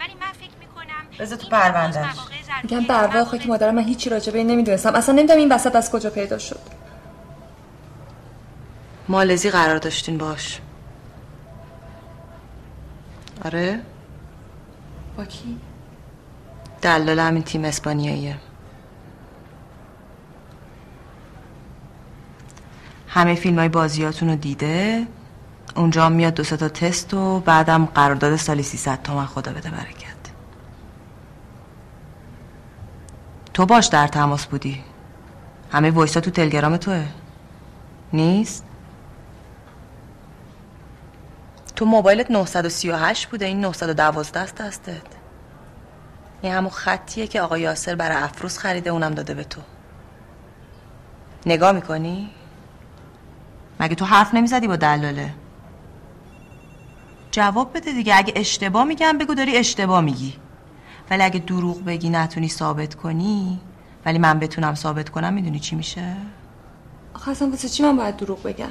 ولی 0.00 0.14
من 0.14 0.32
فکر 0.32 0.56
می‌کنم 0.60 1.08
بذار 1.18 1.38
تو 1.38 1.48
پروندهش. 1.48 2.16
میگم 2.62 2.80
به 2.80 2.98
ارواح 3.02 3.24
خاک 3.24 3.46
مادرم 3.46 3.74
من 3.74 3.84
هیچی 3.84 4.10
راجع 4.10 4.32
به 4.32 4.38
این 4.38 4.46
نمی‌دونستم. 4.46 4.94
اصلا 4.94 5.14
نمی‌دونم 5.14 5.38
این 5.38 5.52
وسط 5.52 5.76
از 5.76 5.90
کجا 5.90 6.10
پیدا 6.10 6.38
شد. 6.38 6.60
مالزی 9.08 9.50
قرار 9.50 9.78
داشتین 9.78 10.18
باش. 10.18 10.60
آره؟ 13.44 13.80
با 15.16 15.24
کی؟ 15.24 15.58
دلال 16.82 17.18
همین 17.18 17.42
تیم 17.42 17.64
اسپانیاییه. 17.64 18.36
همه 23.08 23.34
فیلم 23.34 23.58
های 23.58 23.68
بازیاتون 23.68 24.28
رو 24.28 24.36
دیده؟ 24.36 25.06
اونجا 25.76 26.08
میاد 26.08 26.34
دو 26.34 26.42
تا 26.44 26.68
تست 26.68 27.14
و 27.14 27.40
بعدم 27.40 27.84
قرارداد 27.84 28.36
سالی 28.36 28.62
300 28.62 29.02
تومن 29.02 29.26
خدا 29.26 29.52
بده 29.52 29.70
برکت. 29.70 29.97
تو 33.58 33.66
باش 33.66 33.86
در 33.86 34.06
تماس 34.06 34.46
بودی. 34.46 34.84
همه 35.72 35.90
وایسا 35.90 36.20
تو 36.20 36.30
تلگرام 36.30 36.76
توه. 36.76 37.06
نیست؟ 38.12 38.64
تو 41.76 41.84
موبایلت 41.84 42.30
938 42.30 43.26
بوده 43.26 43.44
این 43.44 43.60
912 43.60 44.40
است 44.40 44.54
دستت. 44.54 45.02
این 46.42 46.52
همون 46.52 46.70
خطیه 46.70 47.26
که 47.26 47.40
آقای 47.40 47.60
یاسر 47.60 47.94
برای 47.94 48.16
افروز 48.16 48.58
خریده 48.58 48.90
اونم 48.90 49.14
داده 49.14 49.34
به 49.34 49.44
تو. 49.44 49.60
نگاه 51.46 51.72
می‌کنی؟ 51.72 52.30
مگه 53.80 53.94
تو 53.94 54.04
حرف 54.04 54.34
نمی‌زدی 54.34 54.68
با 54.68 54.76
دلاله؟ 54.76 55.34
جواب 57.30 57.76
بده 57.76 57.92
دیگه. 57.92 58.16
اگه 58.16 58.32
اشتباه 58.36 58.84
میگم 58.84 59.18
بگو 59.18 59.34
داری 59.34 59.56
اشتباه 59.56 60.00
میگی. 60.00 60.34
ولی 61.10 61.22
اگه 61.22 61.38
دروغ 61.38 61.84
بگی 61.84 62.10
نتونی 62.10 62.48
ثابت 62.48 62.94
کنی 62.94 63.60
ولی 64.06 64.18
من 64.18 64.38
بتونم 64.38 64.74
ثابت 64.74 65.08
کنم 65.08 65.32
می‌دونی 65.32 65.58
چی 65.58 65.76
میشه؟ 65.76 66.16
آخه 67.14 67.30
اصلا 67.30 67.48
واسه 67.48 67.68
چی 67.68 67.82
من 67.82 67.96
باید 67.96 68.16
دروغ 68.16 68.42
بگم؟ 68.42 68.70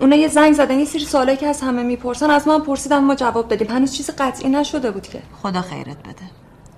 اونا 0.00 0.16
یه 0.16 0.28
زنگ 0.28 0.52
زدن 0.52 0.78
یه 0.78 0.84
سری 0.84 1.04
سوالایی 1.04 1.38
که 1.38 1.46
از 1.46 1.60
همه 1.60 1.82
می‌پرسن 1.82 2.30
از 2.30 2.48
من 2.48 2.60
پرسیدن 2.60 3.04
ما 3.04 3.14
جواب 3.14 3.48
دادیم. 3.48 3.70
هنوز 3.70 3.92
چیز 3.92 4.10
قطعی 4.18 4.48
نشده 4.48 4.90
بود 4.90 5.02
که. 5.02 5.22
خدا 5.42 5.60
خیرت 5.60 5.98
بده. 5.98 6.30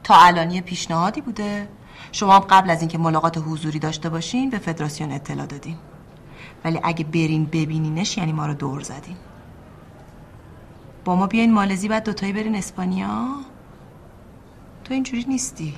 تا 0.05 0.15
الان 0.15 0.51
یه 0.51 0.61
پیشنهادی 0.61 1.21
بوده. 1.21 1.69
شما 2.13 2.33
هم 2.33 2.41
قبل 2.41 2.71
از 2.71 2.81
اینکه 2.81 2.99
ملاقات 2.99 3.39
حضوری 3.39 3.79
داشته 3.79 4.09
باشین 4.09 4.51
به 4.51 4.59
فدراسیون 4.59 5.13
اطلاع 5.13 5.47
دادین. 5.47 5.77
ولی 6.65 6.81
اگه 6.83 7.05
برین 7.05 7.45
ببینینش 7.45 8.19
یعنی 8.19 8.33
ما 8.33 8.47
رو 8.47 8.55
دور 8.55 8.83
زدین. 8.83 9.17
با 11.05 11.17
ما 11.17 11.27
بیاین 11.27 11.53
مالزی 11.53 11.89
بعد 11.89 12.05
دوتایی 12.05 12.33
برین 12.33 12.55
اسپانیا؟ 12.55 13.29
تو 14.85 14.95
اینجوری 14.95 15.25
نیستی. 15.29 15.75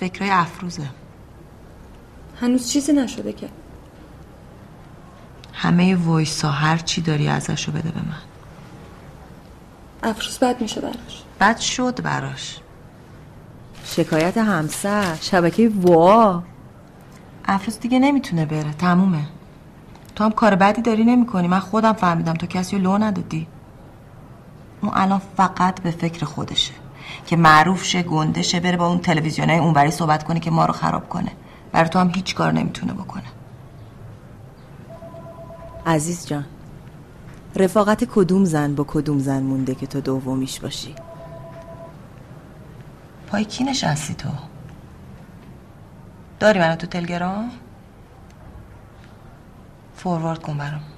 فکرای 0.00 0.30
افروزه. 0.30 0.88
هنوز 2.40 2.70
چیزی 2.70 2.92
نشده 2.92 3.32
که. 3.32 3.48
همه 5.52 5.96
وایسا 5.96 6.50
هر 6.50 6.76
چی 6.76 7.00
داری 7.00 7.28
ازشو 7.28 7.72
بده 7.72 7.90
به 7.90 8.00
من. 8.00 8.22
افروز 10.10 10.38
بد 10.38 10.60
میشه 10.60 10.80
براش. 10.80 11.22
بد 11.40 11.58
شد 11.58 12.02
براش. 12.02 12.60
شکایت 13.84 14.38
همسر 14.38 15.18
شبکه 15.20 15.68
وا. 15.68 16.42
افروز 17.44 17.80
دیگه 17.80 17.98
نمی‌تونه 17.98 18.46
بره 18.46 18.72
تمومه. 18.72 19.24
تو 20.16 20.24
هم 20.24 20.30
کار 20.30 20.54
بدی 20.54 20.82
داری 20.82 21.04
نمی 21.04 21.26
کنی 21.26 21.48
من 21.48 21.60
خودم 21.60 21.92
فهمیدم 21.92 22.34
تو 22.34 22.46
کسی 22.46 22.76
رو 22.76 22.82
لو 22.82 22.98
ندادی. 22.98 23.46
اون 24.80 24.92
الان 24.94 25.22
فقط 25.36 25.80
به 25.80 25.90
فکر 25.90 26.24
خودشه. 26.24 26.83
که 27.26 27.36
معروف 27.36 27.84
شه 27.84 28.02
گنده 28.02 28.42
شه 28.42 28.60
بره 28.60 28.76
با 28.76 28.86
اون 28.86 28.98
تلویزیون 28.98 29.50
های 29.50 29.58
اونوری 29.58 29.90
صحبت 29.90 30.24
کنه 30.24 30.40
که 30.40 30.50
ما 30.50 30.66
رو 30.66 30.72
خراب 30.72 31.08
کنه. 31.08 31.32
برای 31.72 31.88
تو 31.88 31.98
هم 31.98 32.10
هیچ 32.14 32.34
کار 32.34 32.52
نمی‌تونه 32.52 32.92
بکنه. 32.92 33.24
عزیز 35.86 36.26
جان 36.26 36.44
رفاقت 37.56 38.04
کدوم 38.04 38.44
زن 38.44 38.74
با 38.74 38.84
کدوم 38.84 39.18
زن 39.18 39.42
مونده 39.42 39.74
که 39.74 39.86
تو 39.86 40.00
دومیش 40.00 40.60
باشی؟ 40.60 40.94
پای 43.26 43.44
کی 43.44 43.64
نشستی 43.64 44.14
تو؟ 44.14 44.28
داری 46.40 46.58
منو 46.58 46.76
تو 46.76 46.86
تلگرام؟ 46.86 47.50
فوروارد 49.96 50.42
کن 50.42 50.58
برام. 50.58 50.93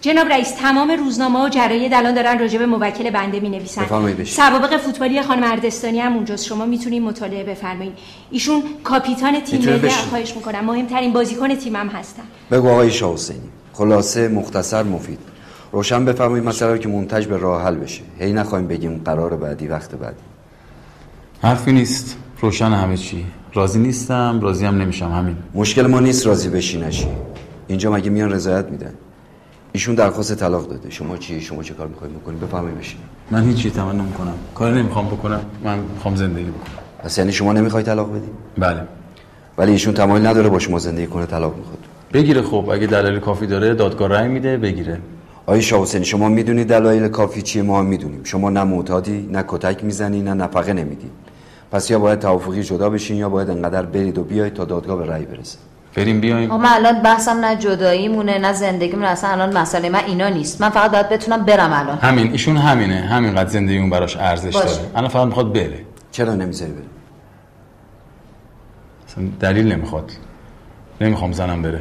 جناب 0.00 0.28
رئیس 0.28 0.50
تمام 0.50 0.90
روزنامه 0.90 1.44
و 1.44 1.48
جراید 1.48 1.94
الان 1.94 2.14
دارن 2.14 2.38
راجع 2.38 2.58
به 2.58 2.66
موکل 2.66 3.10
بنده 3.10 3.40
می 3.40 3.48
نویسن. 3.48 4.24
سوابق 4.24 4.76
فوتبالی 4.76 5.22
خانم 5.22 5.52
اردستانی 5.52 6.00
هم 6.00 6.12
اونجاست. 6.12 6.44
شما 6.44 6.66
می‌تونید 6.66 7.02
مطالعه 7.02 7.44
بفرمایید. 7.44 7.92
ایشون 8.30 8.62
کاپیتان 8.84 9.40
تیم 9.40 9.60
ملی. 9.60 9.88
خواهش 9.88 10.36
می‌کنم 10.36 10.64
مهمترین 10.64 11.12
بازیکن 11.12 11.54
تیمم 11.54 11.88
هستن. 11.88 12.22
بگو 12.50 12.68
آقای 12.68 12.90
شاه 12.90 13.14
حسینی. 13.14 13.40
خلاصه 13.72 14.28
مختصر 14.28 14.82
مفید. 14.82 15.18
روشن 15.72 16.04
بفرمایید 16.04 16.46
مسئله 16.46 16.72
رو 16.72 16.78
که 16.78 16.88
منتج 16.88 17.26
به 17.26 17.36
راه 17.36 17.62
حل 17.62 17.74
بشه. 17.74 18.02
هی 18.18 18.32
نخواهیم 18.32 18.68
بگیم 18.68 19.02
قرار 19.04 19.36
بعدی 19.36 19.66
وقت 19.66 19.94
بعدی. 19.94 20.22
حرفی 21.42 21.72
نیست. 21.72 22.16
روشن 22.40 22.72
همه 22.72 22.96
چی. 22.96 23.26
راضی 23.54 23.78
نیستم. 23.78 24.40
راضی 24.42 24.66
هم 24.66 24.78
نمیشم. 24.82 25.12
همین. 25.12 25.36
مشکل 25.54 25.86
ما 25.86 26.00
نیست 26.00 26.26
راضی 26.26 26.48
بشی 26.48 26.80
نشی 26.80 27.08
اینجا 27.68 27.92
مگه 27.92 28.10
میان 28.10 28.32
رضایت 28.32 28.66
میدن؟ 28.66 28.94
ایشون 29.72 29.94
درخواست 29.94 30.34
طلاق 30.34 30.68
داده. 30.68 30.90
شما 30.90 31.16
چی؟ 31.16 31.40
شما 31.40 31.62
چه 31.62 31.74
کار 31.74 31.86
می‌خواید 31.86 32.14
بکنید 32.14 32.40
بفرمایید 32.40 32.78
بشین. 32.78 33.00
من 33.30 33.44
هیچی 33.44 33.70
تمنا 33.70 33.92
نمی‌کنم. 33.92 34.34
کار 34.54 34.74
نمی‌خوام 34.74 35.06
بکنم. 35.06 35.40
من 35.64 35.78
می‌خوام 35.78 36.16
زندگی 36.16 36.44
بکنم. 36.44 36.78
پس 36.98 37.18
یعنی 37.18 37.32
شما 37.32 37.52
نمی‌خواید 37.52 37.86
طلاق 37.86 38.10
بدی؟ 38.10 38.28
بله. 38.58 38.80
ولی 39.58 39.72
ایشون 39.72 39.94
تمایل 39.94 40.26
نداره 40.26 40.48
با 40.48 40.58
شما 40.58 40.78
زندگی 40.78 41.06
کنه 41.06 41.26
طلاق 41.26 41.56
می‌خواد. 41.56 41.78
بگیره 42.12 42.42
خب. 42.42 42.68
اگه 42.72 42.86
دلیل 42.86 43.18
کافی 43.18 43.46
داره 43.46 43.74
دادگاه 43.74 44.08
رأی 44.08 44.28
میده 44.28 44.56
بگیره. 44.56 44.98
آقای 45.46 45.62
شاه 45.62 45.82
حسینی 45.82 46.04
شما 46.04 46.28
می‌دونید 46.28 46.68
دلایل 46.68 47.08
کافی 47.08 47.42
چیه؟ 47.42 47.62
ما 47.62 47.78
هم 47.78 47.86
می‌دونیم. 47.86 48.24
شما 48.24 48.50
نه 48.50 48.64
معتادی 48.64 49.28
نه 49.32 49.44
کتک 49.48 49.84
می‌زنی 49.84 50.22
نه 50.22 50.34
نفقه 50.34 50.72
نمیدی. 50.72 51.10
پس 51.72 51.90
یا 51.90 51.98
باید 51.98 52.18
توافقی 52.18 52.62
جدا 52.62 52.90
بشین 52.90 53.16
یا 53.16 53.28
باید 53.28 53.50
انقدر 53.50 53.82
برید 53.82 54.18
و 54.18 54.24
بیاید 54.24 54.54
تا 54.54 54.64
دادگاه 54.64 54.98
به 54.98 55.06
رأی 55.06 55.24
برسه. 55.24 55.58
بریم 55.94 56.20
بیایم. 56.20 56.50
آقا 56.50 56.62
من 56.62 56.68
الان 56.72 57.02
بحثم 57.02 57.44
نه 57.44 57.56
جدایی 57.56 58.08
مونه 58.08 58.38
نه 58.38 58.52
زندگی 58.52 58.92
مونه 58.92 59.08
اصلا 59.08 59.30
الان 59.30 59.58
مسئله 59.58 59.88
من 59.88 60.04
اینا 60.06 60.28
نیست. 60.28 60.60
من 60.60 60.70
فقط 60.70 60.90
باید 60.90 61.08
بتونم 61.08 61.44
برم 61.44 61.72
الان. 61.72 61.98
همین 61.98 62.32
ایشون 62.32 62.56
همینه. 62.56 62.94
همینقدر 62.94 63.48
زندگی 63.50 63.78
اون 63.78 63.90
براش 63.90 64.16
ارزش. 64.16 64.54
داره. 64.54 64.70
الان 64.94 65.08
فقط 65.08 65.26
می‌خواد 65.26 65.52
بره. 65.52 65.84
چرا 66.12 66.34
نمی‌ذاری 66.34 66.72
بره؟ 66.72 66.84
اصلا 69.08 69.24
دلیل 69.40 69.72
نمی‌خواد. 69.72 70.12
نمی‌خوام 71.00 71.32
زنم 71.32 71.62
بره. 71.62 71.80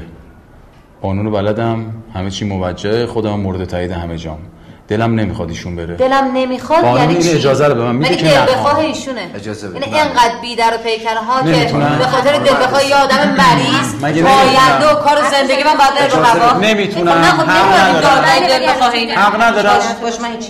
قانون 1.02 1.26
رو 1.26 1.32
بلدم. 1.32 1.86
همه 2.14 2.30
چی 2.30 2.46
موجهه. 2.46 3.06
خودم 3.06 3.40
مورد 3.40 3.66
تایید 3.66 3.92
همه 3.92 4.18
جام. 4.18 4.40
دلم 4.90 5.20
نمی‌خواد 5.20 5.50
ایشون 5.50 5.76
بره 5.76 5.96
دلم 5.96 6.32
نمی‌خواد 6.34 6.84
یعنی 6.84 7.14
این 7.14 7.24
چی 7.24 7.30
اجازه 7.30 7.68
رو 7.68 7.76
به 7.76 7.84
من 7.84 7.96
میده 7.96 8.10
مگه 8.10 8.18
که 8.18 8.24
دل 8.24 8.38
نخوام. 8.38 8.58
بخواه 8.58 8.78
ایشونه 8.80 9.32
اجازه 9.36 9.68
بده. 9.68 9.88
یعنی 9.88 10.00
انقدر 10.00 10.34
بیدر 10.42 10.72
و 10.76 10.78
پیکره 10.78 11.20
ها 11.20 11.42
که 11.42 11.48
نمی‌تونم. 11.48 11.98
به 12.00 12.06
خاطر 12.06 12.38
دل 12.38 12.54
بخواه 12.54 12.86
یه 12.86 12.96
آدم 12.96 13.16
مریض 13.16 14.04
نمی‌تونم. 14.04 14.32
و 14.82 14.94
کار 14.94 15.18
و 15.18 15.30
زندگی 15.32 15.64
من 15.64 15.74
باید 15.78 15.94
بره 15.96 16.06
اجازه 16.06 16.40
بابا 16.40 16.60
نمی‌تونم. 16.60 17.12
نه 17.12 17.32
خب 17.32 17.50
حق 17.50 17.74
نمی‌تونم 17.80 18.24
ندارم. 19.06 19.20
حق 19.20 19.42
ندارم. 19.42 19.80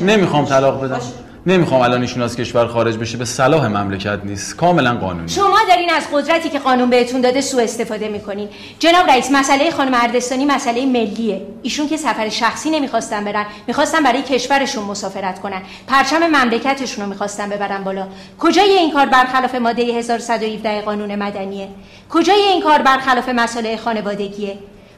نمی‌خوام 0.01 0.45
طلاق 0.45 0.83
بدم 0.83 1.01
نمی‌خوام 1.45 1.81
الان 1.81 2.01
ایشون 2.01 2.21
از 2.21 2.35
کشور 2.35 2.67
خارج 2.67 2.97
بشه 2.97 3.17
به 3.17 3.25
صلاح 3.25 3.67
مملکت 3.67 4.19
نیست. 4.23 4.55
کاملا 4.55 4.93
قانونی. 4.93 5.29
شما 5.29 5.57
دارین 5.69 5.89
از 5.89 6.03
قدرتی 6.13 6.49
که 6.49 6.59
قانون 6.59 6.89
بهتون 6.89 7.21
داده 7.21 7.41
سوء 7.41 7.63
استفاده 7.63 8.07
می‌کنین. 8.07 8.49
جناب 8.79 9.09
رئیس 9.09 9.31
مسئله 9.31 9.71
خانم 9.71 9.93
اردستانی 9.93 10.45
مسئله 10.45 10.85
ملیه. 10.85 11.41
ایشون 11.61 11.87
که 11.87 11.97
سفر 11.97 12.29
شخصی 12.29 12.69
نمی‌خواستن 12.69 13.25
برن 13.25 13.45
می‌خواستن 13.67 14.03
برای 14.03 14.21
کشورشون 14.21 14.83
مسافرت 14.83 15.39
کنن. 15.39 15.61
پرچم 15.87 16.27
مملکتشون 16.27 17.03
رو 17.03 17.09
می‌خواستن 17.09 17.49
ببرن 17.49 17.83
بالا. 17.83 18.07
کجای 18.39 18.69
این 18.69 18.91
کار 18.91 19.05
برخلاف 19.05 19.55
ماده 19.55 19.81
1117 19.81 20.81
قانون 20.81 21.15
مدنیه؟ 21.15 21.67
کجای 22.09 22.41
این 22.41 22.61
کار 22.61 22.81
برخلاف 22.81 23.29
مسئله 23.29 23.77
خانوادگیه؟ 23.77 24.57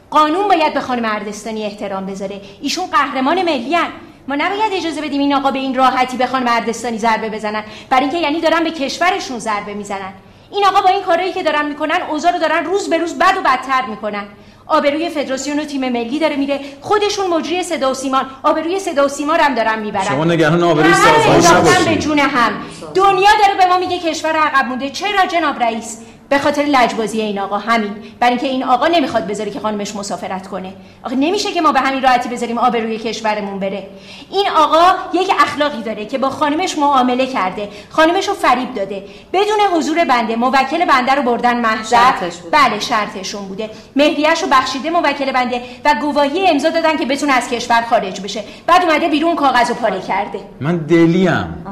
قانون 0.09 0.47
باید 0.47 0.73
به 0.73 0.79
خانم 0.79 1.05
اردستانی 1.05 1.63
احترام 1.63 2.05
بذاره. 2.05 2.41
ایشون 2.61 2.85
قهرمان 2.91 3.41
ملی 3.41 3.75
هن. 3.75 3.89
ما 4.31 4.37
نباید 4.37 4.73
اجازه 4.73 5.01
بدیم 5.01 5.21
این 5.21 5.33
آقا 5.33 5.51
به 5.51 5.59
این 5.59 5.75
راحتی 5.75 6.17
به 6.17 6.27
خانم 6.27 6.47
اردستانی 6.47 6.97
ضربه 6.97 7.29
بزنن. 7.29 7.63
برای 7.89 8.03
اینکه 8.03 8.17
یعنی 8.17 8.41
دارن 8.41 8.63
به 8.63 8.71
کشورشون 8.71 9.39
ضربه 9.39 9.73
می‌زنن. 9.73 10.13
این 10.51 10.65
آقا 10.65 10.81
با 10.81 10.89
این 10.89 11.01
کارهایی 11.01 11.33
که 11.33 11.43
دارن 11.43 11.65
می‌کنن 11.65 12.01
اوضاع 12.09 12.31
رو 12.31 12.39
دارن 12.39 12.65
روز 12.65 12.89
به 12.89 12.97
روز 12.97 13.19
بد 13.19 13.37
و 13.37 13.41
بدتر 13.41 13.85
می‌کنن. 13.89 14.23
آبروی 14.67 15.09
فدراسیون 15.09 15.59
و 15.59 15.65
تیم 15.65 15.89
ملی 15.89 16.19
داره 16.19 16.35
میره 16.35 16.59
خودشون 16.81 17.27
مجری 17.29 17.63
صدا 17.63 17.91
و 17.91 17.93
سیمان 17.93 18.25
آبروی 18.43 18.79
صدا 18.79 19.05
و 19.05 19.07
سیما 19.07 19.35
رو 19.35 19.43
هم 19.43 19.55
دارن 19.55 19.79
می‌برن. 19.79 20.05
شما 20.05 20.25
نگران 20.25 20.63
آبروی 20.63 20.93
سازمان 20.93 21.85
به 21.85 21.95
جون 21.95 22.19
هم. 22.19 22.53
دنیا 22.95 23.29
داره 23.41 23.57
به 23.57 23.65
ما 23.65 23.77
میگه 23.77 23.99
کشور 23.99 24.35
عقب 24.35 24.65
مونده. 24.65 24.89
چرا 24.89 25.25
جناب 25.25 25.63
رئیس؟ 25.63 25.97
به 26.31 26.39
خاطر 26.39 26.61
لجبازی 26.61 27.21
این 27.21 27.39
آقا 27.39 27.57
همین. 27.57 27.95
برای 28.19 28.33
اینکه 28.33 28.47
این 28.47 28.63
آقا 28.63 28.87
نمی‌خواد 28.87 29.27
بذاره 29.27 29.51
که 29.51 29.59
خانمش 29.59 29.95
مسافرت 29.95 30.47
کنه. 30.47 30.73
آخه 31.03 31.15
نمیشه 31.15 31.51
که 31.51 31.61
ما 31.61 31.71
به 31.71 31.79
همین 31.79 32.03
راحتی 32.03 32.29
بذاریم 32.29 32.57
آبروی 32.57 32.97
کشورمون 32.97 33.59
بره. 33.59 33.87
این 34.31 34.45
آقا 34.57 34.83
یک 35.13 35.31
اخلاقی 35.39 35.81
داره 35.81 36.05
که 36.05 36.17
با 36.17 36.29
خانمش 36.29 36.77
معامله 36.77 37.25
کرده. 37.25 37.69
خانمش 37.89 38.27
رو 38.27 38.33
فریب 38.33 38.73
داده. 38.73 39.03
بدون 39.33 39.59
حضور 39.75 40.05
بنده 40.05 40.35
موکل 40.35 40.85
بنده 40.85 41.15
رو 41.15 41.21
بردن 41.21 41.59
محضر. 41.59 42.11
بله 42.51 42.79
شرطشون 42.79 43.45
بوده. 43.45 43.69
مهریه‌ش 43.95 44.43
رو 44.43 44.49
بخشیده 44.51 44.89
موکل 44.89 45.31
بنده 45.31 45.61
و 45.85 45.95
گواهی 46.01 46.47
امضا 46.47 46.69
دادن 46.69 46.97
که 46.97 47.05
بتونه 47.05 47.33
از 47.33 47.49
کشور 47.49 47.81
خارج 47.89 48.21
بشه. 48.21 48.43
بعد 48.67 48.81
اومده 48.83 49.07
بیرون 49.07 49.35
کاغذ 49.35 49.69
رو 49.69 49.75
پاره 49.75 50.01
کرده. 50.01 50.39
من 50.61 50.77
دلیم. 50.77 51.63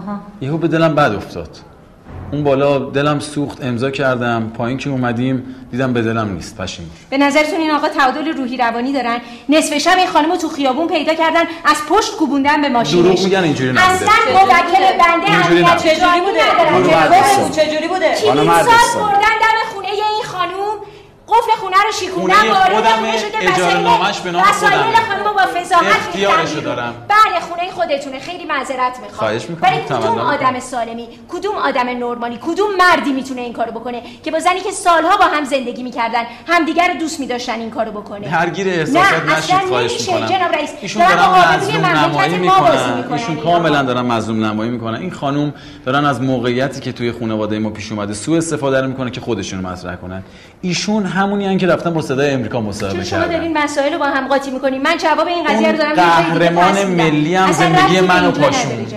یهو 0.42 0.58
به 0.58 0.68
دلم 0.68 0.96
بد 0.96 1.16
افتاد. 1.16 1.69
اون 2.32 2.44
بالا 2.44 2.80
دلم 2.80 3.20
سوخت 3.20 3.64
امضا 3.64 3.92
کردم. 3.92 4.52
پایین 4.58 4.78
که 4.78 4.90
اومدیم 4.90 5.56
دیدم 5.72 5.94
به 5.94 6.02
دلم 6.02 6.34
نیست. 6.34 6.58
پشیمون 6.58 6.92
به 7.10 7.18
نظرتون 7.18 7.60
این 7.60 7.72
آقا 7.72 7.90
تعادل 7.90 8.28
روحی 8.28 8.58
روانی 8.58 8.94
دارن؟ 8.94 9.18
نصف 9.50 9.78
شب 9.78 9.98
این 9.98 10.08
خانم 10.08 10.32
رو 10.32 10.38
تو 10.38 10.50
خیابون 10.50 10.88
پیدا 10.88 11.14
کردن 11.14 11.44
از 11.66 11.78
پشت 11.90 12.16
کوبوندن 12.16 12.62
به 12.62 12.70
ماشینش 12.70 13.06
دروغ 13.06 13.24
میگن 13.24 13.44
اینجوری 13.44 13.70
نبوده. 13.70 13.92
اصلا 13.92 14.08
موکل 14.34 14.98
بنده 15.00 15.40
نبوده. 15.40 15.78
چجوری 15.78 16.22
بوده؟ 16.22 16.42
خانم 16.74 16.90
اردستان. 16.90 17.52
چجوری 17.52 17.88
بوده؟ 17.88 18.16
خانم. 18.26 18.46
بردن 18.46 19.36
دم 19.42 19.58
خونه 19.74 19.88
این 19.88 20.24
خانم 20.26 20.69
قفل 21.30 21.52
خونه 21.60 21.76
رو 21.86 21.92
شیکوندم 21.92 22.36
خونه 22.36 23.18
شده 23.18 23.54
اجاره 23.54 23.80
نامش 23.80 24.20
به 24.20 24.32
نام 24.32 24.44
وسایل 24.50 24.74
خودمه. 24.74 24.96
خانمو 25.10 25.34
با 25.34 25.60
فضاحت 25.60 25.84
اختیارشو. 25.86 26.60
دارم. 26.60 26.94
بله 27.08 27.40
خونه 27.40 27.72
خودتونه. 27.72 28.20
خیلی 28.20 28.46
معذرت 28.46 29.00
می‌خوام. 29.02 29.12
خواهش 29.12 29.50
می‌کنم، 29.50 29.70
ولی 29.72 29.82
کدوم 29.82 30.20
آدم. 30.20 30.60
سالمی 30.60 31.08
کدوم 31.30 31.56
آدم 31.56 31.90
نرمالی 31.90 32.40
کدوم 32.42 32.68
مردی 32.80 33.14
می‌تونه 33.14 33.42
این 33.42 33.54
کارو 33.54 33.72
بکنه 33.72 34.02
که 34.24 34.32
با 34.32 34.40
زنی 34.40 34.60
که 34.60 34.72
سالها 34.72 35.18
با 35.18 35.26
هم 35.26 35.44
زندگی 35.44 35.84
می‌کردن 35.84 36.24
همدیگر 36.48 36.88
رو 36.88 37.00
دوست 37.00 37.20
میداشتن 37.20 37.60
این 37.60 37.72
کارو 37.72 37.92
بکنه؟ 37.92 38.32
درگیر 38.32 38.70
احساسات 38.70 39.26
نشید. 39.38 39.68
خواهش 39.68 40.02
می‌کنم. 40.02 40.26
جناب 40.26 40.54
رئیس 40.54 40.70
ایشون 40.82 41.08
دارن 41.08 41.56
مظلوم 41.56 41.86
نمایی 41.86 42.38
می‌کنن. 42.38 43.06
ایشون 43.12 43.36
این 43.36 43.44
کاملا 43.44 43.84
دارن 43.84 44.02
مظلوم 44.02 44.46
نمایی 44.46 44.72
می‌کنن. 44.72 45.00
این 45.00 45.12
خانم 45.12 45.54
دارن 45.86 46.06
از 46.06 46.22
موقعیتی 46.22 46.80
که 46.80 46.92
توی 46.92 47.12
خانواده 47.12 47.60
ما 47.60 47.70
پیش 47.70 47.92
اومده 47.92 48.14
سوء 48.14 48.38
استفاده 48.38 48.88
می‌کنه 48.88 49.12
که 49.12 49.22
خودشون 49.22 49.64
رو 49.64 49.70
مطرح 49.70 49.96
کنن. 49.96 50.24
ایشون 50.62 51.06
همونی 51.20 51.46
هن 51.46 51.58
که 51.58 51.68
رفتن 51.68 51.94
با 51.94 52.02
صدای 52.02 52.32
امریکا 52.32 52.62
مصاحبه 52.62 52.96
چون 52.96 53.04
شما 53.04 53.20
کردن. 53.20 53.36
دارین 53.38 53.58
مسائل 53.58 53.94
رو 53.94 54.00
با 54.00 54.06
هم 54.06 54.28
قاطی 54.28 54.52
می‌کنین. 54.52 54.82
من 54.82 54.98
جواب 54.98 55.28
این 55.28 55.46
قضیه 55.48 55.72
رو 55.72 55.78
دارم 55.78 55.94
قهرمان. 55.94 56.86
ملی 56.86 57.36
هم 57.36 57.52
زندگی 57.52 57.82
ربطی 57.82 58.02
به 58.02 58.08
من 58.08 58.22
و 58.22 58.24
اینجا 58.24 58.42
پاشون. 58.42 58.88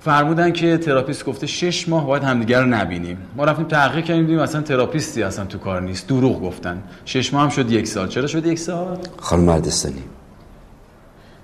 فرمودن 0.00 0.52
که 0.52 0.78
تراپیست 0.78 1.24
گفته 1.24 1.46
شش 1.46 1.88
ماه 1.88 2.06
باید 2.06 2.22
همدیگه 2.22 2.60
رو 2.60 2.66
نبینیم. 2.66 3.18
ما 3.36 3.44
رفتیم 3.44 3.64
تحقیق 3.64 4.04
کردیم 4.04 4.22
دیدیم 4.22 4.38
اصلا 4.38 4.60
تراپیستی 4.62 5.22
اصلا 5.22 5.44
تو 5.44 5.58
کار 5.58 5.82
نیست. 5.82 6.08
دروغ 6.08 6.42
گفتن. 6.42 6.82
شش 7.04 7.32
ماه 7.32 7.42
هم 7.42 7.48
شد 7.48 7.70
یک 7.72 7.86
سال. 7.86 8.08
چرا 8.08 8.26
شد 8.26 8.46
یک 8.46 8.58
سال؟ 8.58 8.98
خانم 9.16 9.48
اردستانی 9.48 10.02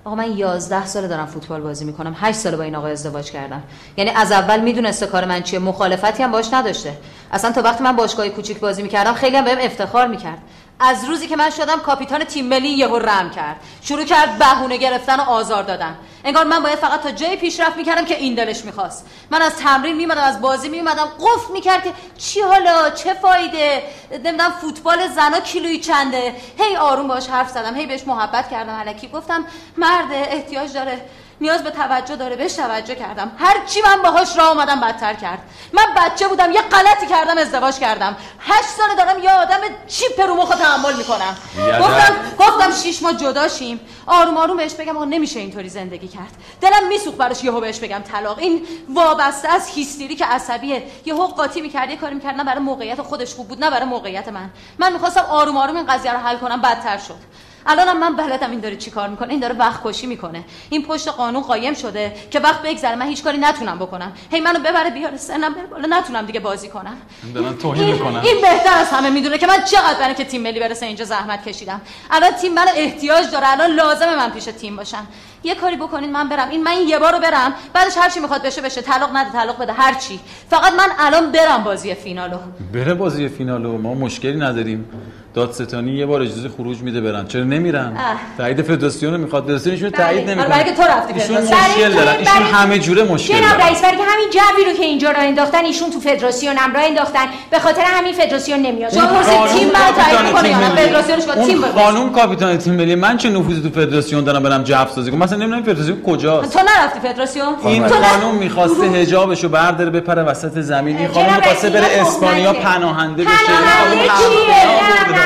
آقا 0.04 0.14
من 0.14 0.38
11 0.38 0.86
ساله 0.86 1.08
دارم 1.08 1.26
فوتبال 1.26 1.60
بازی 1.60 1.84
می‌کنم. 1.84 2.16
8 2.20 2.38
ساله 2.38 2.56
با 2.56 2.62
این 2.62 2.74
آقا 2.74 2.86
ازدواج 2.86 3.30
کردم. 3.30 3.62
یعنی 3.96 4.10
از 4.10 4.32
اول 4.32 4.60
می‌دونسته 4.60 5.06
کار 5.06 5.24
من 5.24 5.42
چیه. 5.42 5.58
مخالفتی 5.58 6.22
هم 6.22 6.32
باش 6.32 6.52
نداشته. 6.52 6.96
اصلا 7.32 7.52
تا 7.52 7.62
وقتی 7.62 7.84
من 7.84 7.96
باشگاه 7.96 8.28
کوچیک 8.28 8.60
بازی 8.60 8.82
می‌کردم 8.82 9.12
خیلی 9.12 9.36
هم 9.36 9.44
بهم 9.44 9.58
افتخار 9.60 10.06
می‌کرد. 10.06 10.38
از 10.80 11.04
روزی 11.04 11.26
که 11.28 11.36
من 11.36 11.50
شدم 11.50 11.80
کاپیتان 11.80 12.24
تیم 12.24 12.46
ملی 12.46 12.68
یهو 12.68 12.98
رم 12.98 13.30
کرد. 13.30 13.56
شروع 13.82 14.04
کرد 14.04 14.38
بهونه 14.38 14.76
گرفتن 14.76 15.16
و 15.20 15.22
آزار 15.22 15.62
دادن. 15.62 15.96
انگار 16.24 16.44
من 16.44 16.62
باید 16.62 16.78
فقط 16.78 17.02
تا 17.02 17.10
جای 17.10 17.36
پیشرفت 17.36 17.76
می‌کردم 17.76 18.04
که 18.04 18.16
این 18.16 18.34
دلش 18.34 18.64
می‌خواست. 18.64 19.06
من 19.30 19.42
از 19.42 19.56
تمرین 19.56 19.96
میمدم 19.96 20.20
از 20.20 20.40
بازی 20.40 20.68
میمدم 20.68 21.04
قفل 21.04 21.52
می‌کرد 21.52 21.84
که 21.84 21.92
چی 22.18 22.40
حالا؟ 22.40 22.90
چه 22.90 23.14
فایده؟ 23.14 23.82
نمی‌دونم 24.10 24.50
فوتبال 24.50 25.08
زنا 25.08 25.40
کیلویی 25.40 25.80
چنده؟ 25.80 26.34
هی 26.58 26.76
آروم 26.76 27.08
باش 27.08 27.28
حرف 27.28 27.50
زدم 27.50 27.74
هی 27.74 27.86
بهش 27.86 28.06
محبت 28.06 28.50
کردم 28.50 28.72
علکی 28.72 29.08
گفتم 29.08 29.44
مرد 29.76 30.12
احتیاج 30.12 30.72
داره. 30.72 31.00
نیاز 31.42 31.62
به 31.62 31.70
توجه 31.70 32.16
داره 32.16 32.36
بهش 32.36 32.52
توجه 32.52 32.94
کردم. 32.94 33.32
هر 33.38 33.66
چی 33.66 33.80
من 33.82 34.02
باهاش 34.02 34.38
راه 34.38 34.48
اومدم 34.48 34.80
بدتر 34.80 35.14
کرد. 35.14 35.38
من 35.72 35.82
بچه 35.96 36.28
بودم 36.28 36.52
یه 36.52 36.62
غلطی 36.62 37.06
کردم 37.06 37.38
ازدواج 37.38 37.78
کردم. 37.78 38.16
هشت 38.40 38.68
ساله 38.68 38.94
دارم 38.94 39.22
یه 39.22 39.30
آدم 39.30 39.60
چیپ 39.86 40.20
رو 40.20 40.34
مخ 40.34 40.48
تحمل 40.48 40.96
می‌کنم. 40.96 41.36
گفتم 41.80 42.14
گفتم 42.38 42.72
شیش 42.72 43.02
ماه 43.02 43.14
جدا 43.14 43.48
شیم. 43.48 43.80
آروم 44.06 44.36
آروم 44.36 44.56
بهش 44.56 44.74
بگم 44.74 44.96
آقا 44.96 45.04
نمیشه 45.04 45.40
اینطوری 45.40 45.68
زندگی 45.68 46.08
کرد. 46.08 46.32
دلم 46.60 46.88
میسوخت 46.88 47.16
براش 47.16 47.44
یهو 47.44 47.60
بهش 47.60 47.78
بگم 47.78 47.98
طلاق. 47.98 48.38
این 48.38 48.66
وابسته 48.88 49.48
از 49.48 49.68
هیستری 49.68 50.16
که 50.16 50.26
عصبیه. 50.26 50.82
یهو 51.04 51.26
قاطی 51.26 51.60
می‌کرد 51.60 51.90
یه 51.90 51.96
کاری 51.96 52.14
می‌کرد 52.14 52.36
نه 52.36 52.44
برای 52.44 52.60
موقعیت 52.60 53.02
خودش 53.02 53.34
خوب 53.34 53.48
بود 53.48 53.64
نه 53.64 53.70
برای 53.70 53.86
موقعیت 53.86 54.28
من. 54.28 54.50
من 54.78 54.92
می‌خواستم 54.92 55.24
آروم 55.30 55.56
آروم 55.56 55.76
این 55.76 55.86
قضیه 55.86 56.12
رو 56.12 56.18
حل 56.18 56.36
کنم 56.36 56.60
بدتر 56.60 56.98
شد. 56.98 57.18
الانم 57.66 58.00
من 58.00 58.16
بلدم 58.16 58.50
این 58.50 58.60
داره 58.60 58.76
چیکار 58.76 59.08
می‌کنه؟ 59.08 59.30
این 59.30 59.40
داره 59.40 59.54
وقت 59.54 59.80
کشی 59.84 60.06
می‌کنه. 60.06 60.44
این 60.70 60.82
پشت 60.82 61.08
قانون 61.08 61.42
قایم 61.42 61.74
شده 61.74 62.12
که 62.30 62.40
وقت 62.40 62.62
بگذره 62.62 62.96
من 62.96 63.06
هیچ 63.06 63.24
کاری 63.24 63.38
نتونم 63.38 63.78
بکنم. 63.78 64.12
هی 64.30 64.40
منو 64.40 64.58
ببره 64.58 64.90
بیاره 64.90 65.16
سنم 65.16 65.54
بره 65.54 65.66
بالا. 65.66 65.98
نتونم 65.98 66.26
دیگه 66.26 66.40
بازی 66.40 66.68
کنم. 66.68 66.96
دارن 67.34 67.56
توهین 67.56 67.84
این, 67.84 67.92
می‌کنن. 67.92 68.20
این 68.20 68.40
بهتر 68.40 68.78
از 68.78 68.90
همه 68.90 69.10
می‌دونه 69.10 69.38
که 69.38 69.46
من 69.46 69.64
چقدر 69.64 69.98
برای 70.00 70.14
که 70.14 70.24
تیم 70.24 70.42
ملی 70.42 70.60
برسه 70.60 70.86
اینجا 70.86 71.04
زحمت 71.04 71.48
کشیدم. 71.48 71.80
الان 72.10 72.30
تیم 72.30 72.54
من 72.54 72.66
احتیاج 72.76 73.30
داره. 73.30 73.52
الان 73.52 73.70
لازمه 73.70 74.16
من 74.16 74.30
پیش 74.30 74.44
تیم 74.44 74.76
باشم. 74.76 75.06
یه 75.44 75.54
کاری 75.54 75.76
بکنین 75.76 76.12
من 76.12 76.28
برم. 76.28 76.48
این 76.48 76.62
من 76.62 76.70
این 76.70 76.88
یه 76.88 76.98
بارو 76.98 77.18
برم. 77.18 77.54
بعدش 77.72 77.96
هر 77.96 78.10
چی 78.10 78.20
می‌خواد 78.20 78.42
بشه 78.42 78.60
بشه. 78.60 78.82
طلاق 78.82 79.16
نده 79.16 79.30
طلاق 79.32 79.62
بده. 79.62 79.72
هر 79.72 79.94
چی. 79.94 80.20
فقط 80.50 80.72
من 80.72 80.88
الان 80.98 81.32
برم 81.32 81.64
بازی 81.64 81.94
فینالو. 81.94 82.38
بره 82.72 82.94
بازی 82.94 83.28
فینالو. 83.28 83.78
ما 83.78 83.94
مشکلی 83.94 84.36
نداریم. 84.36 84.90
دادستانی 85.34 85.92
یه 85.92 86.06
بار 86.06 86.22
اجازه 86.22 86.48
خروج 86.48 86.78
میده 86.78 87.00
برن. 87.00 87.26
چرا 87.26 87.44
نمیرن. 87.44 87.96
تایید 88.38 88.62
فدراسیون 88.62 89.20
می‌خواد 89.20 89.44
فدراسیونشون 89.44 89.90
تایید 89.90 90.24
بله. 90.24 90.34
نمی‌کنه. 90.34 90.54
آره، 90.54 90.64
برای 90.64 90.76
که 90.76 90.82
تو 90.82 90.88
رفتی 90.88 91.12
ایشون. 91.14 91.36
مشکل 91.36 91.92
دارن. 91.92 92.16
ایشون 92.18 92.42
همه 92.42 92.78
جوره 92.78 93.02
مشکل 93.02 93.38
جناب 93.38 93.60
رئیس 93.60 93.82
برای 93.82 93.96
که 93.96 94.02
همین 94.02 94.30
جوی 94.30 94.64
رو 94.64 94.72
که 94.72 94.84
اینجا 94.84 95.10
راه 95.10 95.22
انداختن 95.22 95.64
ایشون 95.64 95.90
تو 95.90 96.00
فدراسیون 96.00 96.56
هم 96.56 96.74
راه 96.74 96.84
انداختن. 96.84 97.26
به 97.50 97.58
خاطر 97.58 97.82
همین 97.84 98.12
فدراسیون 98.12 98.60
نمیاد. 98.60 98.92
شما 98.92 99.06
پرسید 99.06 99.34
خانم 99.34 99.52
تیم 99.52 99.68
من 99.68 99.72
کاپیتان 99.72 100.04
تعیین 100.04 100.32
کنه 100.32 100.48
یا. 100.48 100.86
فدراسیونش 100.86 101.28
اون 101.28 101.46
تیم. 101.46 101.62
خانم 101.62 102.12
کاپیتان 102.12 102.58
تیم 102.58 102.74
ملی. 102.74 102.94
من 102.94 103.16
چه 103.16 103.30
نفوذی 103.30 103.62
تو 103.62 103.70
فدراسیون 103.80 104.24
دارم 104.24 104.42
برم 104.42 104.62
جو 104.62 104.74
سازی 104.94 105.10
کنم؟ 105.10 105.22
مثلا 105.22 105.38
نمی‌دونم 105.38 105.62
فدراسیون 105.62 106.02
کجاست. 106.02 106.52
تو 106.52 106.58
نرفتی 106.58 107.08
فدراسیون؟ 107.08 107.54
این 107.64 107.88
خانم 107.88 108.34
می‌خواسته 108.34 108.86
حجابشو 108.86 109.48
برداره 109.48 109.90
بپره 109.90 110.22
وسط 110.22 110.60
زمین 110.60 110.96
این 110.96 111.08
می‌خواسته 111.08 111.48
رئیس، 111.48 111.64
بره 111.64 112.00
اسپانیا. 112.00 112.52
پناهنده 112.52 113.24
بشه. 113.24 113.32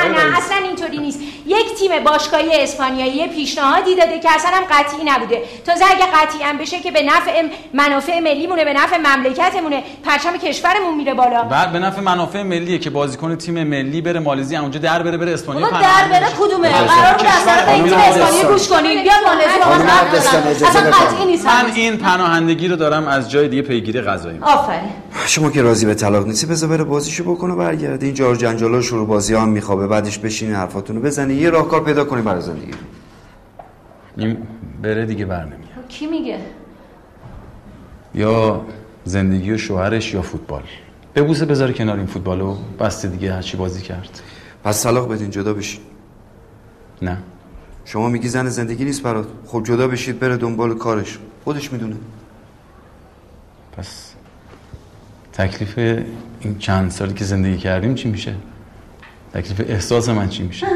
نه. 0.03 0.09
نه 0.09 0.29
نه 0.29 0.37
اصلا 0.37 0.57
اینطوری 0.57 0.97
نیست 0.97 1.19
یک 1.45 1.73
تیم 1.79 2.03
باشگاهی 2.03 2.49
اسپانیایی 2.63 3.27
پیشنهادی 3.27 3.95
داده 3.95 4.19
که 4.19 4.29
اصلا 4.35 4.51
هم 4.51 4.63
قطعی 4.63 5.03
نبوده 5.05 5.41
تازه 5.65 5.85
اگه 5.85 6.05
قطعی 6.13 6.43
هم 6.43 6.57
بشه 6.57 6.79
که 6.79 6.91
به 6.91 7.01
نفع 7.03 7.43
منافع 7.73 8.19
ملیمونه 8.19 8.65
به 8.65 8.73
نفع 8.73 8.97
مملکتمونه 8.97 9.83
پرچم 10.05 10.37
کشورمون 10.37 10.95
میره 10.97 11.13
بالا 11.13 11.43
بعد 11.43 11.71
به 11.71 11.79
نفع 11.79 12.01
منافع 12.01 12.43
ملیه 12.43 12.77
که 12.79 12.89
بازیکن 12.89 13.35
تیم 13.35 13.63
ملی 13.63 14.01
بره 14.01 14.19
مالزی 14.19 14.55
اونجا 14.57 14.79
در 14.79 15.03
بره 15.03 15.17
بره 15.17 15.33
اسپانیا 15.33 15.69
در 15.69 16.07
بره. 16.11 16.27
کدومه 16.39 16.69
بازیکن 16.69 16.87
قرار 16.87 17.13
بود 17.13 17.27
کشور 17.27 17.51
اصلا 17.51 17.73
این 17.73 17.83
تیم 17.83 17.93
اسپانیا. 17.97 18.51
گوش 18.51 18.67
کنین 18.67 19.03
بیا 19.03 19.13
مالزی 19.25 20.65
اصلا. 20.65 20.81
قطعی 20.91 21.25
نیست 21.25 21.45
من. 21.45 21.71
این 21.75 21.97
پناهندگی 21.97 22.67
رو 22.67 22.75
دارم 22.75 23.07
از 23.07 23.31
جای 23.31 23.47
دیگه 23.47 23.61
پیگیری 23.61 24.01
قضایی 24.01 24.39
آفرین 24.41 24.89
شما 25.25 25.51
که 25.51 25.61
راضی 25.61 25.85
به 25.85 25.95
طلاق 25.95 26.27
نیستی 26.27 26.47
بذار 26.47 26.69
بره 26.69 26.83
بازیشو 26.83 27.23
بکنه 27.23 27.55
برگرده. 27.55 28.05
این 28.05 28.15
جار 28.15 28.35
جنجالا 28.35 28.81
شروع 28.81 29.07
بازی 29.07 29.33
ها 29.33 29.41
هم 29.41 29.49
میخوابه 29.49 29.87
بعدش 29.87 30.17
بشینی 30.17 30.53
حرفاتونو 30.53 31.01
بزنی 31.01 31.33
یه 31.33 31.49
راهکار 31.49 31.83
پیدا 31.83 32.05
کنی 32.05 32.21
برای 32.21 32.41
زندگی. 32.41 32.71
این 34.17 34.37
بره 34.81 35.05
دیگه 35.05 35.25
بر 35.25 35.43
نمیاد. 35.43 35.87
کی 35.89 36.07
میگه؟ 36.07 36.39
یا 38.15 38.65
زندگی 39.05 39.51
و 39.51 39.57
شوهرش 39.57 40.13
یا 40.13 40.21
فوتبال. 40.21 40.63
ببوسه 41.15 41.45
بذاره 41.45 41.73
کنار 41.73 41.97
این 41.97 42.05
فوتبالو 42.05 42.57
بسته 42.79 43.07
دیگه 43.07 43.33
هرچی 43.33 43.57
بازی 43.57 43.81
کرد. 43.81 44.21
پس 44.63 44.83
طلاق 44.83 45.11
بدین 45.11 45.29
جدا 45.29 45.53
بشین. 45.53 45.81
نه. 47.01 47.17
شما 47.85 48.09
میگی 48.09 48.27
زن 48.27 48.49
زندگی 48.49 48.85
نیست 48.85 49.03
برات. 49.03 49.27
خب 49.47 49.63
جدا 49.63 49.87
بشید 49.87 50.19
بره 50.19 50.37
دنبال 50.37 50.77
کارش. 50.77 51.17
خودش 51.43 51.73
می‌دونه. 51.73 51.95
پس 53.77 54.06
تکلیف 55.37 55.77
این 56.39 56.57
چند 56.59 56.91
سالی 56.91 57.13
که 57.13 57.25
زندگی 57.25 57.57
کردیم 57.57 57.95
چی 57.95 58.09
میشه؟ 58.09 58.35
تکلیف 59.33 59.69
احساس 59.69 60.09
من 60.09 60.29
چی 60.29 60.43
میشه؟ 60.43 60.67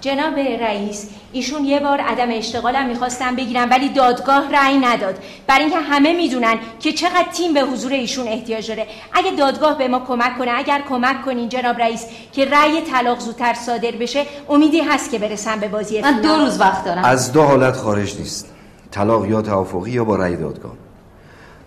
جناب 0.00 0.38
رئیس 0.38 1.08
ایشون 1.32 1.64
یه 1.64 1.80
بار 1.80 2.00
عدم 2.00 2.28
اشتغالم 2.30 2.86
می‌خواستن 2.86 3.36
بگیرن 3.36 3.68
ولی 3.68 3.88
دادگاه 3.88 4.52
رأی 4.52 4.78
نداد. 4.78 5.18
برای 5.46 5.60
اینکه 5.60 5.78
همه 5.78 6.12
می‌دونن 6.12 6.54
که 6.80 6.92
چقدر 6.92 7.26
تیم 7.32 7.54
به 7.54 7.60
حضور 7.60 7.92
ایشون 7.92 8.28
احتیاج 8.28 8.68
داره. 8.68 8.86
اگه 9.12 9.30
دادگاه 9.30 9.78
به 9.78 9.88
ما 9.88 9.98
کمک 9.98 10.38
کنه 10.38 10.50
اگر 10.54 10.82
کمک 10.88 11.22
کنین 11.24 11.48
جناب 11.48 11.78
رئیس 11.78 12.06
که 12.32 12.44
رأی 12.44 12.80
طلاق 12.80 13.18
زودتر 13.18 13.54
صادر 13.54 13.90
بشه 13.90 14.26
امیدی 14.48 14.80
هست 14.80 15.10
که 15.10 15.18
برسن 15.18 15.60
به 15.60 15.68
بازی 15.68 16.00
من 16.00 16.20
دو. 16.20 16.28
روز 16.28 16.60
وقت 16.60 16.84
دارم. 16.84 17.04
از 17.04 17.32
دو 17.32 17.42
حالت 17.42 17.76
خارج 17.76 18.18
نیست. 18.18 18.52
طلاق 18.90 19.26
یا 19.26 19.42
توافقی 19.42 19.90
یا 19.90 20.04
با 20.04 20.16
رأی 20.16 20.36
دادگاه. 20.36 20.81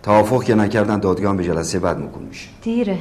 توافق 0.06 0.44
که 0.44 0.56
نکردن 0.56 1.00
دادگاه 1.00 1.38
به 1.38 1.44
جلسه 1.44 1.80
بعد 1.80 2.00
موکول 2.00 2.24
میشه. 2.24 2.48
دیره. 2.62 2.98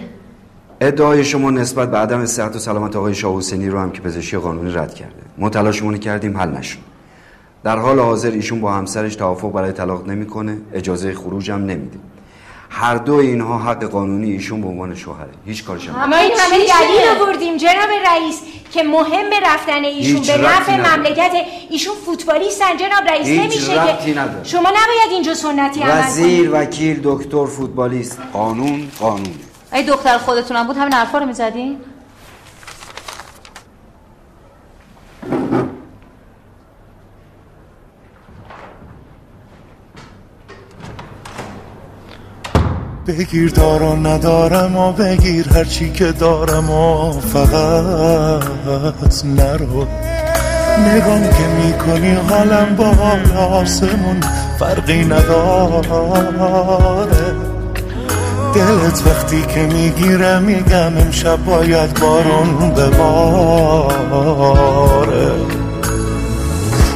ادعای 0.80 1.24
شما 1.24 1.50
نسبت 1.50 1.90
به 1.90 1.98
عدم 1.98 2.26
صحت 2.26 2.56
و 2.56 2.58
سلامت 2.58 2.96
آقای 2.96 3.14
شاه 3.14 3.36
حسینی 3.36 3.68
رو 3.68 3.78
هم 3.78 3.90
که 3.90 4.00
پزشکی 4.00 4.36
قانونی 4.36 4.70
رد 4.70 4.94
کرده. 4.94 5.22
ما 5.38 5.50
تلاشمون 5.50 5.98
کردیم 5.98 6.36
حل 6.36 6.50
نشد. 6.50 6.78
در 7.64 7.78
حال 7.78 7.98
حاضر 7.98 8.30
ایشون 8.30 8.60
با 8.60 8.72
همسرش 8.72 9.16
توافق 9.16 9.52
برای 9.52 9.72
طلاق 9.72 10.08
نمی‌کنه 10.08 10.56
اجازه 10.72 11.14
خروج 11.14 11.50
هم 11.50 11.60
نمیده. 11.60 11.98
هر 12.76 12.96
دو 12.96 13.14
اینها 13.14 13.58
حق 13.58 13.84
قانونی 13.84 14.32
ایشون 14.32 14.60
به 14.60 14.68
عنوان 14.68 14.94
شوهره. 14.94 15.30
هیچ 15.46 15.64
کارش 15.64 15.88
هم 15.88 16.10
ما 16.10 16.16
این 16.16 16.32
همه 16.38 16.58
دلیل 16.58 17.22
آوردیم 17.22 17.56
جناب 17.56 17.90
رئیس 18.06 18.40
که 18.72 18.82
مهم 18.82 19.30
به 19.30 19.40
رفتن 19.40 19.84
ایشون 19.84 20.20
به 20.20 20.48
نفع. 20.48 20.96
مملکت 20.96 21.32
ایشون 21.70 21.94
فوتبالیستن. 22.06 22.76
جناب 22.76 23.08
رئیس 23.08 23.28
نمیشه 23.28 23.96
که 24.04 24.20
نداره. 24.20 24.44
شما 24.44 24.68
نباید 24.68 25.10
اینجا 25.10 25.34
سنتی 25.34 25.80
عمل 25.80 25.90
کنید. 25.90 26.04
وزیر 26.04 26.50
وکیل 26.52 27.00
دکتر 27.04 27.46
فوتبالیست. 27.46 28.18
قانون 28.32 28.88
قانون 29.00 29.34
ای 29.72 29.82
دختر 29.82 30.18
خودتونم 30.18 30.66
بود 30.66 30.76
همین 30.76 30.92
حرفا 30.92 31.18
رو 31.18 31.26
می‌زدین؟ 31.26 31.76
بگیر 43.06 43.50
دارم 43.50 44.06
ندارم 44.06 44.76
و 44.76 44.92
بگیر 44.92 45.48
هرچی 45.48 45.90
که 45.90 46.12
دارم 46.12 46.70
و 46.70 47.12
فقط 47.20 49.24
نرو. 49.24 49.86
نگام 50.78 51.22
که 51.22 51.46
می‌کنی 51.64 52.14
حالم 52.28 52.76
با 52.76 52.92
آسمون 53.46 54.20
فرقی 54.58 55.04
نداره. 55.04 57.08
دلت 58.54 59.02
وقتی 59.06 59.44
که 59.54 59.60
می‌گیره 59.60 60.38
میگم 60.38 60.98
امشب 60.98 61.44
باید 61.44 62.00
بارون 62.00 62.70
بباره. 62.70 63.94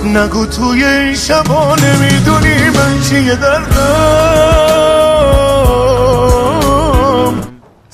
نگو 0.04 0.46
توی 0.46 0.84
این 0.84 1.14
شبا 1.14 1.76
نمی‌دونی 1.76 2.70
من 2.74 3.00
چیه 3.08 3.34
دردم. 3.34 4.97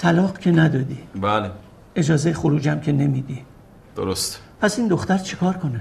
طلاق 0.05 0.39
که 0.39 0.51
ندادی. 0.51 0.99
بله. 1.21 1.51
اجازه 1.97 2.33
خروجم 2.33 2.81
که 2.81 2.93
نمیدی. 2.93 3.43
درست. 3.97 4.41
پس 4.61 4.79
این 4.79 4.89
دختر 4.89 5.19
چیکار 5.19 5.57
کنه؟ 5.57 5.81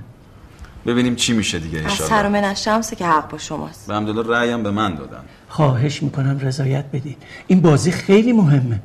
ببینیم 0.85 1.15
چی 1.15 1.33
میشه 1.33 1.59
دیگه 1.59 1.79
از 1.79 1.85
انشالله 1.85 2.09
سر 2.09 2.27
من 2.27 2.53
شمسه 2.53 2.95
که 2.95 3.05
حق 3.05 3.29
با 3.29 3.37
شماست. 3.37 3.87
به 3.87 4.23
رأیم 4.23 4.63
به 4.63 4.71
من 4.71 4.95
دادن. 4.95 5.23
خواهش 5.49 6.03
می‌کنم 6.03 6.39
رضایت 6.39 6.85
بدید 6.93 7.17
این 7.47 7.61
بازی 7.61 7.91
خیلی 7.91 8.33
مهمه. 8.33 8.79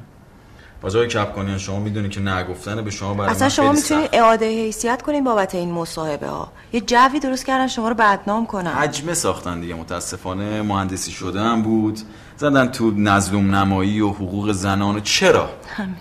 با 0.81 0.91
جای 0.91 1.09
کپ 1.09 1.35
کنین 1.35 1.59
شما 1.59 1.81
می‌دونی 1.81 2.09
که 2.09 2.21
نگفتن 2.21 2.85
به 2.85 2.91
شما 2.91 3.15
برای 3.15 3.31
اصلا 3.31 3.49
شما 3.49 3.73
می‌تونید. 3.73 4.09
اعاده 4.13 4.49
حیثیت 4.49 5.03
کنین 5.03 5.25
بابت 5.25 5.55
این 5.55 5.71
مصاحبه 5.71 6.27
ها 6.27 6.53
یه 6.73 6.81
جوی 6.81 7.21
درست 7.21 7.47
کردن 7.47 7.67
شما 7.67 7.89
رو 7.89 7.95
بدنام 7.95 8.47
کنن. 8.47 8.73
حجمه 8.73 9.15
ساختن 9.15 9.61
دیگه 9.61 9.75
متاسفانه 9.75 10.63
مهندسی 10.63 11.13
شده 11.13 11.41
هم 11.41 11.63
بود. 11.63 12.01
زدن 12.37 12.69
تو 12.69 12.91
نظلوم 12.91 13.55
نمایی 13.55 14.01
و 14.01 14.09
حقوق 14.09 14.53
زنان 14.53 14.97
و 14.97 15.01
چرا؟ 15.01 15.51
همین. 15.77 15.97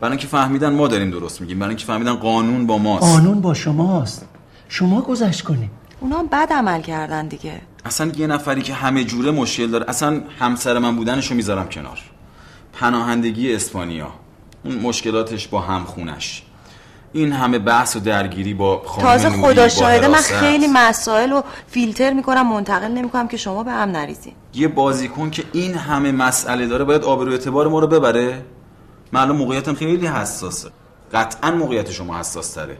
برای 0.00 0.12
اینکه 0.12 0.26
فهمیدن 0.26 0.72
ما 0.72 0.88
داریم 0.88 1.10
درست 1.10 1.40
میگیم 1.40 1.58
برای 1.58 1.68
اینکه 1.68 1.86
فهمیدن 1.86 2.14
قانون 2.14 2.66
با 2.66 2.78
ماست. 2.78 3.04
قانون 3.04 3.40
با 3.40 3.54
شماست. 3.54 4.26
شما 4.68 5.00
گذشت 5.00 5.42
کنید 5.42 5.70
اونا 6.00 6.18
هم 6.18 6.26
بد 6.26 6.52
عمل 6.52 6.80
کردن 6.80 7.28
دیگه. 7.28 7.60
اصلا 7.84 8.12
یه 8.16 8.26
نفری 8.26 8.62
که 8.62 8.74
همه 8.74 9.04
جوره 9.04 9.30
مشکل 9.30 9.66
داره 9.66 9.84
اصلا 9.88 10.22
همسر 10.38 10.78
من 10.78 10.96
بودنشو 10.96 11.34
می‌ذارم 11.34 11.68
کنار. 11.68 11.98
پناهندگی 12.72 13.54
اسپانیا. 13.54 14.08
اون 14.64 14.74
مشکلاتش 14.74 15.48
با 15.48 15.60
همخونش. 15.60 16.42
این 17.12 17.32
همه 17.32 17.58
بحث 17.58 17.96
و 17.96 18.00
درگیری 18.00 18.54
با 18.54 18.82
خانم 18.86 19.06
تازه 19.06 19.30
خدا 19.30 19.68
شاهده. 19.68 20.08
من. 20.08 20.18
خیلی 20.18 20.66
مسائل 20.72 21.30
رو 21.30 21.44
فیلتر 21.66 22.12
می‌کنم 22.12 22.52
منتقل 22.52 22.88
نمی‌کنم 22.88 23.28
که 23.28 23.36
شما 23.36 23.62
به 23.62 23.70
هم 23.70 23.88
نریزین. 23.88 24.32
یه 24.54 24.68
بازیکن 24.68 25.30
که 25.30 25.44
این 25.52 25.74
همه 25.74 26.12
مسئله 26.12 26.66
داره 26.66 26.84
باید 26.84 27.04
آبرو 27.04 27.32
اعتبار 27.32 27.68
ما 27.68 27.78
رو 27.78 27.86
ببره؟ 27.86 28.44
معلوم 29.12 29.36
موقعیتم 29.36 29.74
خیلی 29.74 30.06
حساسه. 30.06 30.70
قطعا 31.12 31.50
موقعیت 31.50 31.90
شما 31.90 32.18
حساس 32.18 32.52
تره 32.52 32.78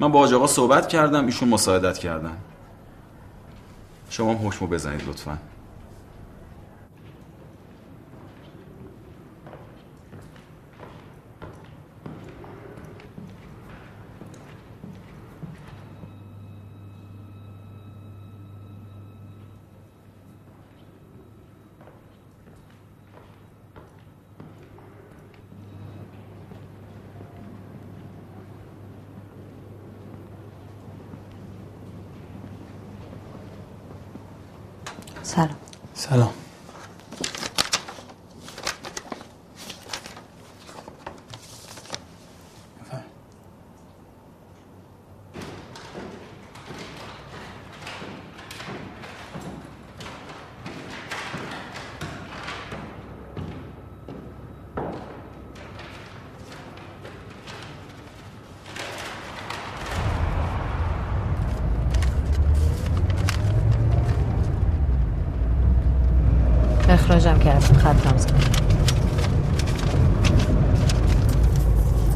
من 0.00 0.12
با 0.12 0.26
آقا 0.26 0.46
صحبت 0.46 0.88
کردم 0.88 1.26
ایشون 1.26 1.48
مساعدت 1.48 1.98
کردن. 1.98 2.36
شما 4.10 4.30
هم 4.30 4.46
حکمو 4.46 4.68
بزنید 4.68 5.08
لطفا. 5.08 5.38
سلام. 35.34 35.56
سلام. 35.94 36.41
اخراجم 67.26 67.38
کردم 67.38 67.60
خطم 67.78 68.16
زد 68.16 68.30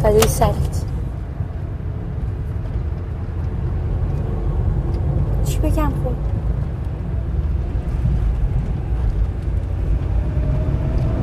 فدای 0.03 0.21
سرت 0.23 0.85
چی 5.45 5.59
بگم 5.59 5.73
خب؟ 5.89 6.13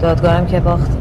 دادگاهم 0.01 0.45
که 0.45 0.59
باخت. 0.59 0.91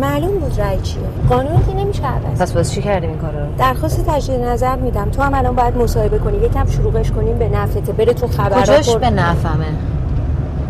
معلوم 0.00 0.38
بود 0.38 0.58
رای 0.60 0.80
چیه. 0.80 1.02
قانون 1.28 1.60
که 1.66 1.74
نمیشه 1.74 2.02
عوض 2.06 2.42
پس 2.42 2.56
واسه 2.56 2.74
چی 2.74 2.82
کردیم 2.82 3.10
این 3.10 3.18
کارا 3.18 3.44
رو؟ 3.44 3.50
درخواست 3.58 4.06
تجدید 4.06 4.40
نظر 4.40 4.76
میدم. 4.76 5.10
تو 5.10 5.22
هم 5.22 5.34
الان 5.34 5.54
باید 5.56 5.76
مصاحبه 5.76 6.18
کنی. 6.18 6.36
یکم 6.38 6.66
شروعش 6.66 7.10
کنیم 7.12 7.38
به 7.38 7.48
نفته 7.48 7.92
بره 7.92 8.12
تو 8.14 8.26
خبرها 8.26 8.62
کجاش 8.62 8.90
پر- 8.90 8.98
به 8.98 9.10
نفهمه 9.10 9.66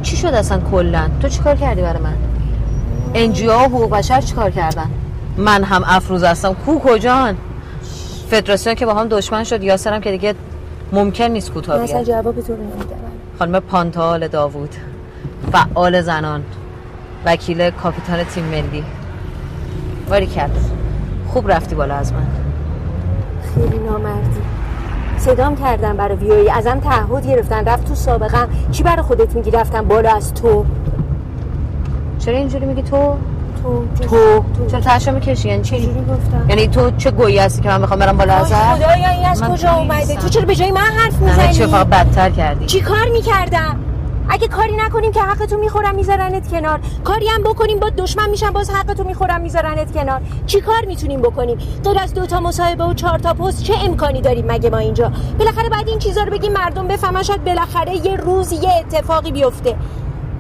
چی 0.09 0.17
شد 0.17 0.27
اصلا 0.27 0.61
کلا؟ 0.71 1.09
تو 1.21 1.29
چی 1.29 1.41
کار 1.41 1.57
کردی 1.57 1.83
برای 1.83 2.03
من؟ 2.03 2.15
NGO 3.15 3.53
و 3.53 3.59
حقوق 3.59 3.91
بشر 3.91 4.21
چی 4.21 4.35
کار 4.35 4.51
کردن؟ 4.51 4.91
من 5.37 5.65
هم 5.65 5.85
افروز 5.87 6.25
هستم. 6.25 6.55
کو 6.55 6.79
کجان؟ 6.79 7.37
فدراسیون 8.31 8.75
که 8.75 8.87
با 8.87 8.95
هم 8.95 9.09
دشمن 9.09 9.45
شد. 9.45 9.63
یاسرم 9.63 10.01
که 10.01 10.11
دیگه 10.11 10.35
ممکن 10.93 11.25
نیست 11.25 11.53
کوتاه 11.53 11.87
بیاد. 11.87 12.05
جواب 12.05 12.41
تو 12.41 12.57
خانم 13.39 13.61
پانته‌آ 13.61 14.10
آل 14.10 14.29
داوود. 14.29 14.75
فعال 15.53 16.01
زنان. 16.01 16.43
وکیل 17.25 17.71
کاپیتان 17.71 18.25
تیم 18.25 18.45
ملی. 18.45 18.85
باری 20.11 20.27
کرد. 20.27 20.57
خوب 21.29 21.53
رفتی 21.53 21.75
بالا 21.75 21.95
از 21.95 22.13
من. 22.13 22.27
خیلی 23.55 23.79
نامردی. 23.79 24.41
صدام 25.19 25.57
کردن 25.57 25.97
برای 25.97 26.17
ویوی 26.17 26.51
ازم 26.51 26.81
تعهد 26.81 27.27
گرفتن. 27.27 27.65
رفت 27.65 27.89
تو 27.89 27.95
سابقم. 27.95 28.49
چی 28.71 28.83
برای 28.83 29.03
خودت 29.03 29.35
میگی 29.37 29.51
رفتم 29.51 29.85
بالا 29.85 30.17
از 30.17 30.35
تو؟ 30.35 30.65
چرا 32.19 32.37
اینجوری 32.37 32.67
میگی 32.67 32.83
تو؟ 32.83 33.15
تو 33.63 33.85
تو. 34.09 34.45
چرا 34.71 34.81
تاشو 34.81 35.13
می‌کشی؟ 35.13 35.49
یعنی 35.49 35.63
چی؟ 35.63 35.77
گفتم. 35.77 36.49
یعنی 36.49 36.69
تو 36.69 36.91
چه 36.91 37.11
گویی 37.11 37.39
هستی 37.39 37.63
که 37.63 37.69
من 37.69 37.81
می‌خوام 37.81 38.01
برم 38.01 38.17
بالا 38.17 38.33
ازت؟ 38.33 38.55
خدایا 38.55 39.09
این 39.09 39.27
از 39.27 39.43
کجا 39.43 39.73
اومده. 39.73 40.17
تو 40.17 40.29
چرا 40.29 40.45
به 40.45 40.55
جای 40.55 40.71
من 40.71 40.81
حرف 40.81 41.21
می‌زنی؟ 41.21 41.67
فقط 41.67 41.87
بدتر 41.87 42.31
کردی؟ 42.31 42.67
چی 42.67 42.81
کار 42.81 43.09
می‌کردم؟ 43.13 43.77
اگه 44.29 44.49
کاری 44.49 44.77
نکنیم 44.77 45.13
که 45.13 45.21
حقتو 45.21 45.57
می‌خورم 45.57 45.95
میذارنت 45.95 46.49
کنار. 46.49 46.81
کاری 47.05 47.29
هم 47.29 47.43
بکنیم 47.43 47.79
با 47.79 47.91
دشمن 47.91 48.31
میشن 48.31 48.51
باز 48.51 48.71
حقتو 48.71 49.05
می‌خورم 49.05 49.41
میذارنت 49.41 49.93
کنار. 49.93 50.21
چی 50.47 50.61
کار 50.61 50.85
می‌تونیم 50.85 51.21
بکنیم؟ 51.21 51.59
غیر 51.85 51.99
از 51.99 52.15
دوتا 52.15 52.41
مصاحبه 52.41 52.85
و 52.85 52.95
چهار 52.95 53.19
تا 53.19 53.35
پست 53.35 53.63
چه 53.63 53.75
امکانی 53.85 54.21
داریم 54.21 54.47
مگه 54.47 54.71
ما 54.71 54.79
اینجا؟ 54.79 55.13
بالاخره 55.39 55.69
بعد 55.69 55.89
این 55.89 55.99
چیزا 55.99 56.23
رو 56.23 56.31
بگیم 56.31 56.53
مردم 56.53 56.89
بفهمن 56.89 57.23
شاید 57.23 57.45
بالاخره 57.45 58.07
یه 58.07 58.17
روز 58.17 58.53
یه 58.53 58.73
اتفاقی 58.73 59.33
بیفته. 59.33 59.77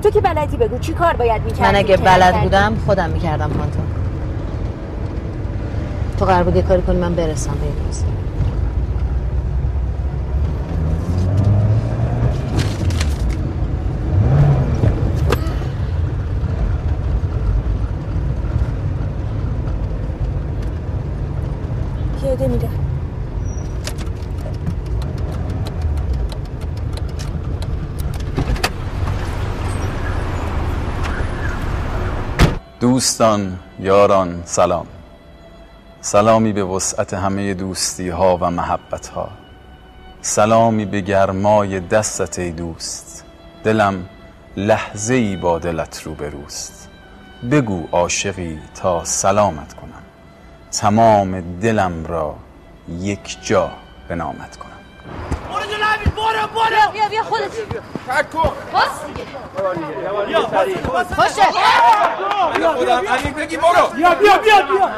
تو 0.02 0.10
که 0.10 0.20
بلدی 0.20 0.56
بگو 0.56 0.78
چی 0.78 0.92
کار 0.92 1.16
باید 1.16 1.42
می‌کردی 1.42 1.62
من 1.62 1.76
اگه 1.76 1.96
بلد؟ 1.96 2.42
بودم 2.42 2.76
خودم 2.86 3.10
می‌کردم 3.10 3.48
پانتو 3.48 3.78
تو 6.18 6.24
قرار 6.24 6.42
بود 6.42 6.56
یه 6.56 6.62
کاری 6.62 6.82
کنی 6.82 6.96
من 6.96 7.14
برسم 7.14 7.50
به 7.50 7.66
این 7.66 7.86
روز 7.86 8.04
پیاده 22.20 22.48
میرم 22.48 22.70
دوستان 32.98 33.58
یاران 33.80 34.42
سلام. 34.44 34.86
سلامی 36.00 36.52
به 36.52 36.64
وسعت 36.64 37.14
همه 37.14 37.54
دوستی 37.54 38.08
ها 38.08 38.36
و 38.36 38.50
محبت 38.50 39.06
ها 39.08 39.28
سلامی 40.20 40.84
به 40.84 41.00
گرمای 41.00 41.80
دستت 41.80 42.38
ای 42.38 42.50
دوست. 42.50 43.24
دلم 43.64 44.08
لحظه 44.56 45.14
ای 45.14 45.36
با 45.36 45.58
دلت 45.58 46.02
رو 46.02 46.14
بروست 46.14 46.88
بگو 47.50 47.88
عاشقی 47.92 48.58
تا 48.74 49.04
سلامت 49.04 49.74
کنم. 49.74 50.02
تمام 50.72 51.60
دلم 51.60 52.06
را 52.06 52.34
یک 52.88 53.38
جا 53.42 53.70
به 54.08 54.14
نامت 54.14 54.56
کنم. 54.56 54.68
برو 55.50 55.64
جلو 55.64 55.84
امیر 55.94 56.08
برو 56.08 56.46
برو. 56.54 56.92
بیا 56.92 57.08
بیا 57.08 57.22
خودت. 57.22 57.50
کن. 58.32 58.50
دیگه. 59.06 59.28
بیا 62.74 63.00
باشه 63.00 63.00
بیا 63.00 63.12
خودم 63.12 63.12
امیر 63.18 63.32
بگی 63.32 63.56
برو. 63.56 63.86
بیا 63.96 64.14
بیا 64.14 64.38
بیا 64.38 64.62
بیا. 64.62 64.90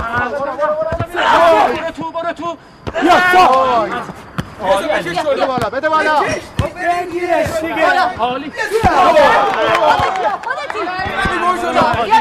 برو 1.72 1.90
تو 1.96 2.10
برو 2.12 2.32
تو. 2.32 2.56
بیا. 3.02 3.16
بده 5.26 5.46
بالا. 5.46 5.70
بده 5.70 5.88
بالا 5.88 6.20
بگیرش 6.74 7.46
دیگه. 7.60 8.18
عالی 8.18 8.50
بیا. 8.50 8.62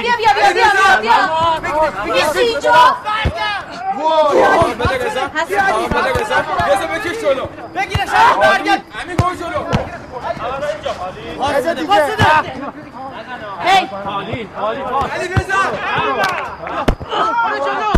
بیا 0.02 0.16
بیا. 0.18 0.34
بیا 0.34 0.54
بیا. 1.02 1.14
بیا 2.06 2.14
نیستی 2.16 2.40
اینجا؟ 2.40 2.72
بکش 6.94 7.22
جلو. 7.22 7.46
بگیرش 7.76 8.10
برگرد. 8.42 8.82
امیر 9.02 9.16
برو 9.16 9.36
جلو. 9.36 9.66
هی 13.60 13.90
عالی 14.06 14.50
عالی 14.58 14.82
علی 15.12 15.28
بزن 15.28 15.70
برو 17.44 17.58
جلو 17.66 17.90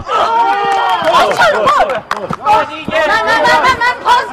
من 2.87 3.21
من 3.25 3.41
من 3.41 3.61
من 3.61 3.77
من 3.79 4.03
پاس 4.03 4.27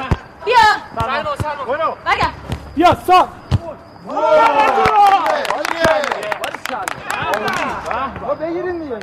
بیا 0.45 0.57
سلمان 0.95 1.65
برو 1.67 1.97
برگرد 2.05 2.33
بیا 2.75 2.95
سا 3.07 3.27
بگیرین 8.39 8.79
دیگه 8.79 8.99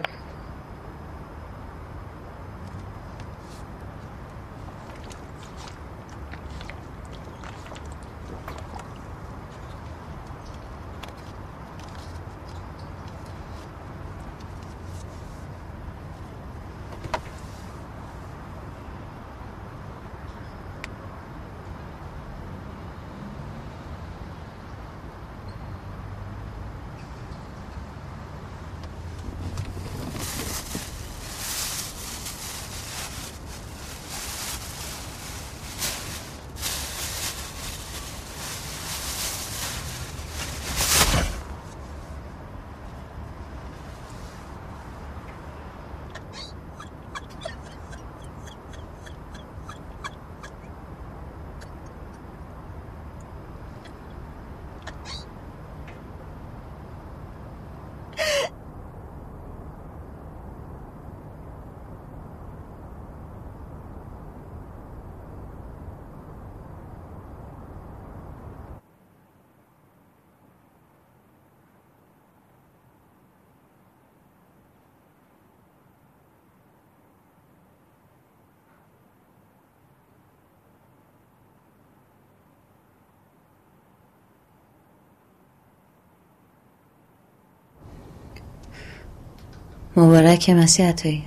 مبارک 89.97 90.51
مسیح 90.51 90.89
عطایی. 90.89 91.24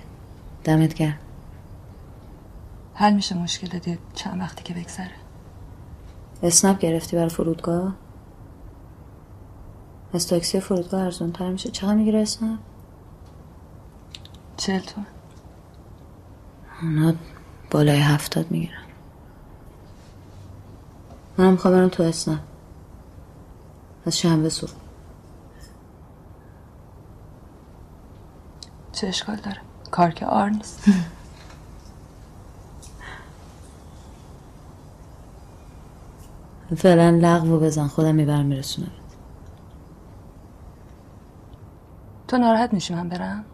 دمت 0.63 0.93
گرم. 0.93 1.17
حل 2.93 3.13
میشه 3.13 3.37
مشکل 3.37 3.79
دید 3.79 3.99
چند 4.15 4.39
وقتی 4.39 4.63
که 4.63 4.73
بگذره. 4.73 5.11
اسنپ 6.43 6.79
گرفتی 6.79 7.15
برای 7.15 7.29
فرودگاه؟ 7.29 7.95
از 10.13 10.27
تاکسی 10.27 10.59
فرودگاه 10.59 11.03
ارزون 11.03 11.31
تر 11.31 11.49
میشه. 11.49 11.71
چقدر 11.71 11.95
می‌گیره 11.95 12.21
اسنپ؟ 12.21 12.59
چل 14.57 14.79
تومن. 14.79 15.07
اونا 16.81 17.13
بالای 17.71 17.99
هفتاد 17.99 18.51
می‌گیرن. 18.51 18.83
منم 21.37 21.51
می‌خوام 21.51 21.73
برم 21.73 21.89
تو 21.89 22.03
اسنپ. 22.03 22.39
از 24.05 24.17
شنبه 24.17 24.49
صبح. 24.49 24.71
چه 28.99 29.07
اشکال 29.07 29.35
داره؟ 29.35 29.57
کار 29.91 30.11
که 30.11 30.26
آر 30.26 30.49
نیست. 30.49 30.84
فعلا 36.77 37.09
لغو 37.09 37.59
بزن 37.59 37.88
خودم 37.88 38.15
می‌برم 38.15 38.45
میرسونم. 38.45 38.91
تو 42.27 42.38
ناراحت 42.38 42.73
میشی 42.73 42.93
من 42.93 43.09
برم؟ 43.09 43.45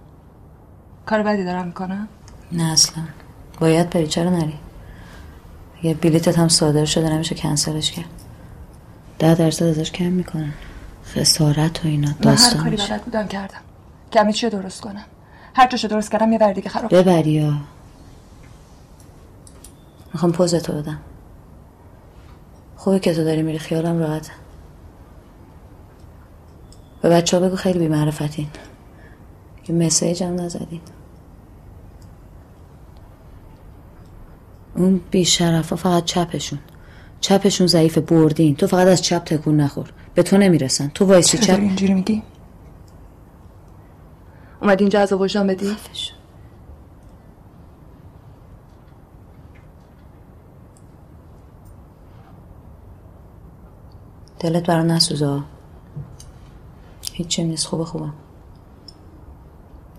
کار 1.06 1.24
بدی 1.24 1.44
دارم 1.46 1.68
می‌کنم؟ 1.68 2.08
نه 2.52 2.72
اصلا. 2.72 3.04
باید 3.60 3.90
بری 3.90 4.08
چرا 4.08 4.30
نری؟ 4.30 4.60
یه 5.84 5.94
بلیتت 5.94 6.40
هم 6.40 6.48
صادر 6.48 6.86
شده 6.86 7.10
نمیشه 7.10 7.36
کنسلش 7.36 7.92
کرد. 7.92 8.06
ده 9.20 9.36
درصد 9.36 9.66
ازش 9.66 9.92
کم 9.92 10.12
می‌کنن. 10.12 10.54
خسارت 11.06 11.86
و 11.86 11.88
اینا 11.88 12.08
من 12.08 12.14
هر 12.14 12.22
داستان 12.22 12.64
کاری 12.64 12.78
بلد 12.78 13.04
بودم 13.04 13.28
کردم. 13.28 13.62
کمی 14.12 14.34
چیه 14.34 14.50
درست 14.50 14.82
کنم؟ 14.82 15.06
هر 15.56 15.68
جاشو 15.68 15.88
درست 15.88 16.12
کردم 16.12 16.32
یه 16.32 16.40
ور 16.42 16.54
دیگه 16.54 16.70
خراب 16.70 16.90
شد. 16.90 16.96
ببری 16.96 17.32
یا. 17.32 17.54
می‌خوام 20.14 20.32
پوزتو 20.32 20.74
بدم. 20.74 21.00
خوبه 22.76 23.00
که 23.00 23.14
تو 23.14 23.24
داری 23.24 23.42
میری 23.42 23.60
خیالم 23.60 24.00
راحته. 24.00 24.32
به 27.02 27.10
بچه 27.10 27.40
ها 27.40 27.48
بگو 27.48 27.56
خیلی 27.56 27.80
بیمعرفتین. 27.80 28.48
یه 29.68 29.76
مسیج 29.76 30.24
هم 30.24 30.42
نزدین. 30.42 30.82
اون 34.76 35.02
بیشرف 35.12 35.70
ها 35.70 35.76
فقط 35.76 36.06
چپشون. 36.06 36.60
چپشون 37.22 37.68
ضعیف 37.68 37.98
بردین. 37.98 38.56
تو 38.56 38.68
فقط 38.68 38.88
از 38.88 39.02
چپ 39.02 39.24
تکون 39.24 39.58
نخور. 39.58 39.94
به 40.14 40.24
تو 40.24 40.38
نمی‌رسن. 40.38 40.92
تو 40.94 41.06
وایسی 41.06 41.38
چپ. 41.38 41.60
اینجوری 41.60 41.94
میگی؟ 41.94 42.24
اومدی 44.62 44.84
اینجا 44.84 45.00
از 45.00 45.14
وجدان 45.14 45.48
بدی؟ 45.48 45.78
دلت 54.40 54.66
برا 54.66 54.84
نسوزا 54.84 55.44
هیچی 57.14 57.44
نیست. 57.44 57.68
خوبه 57.68 57.86
خوبم 57.86 58.14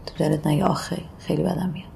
تو 0.06 0.14
دلت 0.18 0.46
نگه. 0.46 0.64
آخه 0.64 1.02
خیلی 1.18 1.42
بدم 1.42 1.68
میاد. 1.68 1.86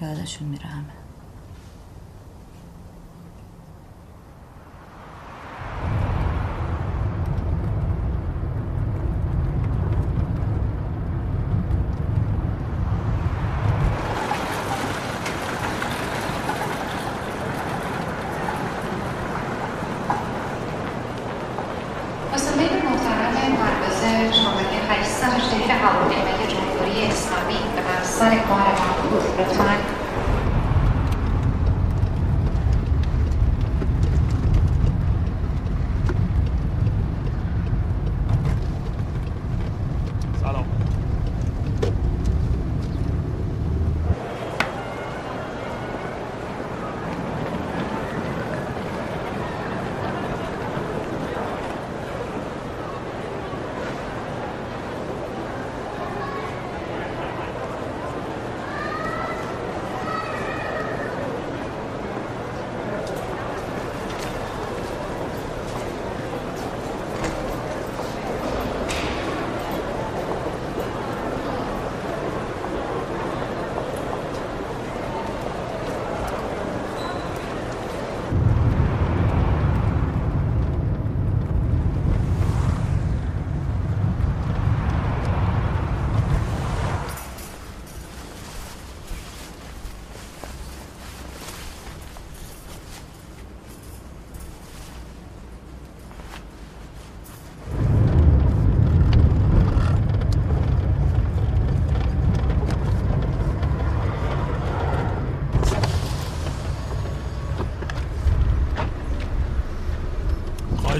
یادشون 0.00 0.48
میره 0.48 0.66
همه. 0.66 0.95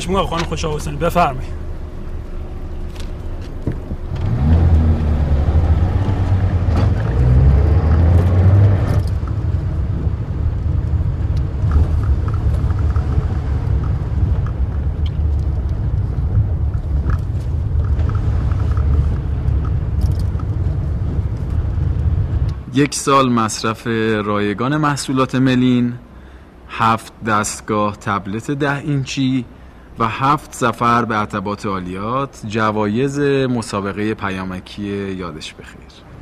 خواهش 0.06 0.08
می‌کنم 0.08 0.26
خانم 0.26 0.48
خوشا 0.48 0.76
حسینی 0.76 0.96
بفرمایید. 0.96 1.56
یک 22.74 22.94
سال 22.94 23.32
مصرف 23.32 23.86
رایگان 24.26 24.76
محصولات 24.76 25.34
ملین 25.34 25.94
هفت 26.68 27.12
دستگاه 27.24 27.96
تبلت 27.96 28.50
ده 28.50 28.76
اینچی 28.76 29.44
و 29.98 30.08
هفت 30.08 30.54
سفر 30.54 31.04
به 31.04 31.14
عتبات 31.14 31.66
عالیات 31.66 32.40
جوایز 32.48 33.20
مسابقه 33.50 34.14
پیامکی 34.14 34.82
یادش 35.14 35.54
بخیر. 35.54 36.15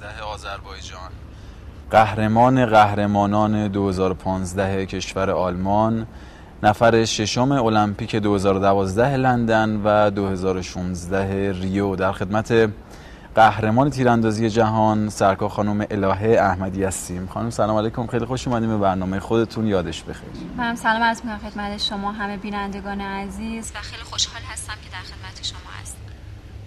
2015 0.00 0.22
آذربایجان. 0.22 1.10
قهرمان 1.90 2.66
قهرمانان 2.66 3.68
2015 3.68 4.86
کشور 4.86 5.30
آلمان 5.30 6.06
نفر 6.62 7.04
ششم 7.04 7.52
المپیک 7.52 8.16
2012 8.16 9.16
لندن 9.16 9.80
و 9.84 10.10
2016 10.10 11.52
ریو. 11.52 11.96
در 11.96 12.12
خدمت 12.12 12.70
قهرمان 13.34 13.90
تیراندازی 13.90 14.50
جهان 14.50 15.08
سرکار 15.08 15.48
خانم 15.48 15.86
الهه 15.90 16.36
احمدی 16.40 16.84
هستیم. 16.84 17.26
خانم 17.26 17.50
سلام 17.50 17.76
علیکم. 17.76 18.06
خیلی 18.06 18.24
خوش 18.24 18.48
اومدیم 18.48 18.68
به 18.68 18.76
برنامه 18.76 19.20
خودتون. 19.20 19.66
یادش 19.66 20.02
بخیر. 20.02 20.30
منم 20.56 20.74
سلام 20.74 21.02
عرض 21.02 21.20
می‌کنم 21.24 21.50
خدمت 21.50 21.76
شما 21.76 22.12
همه 22.12 22.36
بینندگان 22.36 23.00
عزیز. 23.00 23.72
و 23.74 23.78
خیلی 23.82 24.02
خوشحال 24.02 24.42
هستم 24.42 24.74
که 24.84 24.90
در 24.90 24.98
خدمت 24.98 25.44
شما 25.44 25.70
هستم. 25.82 26.07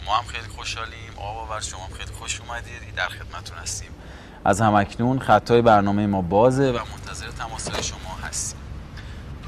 ما 0.06 0.16
هم 0.18 0.24
خیلی 0.28 0.48
خوشحالیم. 0.48 1.12
آقا 1.18 1.58
و 1.58 1.62
شما 1.62 1.80
هم 1.80 1.94
خیلی 1.98 2.12
خوش 2.20 2.42
اومدید. 2.42 2.96
در 2.96 3.08
خدمتون 3.08 3.58
هستیم. 3.58 3.90
از 4.46 4.62
همکنون 4.62 5.20
خطای 5.20 5.62
برنامه 5.62 6.08
ما 6.08 6.22
بازه 6.22 6.72
و 6.72 6.80
منتظر 6.92 7.28
تماسهای 7.28 7.84
شما 7.84 8.18
هستیم. 8.28 8.60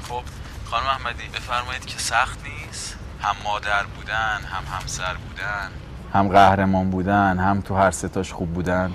خب 0.08 0.22
خانم 0.64 0.86
احمدی 0.86 1.28
بفرمایید 1.34 1.86
که 1.86 1.98
سخت 1.98 2.38
نیست؟ 2.44 2.96
هم 3.20 3.36
مادر 3.44 3.82
بودن 3.96 4.40
هم 4.44 4.78
همسر 4.78 5.14
بودن. 5.14 5.70
هم 6.12 6.28
قهرمان 6.28 6.90
بودن 6.90 7.38
هم 7.38 7.60
تو 7.60 7.74
هر 7.74 7.90
ستاش 7.90 8.32
خوب 8.32 8.52
بودن. 8.52 8.92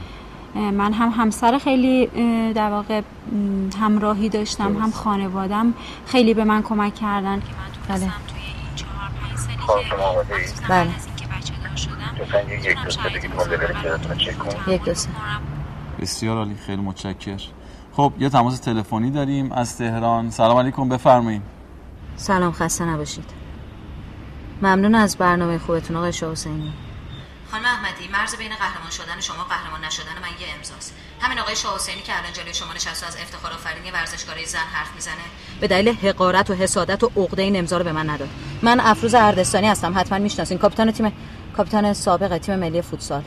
من 0.55 0.93
هم 0.93 1.09
همسر 1.09 1.57
خیلی 1.57 2.05
در 2.53 2.69
واقع 2.69 3.01
همراهی 3.81 4.29
داشتم 4.29 4.77
هم 4.77 4.91
خانوادم 4.91 5.73
خیلی 6.05 6.33
به 6.33 6.43
من 6.43 6.63
کمک 6.63 6.95
کردن 6.95 7.39
که 7.39 7.45
من 7.45 7.97
تونستم 7.97 8.13
توی 8.27 8.39
این 8.39 8.75
چهار 8.75 9.09
پنج 9.21 9.37
سالی 9.37 9.89
که 10.59 10.67
بله 10.69 10.95
از 10.95 11.05
اینکه 11.05 11.25
بچه 11.25 11.53
دار 11.63 11.75
شدم 11.75 12.08
لطفا 12.19 12.41
یه 12.41 12.71
یک 12.71 12.77
دو 12.83 12.91
سه. 12.91 13.01
بگید 13.09 13.35
مدل 13.35 13.61
رو 14.09 14.15
چک 14.15 14.39
کن 14.39 14.71
یک 14.71 14.83
دو 14.83 14.93
سه 14.93 15.09
بسیار 15.99 16.37
عالی 16.37 16.55
خیلی 16.65 16.81
متشکر. 16.81 17.41
خب 17.93 18.13
یه 18.19 18.29
تماس 18.29 18.59
تلفنی 18.59 19.11
داریم 19.11 19.51
از 19.51 19.77
تهران. 19.77 20.31
سلام 20.31 20.57
علیکم 20.57 20.89
بفرمایید. 20.89 21.41
سلام 22.15 22.51
خسته 22.51 22.85
نباشید. 22.85 23.29
ممنون 24.61 24.95
از 24.95 25.17
برنامه 25.17 25.57
خوبتون 25.57 25.97
آقای 25.97 26.13
شاه 26.13 26.31
حسینی. 26.31 26.73
خانم 27.51 27.65
احمدی 27.65 28.07
مرز 28.13 28.35
بین 28.35 28.49
قهرمان 28.49 28.91
شدن 28.91 29.19
شما 29.19 29.35
و 29.37 29.47
قهرمان 29.49 29.85
نشدن 29.85 30.15
من 30.21 30.27
یه 30.41 30.47
امضاست. 30.57 30.95
همین 31.21 31.39
آقای 31.39 31.55
شاه 31.55 31.75
حسینی 31.75 32.01
که 32.01 32.17
الان 32.17 32.33
جلوی 32.33 32.53
شما 32.53 32.73
نشسته 32.73 33.07
از 33.07 33.15
افتخار 33.15 33.51
آفرینی 33.51 33.91
ورزشکاره 33.91 34.45
زن 34.45 34.59
حرف 34.73 34.95
می‌زنه. 34.95 35.25
به 35.61 35.67
دلیل 35.67 35.95
حقارت 35.95 36.49
و 36.49 36.53
حسادت 36.53 37.03
و 37.03 37.11
عقده 37.17 37.41
این 37.41 37.59
امضا 37.59 37.77
رو 37.77 37.83
به 37.83 37.91
من 37.91 38.09
نداد. 38.09 38.29
من 38.61 38.79
افروز 38.79 39.15
اردستانی 39.15 39.67
هستم 39.67 39.93
حتما 39.99 40.19
می‌شناسین. 40.19 40.57
کاپیتان 40.57 40.91
تیم 40.91 41.11
کاپیتان 41.59 41.93
سابق 41.93 42.37
تیم 42.37 42.55
ملی 42.55 42.81
فوتسال. 42.81 43.23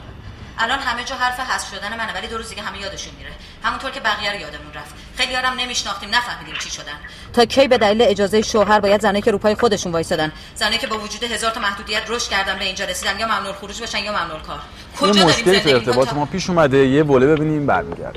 الان 0.58 0.78
همه 0.78 1.04
جا 1.04 1.16
حرف 1.16 1.40
حذف 1.40 1.70
شدن 1.70 1.96
منه 1.96 2.14
ولی 2.14 2.26
دو 2.26 2.36
روز 2.36 2.48
دیگه 2.48 2.62
همه 2.62 2.80
یادشون 2.80 3.12
میره. 3.18 3.30
همونطور 3.62 3.90
که 3.90 4.00
بقیه 4.00 4.32
رو 4.32 4.40
یادمون 4.40 4.72
رفت. 4.74 4.94
خیلی 5.16 5.34
هم 5.34 5.60
نمیشناختیم 5.60 6.08
نفهمیدیم 6.14 6.54
چی 6.54 6.70
شدن. 6.70 6.92
تا 7.32 7.44
کی 7.44 7.68
به 7.68 7.78
دلیل 7.78 8.02
اجازه 8.02 8.42
شوهر 8.42 8.80
باید 8.80 9.00
زنایی 9.00 9.22
که 9.22 9.30
رو 9.30 9.38
پای 9.38 9.54
خودشون 9.54 9.92
وایسادن؟ 9.92 10.32
زنایی 10.54 10.78
که 10.78 10.86
با 10.86 10.98
وجود 10.98 11.22
هزار 11.22 11.50
تا 11.50 11.60
محدودیت 11.60 12.02
رشد 12.08 12.28
کردن 12.28 12.58
به 12.58 12.64
اینجا 12.64 12.84
رسیدن 12.84 13.18
یا 13.18 13.26
ممنوع 13.26 13.52
خروج 13.52 13.80
باشن 13.80 13.98
یا 13.98 14.12
ممنوع 14.12 14.40
کار. 14.40 14.60
یه 15.02 15.24
کجا 15.24 15.52
داریم 15.52 15.76
ارتباط 15.76 16.12
ما 16.12 16.26
پیش 16.26 16.50
اومده 16.50 16.78
یه 16.78 17.02
وله 17.02 17.26
ببینیم 17.26 17.66
برمیگرد 17.66 18.16